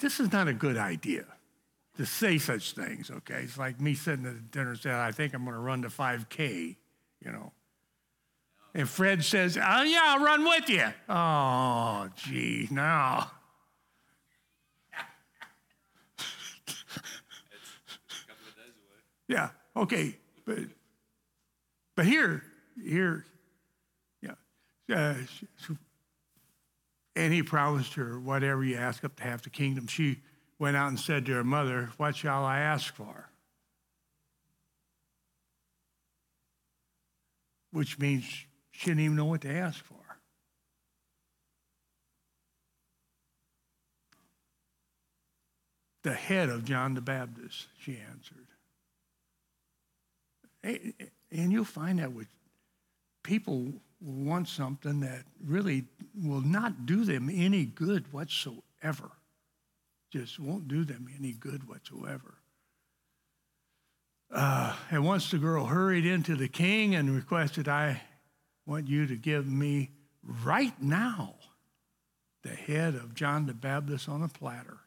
This 0.00 0.20
is 0.20 0.32
not 0.32 0.48
a 0.48 0.52
good 0.52 0.76
idea 0.76 1.24
to 1.96 2.04
say 2.04 2.38
such 2.38 2.72
things, 2.72 3.10
okay? 3.10 3.42
It's 3.44 3.58
like 3.58 3.80
me 3.80 3.94
sitting 3.94 4.26
at 4.26 4.34
the 4.34 4.40
dinner 4.40 4.74
saying, 4.74 4.96
I 4.96 5.12
think 5.12 5.34
I'm 5.34 5.44
going 5.44 5.54
to 5.54 5.60
run 5.60 5.82
to 5.82 5.88
5K, 5.88 6.76
you 7.24 7.32
know. 7.32 7.52
And 8.74 8.88
Fred 8.88 9.24
says, 9.24 9.56
Oh, 9.56 9.82
yeah, 9.82 10.00
I'll 10.04 10.24
run 10.24 10.44
with 10.44 10.68
you. 10.68 10.86
Oh, 11.08 12.08
gee, 12.16 12.68
no. 12.70 12.82
A 12.82 13.26
couple 18.26 18.46
of 18.46 18.54
days 18.56 18.76
away. 18.76 19.00
Yeah, 19.28 19.50
okay. 19.80 20.16
But, 20.44 20.58
but 21.96 22.06
here, 22.06 22.42
here, 22.82 23.24
yeah. 24.22 24.34
Uh, 24.94 25.14
sh- 25.58 25.70
and 27.16 27.32
he 27.32 27.42
promised 27.42 27.94
her, 27.94 28.18
whatever 28.18 28.64
you 28.64 28.76
ask 28.76 29.04
up 29.04 29.16
to 29.16 29.22
half 29.22 29.42
the 29.42 29.50
kingdom. 29.50 29.86
She 29.86 30.20
went 30.58 30.76
out 30.76 30.88
and 30.88 30.98
said 30.98 31.26
to 31.26 31.32
her 31.32 31.44
mother, 31.44 31.90
What 31.96 32.16
shall 32.16 32.44
I 32.44 32.60
ask 32.60 32.94
for? 32.94 33.28
Which 37.72 37.98
means 37.98 38.24
she 38.70 38.86
didn't 38.86 39.00
even 39.00 39.16
know 39.16 39.26
what 39.26 39.42
to 39.42 39.50
ask 39.50 39.84
for. 39.84 39.96
The 46.02 46.14
head 46.14 46.48
of 46.48 46.64
John 46.64 46.94
the 46.94 47.00
Baptist, 47.00 47.66
she 47.78 47.98
answered. 47.98 48.46
And 50.62 51.52
you'll 51.52 51.64
find 51.64 51.98
that 51.98 52.12
with 52.12 52.28
people 53.22 53.72
want 54.00 54.48
something 54.48 55.00
that 55.00 55.24
really 55.44 55.84
will 56.14 56.40
not 56.40 56.86
do 56.86 57.04
them 57.04 57.30
any 57.32 57.64
good 57.64 58.12
whatsoever. 58.12 59.10
Just 60.10 60.40
won't 60.40 60.68
do 60.68 60.84
them 60.84 61.08
any 61.18 61.32
good 61.32 61.68
whatsoever. 61.68 62.34
Uh, 64.32 64.74
and 64.90 65.04
once 65.04 65.30
the 65.30 65.38
girl 65.38 65.66
hurried 65.66 66.06
into 66.06 66.36
the 66.36 66.48
king 66.48 66.94
and 66.94 67.14
requested, 67.14 67.68
I 67.68 68.00
want 68.64 68.88
you 68.88 69.06
to 69.06 69.16
give 69.16 69.46
me 69.46 69.90
right 70.22 70.80
now 70.80 71.34
the 72.42 72.50
head 72.50 72.94
of 72.94 73.14
John 73.14 73.46
the 73.46 73.54
Baptist 73.54 74.08
on 74.08 74.22
a 74.22 74.28
platter. 74.28 74.78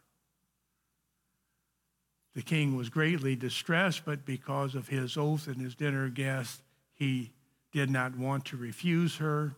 The 2.35 2.41
king 2.41 2.75
was 2.75 2.89
greatly 2.89 3.35
distressed, 3.35 4.05
but 4.05 4.25
because 4.25 4.75
of 4.75 4.87
his 4.87 5.17
oath 5.17 5.47
and 5.47 5.61
his 5.61 5.75
dinner 5.75 6.09
guest, 6.09 6.61
he 6.93 7.31
did 7.71 7.89
not 7.89 8.17
want 8.17 8.45
to 8.45 8.57
refuse 8.57 9.17
her. 9.17 9.55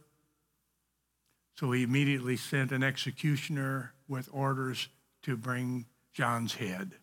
So 1.57 1.71
he 1.71 1.83
immediately 1.83 2.35
sent 2.35 2.71
an 2.71 2.83
executioner 2.83 3.93
with 4.07 4.29
orders 4.31 4.89
to 5.23 5.37
bring 5.37 5.85
John's 6.13 6.55
head. 6.55 6.95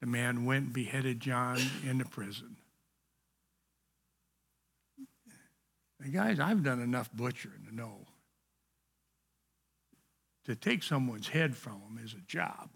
The 0.00 0.06
man 0.06 0.44
went 0.44 0.66
and 0.66 0.72
beheaded 0.72 1.20
John 1.20 1.58
in 1.84 1.98
the 1.98 2.04
prison. 2.04 2.56
And 6.00 6.12
guys, 6.12 6.38
I've 6.38 6.62
done 6.62 6.80
enough 6.80 7.10
butchering 7.12 7.66
to 7.68 7.74
know 7.74 8.06
to 10.44 10.54
take 10.54 10.82
someone's 10.82 11.28
head 11.28 11.56
from 11.56 11.80
them 11.80 12.04
is 12.04 12.14
a 12.14 12.24
job. 12.28 12.70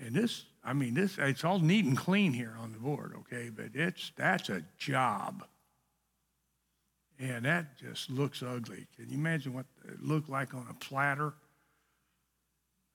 And 0.00 0.14
this, 0.14 0.46
I 0.64 0.72
mean, 0.72 0.94
this, 0.94 1.18
it's 1.18 1.44
all 1.44 1.58
neat 1.58 1.84
and 1.84 1.96
clean 1.96 2.32
here 2.32 2.56
on 2.58 2.72
the 2.72 2.78
board, 2.78 3.12
okay? 3.20 3.50
But 3.54 3.70
it's, 3.74 4.12
that's 4.16 4.48
a 4.48 4.62
job. 4.78 5.44
And 7.18 7.44
that 7.44 7.76
just 7.78 8.10
looks 8.10 8.42
ugly. 8.42 8.86
Can 8.96 9.10
you 9.10 9.18
imagine 9.18 9.52
what 9.52 9.66
it 9.86 10.02
looked 10.02 10.30
like 10.30 10.54
on 10.54 10.66
a 10.70 10.74
platter? 10.74 11.34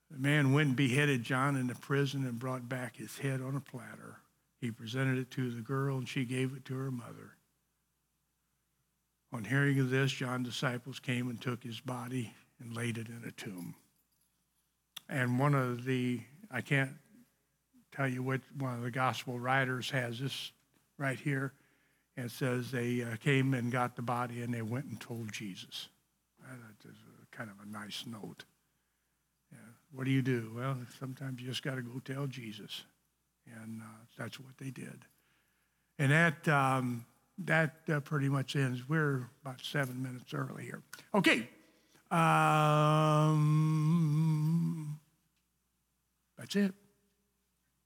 The 0.10 0.18
man 0.18 0.51
went 0.51 0.70
and 0.70 0.76
beheaded 0.76 1.24
John 1.24 1.56
in 1.56 1.68
the 1.68 1.76
prison 1.76 2.26
and 2.26 2.39
brought 2.39 2.68
back 2.68 2.95
his 2.95 3.20
head 3.20 3.41
on 3.41 3.56
a 3.56 3.62
platter. 3.62 4.18
He 4.60 4.72
presented 4.72 5.20
it 5.20 5.30
to 5.32 5.51
the 5.51 5.62
girl, 5.62 5.97
and 5.97 6.10
she 6.10 6.26
gave 6.26 6.56
it 6.56 6.66
to 6.66 6.76
her 6.76 6.91
mother. 6.91 7.36
On 9.32 9.43
hearing 9.43 9.80
of 9.80 9.89
this, 9.89 10.12
John's 10.12 10.47
disciples 10.47 10.99
came 10.99 11.30
and 11.30 11.39
took 11.39 11.64
his 11.64 11.80
body 11.80 12.34
and 12.60 12.76
laid 12.76 12.97
it 12.97 13.10
in 13.10 13.24
a 13.28 13.32
tomb. 13.32 13.76
And 15.08 15.38
one 15.38 15.53
of 15.53 15.86
the, 15.86 16.22
I 16.56 16.62
can't 16.62 16.91
tell 17.91 18.08
you 18.08 18.24
which 18.24 18.41
one 18.58 18.76
of 18.76 18.82
the 18.82 18.91
gospel 18.91 19.38
writers 19.38 19.89
has 19.89 20.20
this 20.20 20.53
right 20.97 21.20
here. 21.20 21.51
And 22.18 22.32
says 22.32 22.72
they 22.72 23.03
uh, 23.03 23.18
came 23.22 23.53
and 23.53 23.70
got 23.70 23.97
the 23.97 24.01
body 24.01 24.41
and 24.41 24.53
they 24.53 24.62
went 24.62 24.86
and 24.86 24.97
told 25.01 25.34
Jesus. 25.34 25.89
That 26.39 26.58
is 26.89 26.95
a, 26.95 27.26
kind 27.36 27.49
of 27.49 27.58
a 27.62 27.70
nice 27.70 28.06
note. 28.08 28.45
Yeah. 29.51 29.58
What 29.91 30.06
do 30.06 30.12
you 30.12 30.22
do? 30.22 30.49
Well, 30.56 30.78
sometimes 30.97 31.41
you 31.41 31.47
just 31.49 31.62
got 31.62 31.76
to 31.76 31.82
go 31.82 31.99
tell 32.06 32.26
Jesus. 32.26 32.84
And 33.62 33.82
uh, 33.82 34.06
that's 34.18 34.39
what 34.39 34.58
they 34.58 34.70
did. 34.70 35.03
And 35.99 36.14
that, 36.14 36.47
um, 36.47 37.06
that 37.39 37.74
uh, 37.91 37.99
pretty 37.99 38.30
much 38.30 38.56
ends. 38.56 38.88
We're 38.88 39.28
about 39.43 39.60
seven 39.62 40.01
minutes 40.01 40.34
early 40.34 40.64
here. 40.64 40.84
Okay. 41.14 41.49
Um, 42.12 43.45
that's 46.46 46.56
it. 46.56 46.74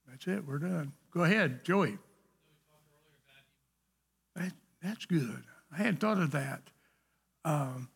That's 0.09 0.27
it. 0.27 0.45
We're 0.45 0.59
done. 0.59 0.91
Go 1.13 1.23
ahead, 1.23 1.63
Joey. 1.63 1.97
That, 4.35 4.51
that's 4.83 5.05
good. 5.05 5.43
I 5.71 5.77
hadn't 5.77 6.01
thought 6.01 6.17
of 6.17 6.31
that. 6.31 6.61
Um, 7.45 7.87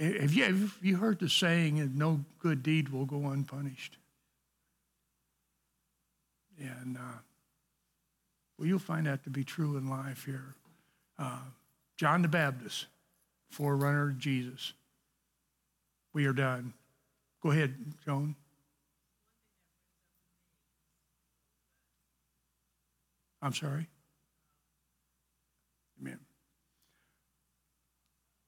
have, 0.00 0.32
you, 0.32 0.42
have 0.42 0.76
you 0.82 0.96
heard 0.96 1.20
the 1.20 1.28
saying, 1.28 1.92
no 1.94 2.24
good 2.40 2.64
deed 2.64 2.88
will 2.88 3.04
go 3.04 3.28
unpunished? 3.28 3.96
And 6.58 6.96
uh, 6.96 7.18
well, 8.58 8.66
you'll 8.66 8.80
find 8.80 9.06
that 9.06 9.22
to 9.22 9.30
be 9.30 9.44
true 9.44 9.76
in 9.76 9.88
life 9.88 10.24
here. 10.24 10.56
Uh, 11.16 11.38
John 11.96 12.22
the 12.22 12.28
Baptist, 12.28 12.86
forerunner 13.50 14.08
of 14.08 14.18
Jesus. 14.18 14.72
We 16.12 16.26
are 16.26 16.32
done. 16.32 16.72
Go 17.40 17.52
ahead, 17.52 17.76
Joan. 18.04 18.34
I'm 23.42 23.52
sorry. 23.52 23.88
Amen. 26.00 26.18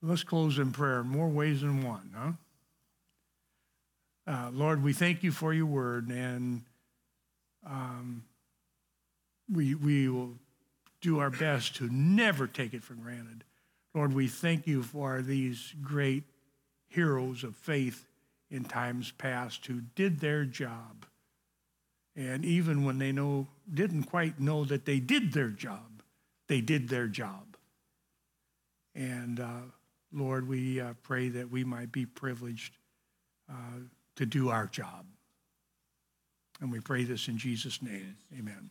Let's 0.03 0.23
close 0.23 0.59
in 0.59 0.73
prayer. 0.73 1.03
More 1.03 1.29
ways 1.29 1.63
than 1.63 1.83
one, 1.83 2.11
huh? 2.17 2.33
Uh, 4.27 4.51
Lord, 4.53 4.83
we 4.83 4.93
thank 4.93 5.23
you 5.23 5.33
for 5.33 5.55
your 5.55 5.67
word, 5.67 6.09
and 6.09 6.63
um, 7.67 8.25
we, 9.51 9.75
we 9.75 10.09
will 10.09 10.35
do 11.01 11.19
our 11.19 11.31
best 11.31 11.77
to 11.77 11.89
never 11.91 12.47
take 12.47 12.75
it 12.75 12.83
for 12.85 12.95
granted. 12.95 13.45
Lord, 13.95 14.13
we 14.13 14.29
thank 14.29 14.67
you 14.67 14.83
for 14.83 15.23
these 15.23 15.75
great 15.83 16.25
heroes 16.89 17.43
of 17.43 17.57
faith 17.57 18.07
in 18.51 18.65
times 18.65 19.13
past 19.13 19.67
who 19.67 19.81
did 19.95 20.21
their 20.21 20.45
job. 20.45 21.07
And 22.19 22.45
even 22.45 22.85
when 22.85 22.99
they 22.99 23.13
know, 23.13 23.47
didn't 23.73 24.03
quite 24.05 24.41
know 24.41 24.65
that 24.65 24.85
they 24.85 24.99
did 24.99 25.33
their 25.33 25.51
job, 25.51 26.03
they 26.49 26.61
did 26.61 26.89
their 26.89 27.07
job. 27.07 27.57
And 28.97 29.39
uh, 29.39 29.61
Lord, 30.13 30.49
we 30.49 30.81
uh, 30.81 30.95
pray 31.05 31.29
that 31.29 31.49
we 31.49 31.63
might 31.63 31.93
be 31.93 32.07
privileged 32.07 32.77
uh, 33.49 33.79
to 34.17 34.27
do 34.27 34.49
our 34.49 34.67
job. 34.67 35.07
And 36.61 36.73
we 36.73 36.81
pray 36.81 37.05
this 37.05 37.29
in 37.29 37.39
Jesus' 37.39 37.81
name. 37.81 38.17
Amen. 38.37 38.71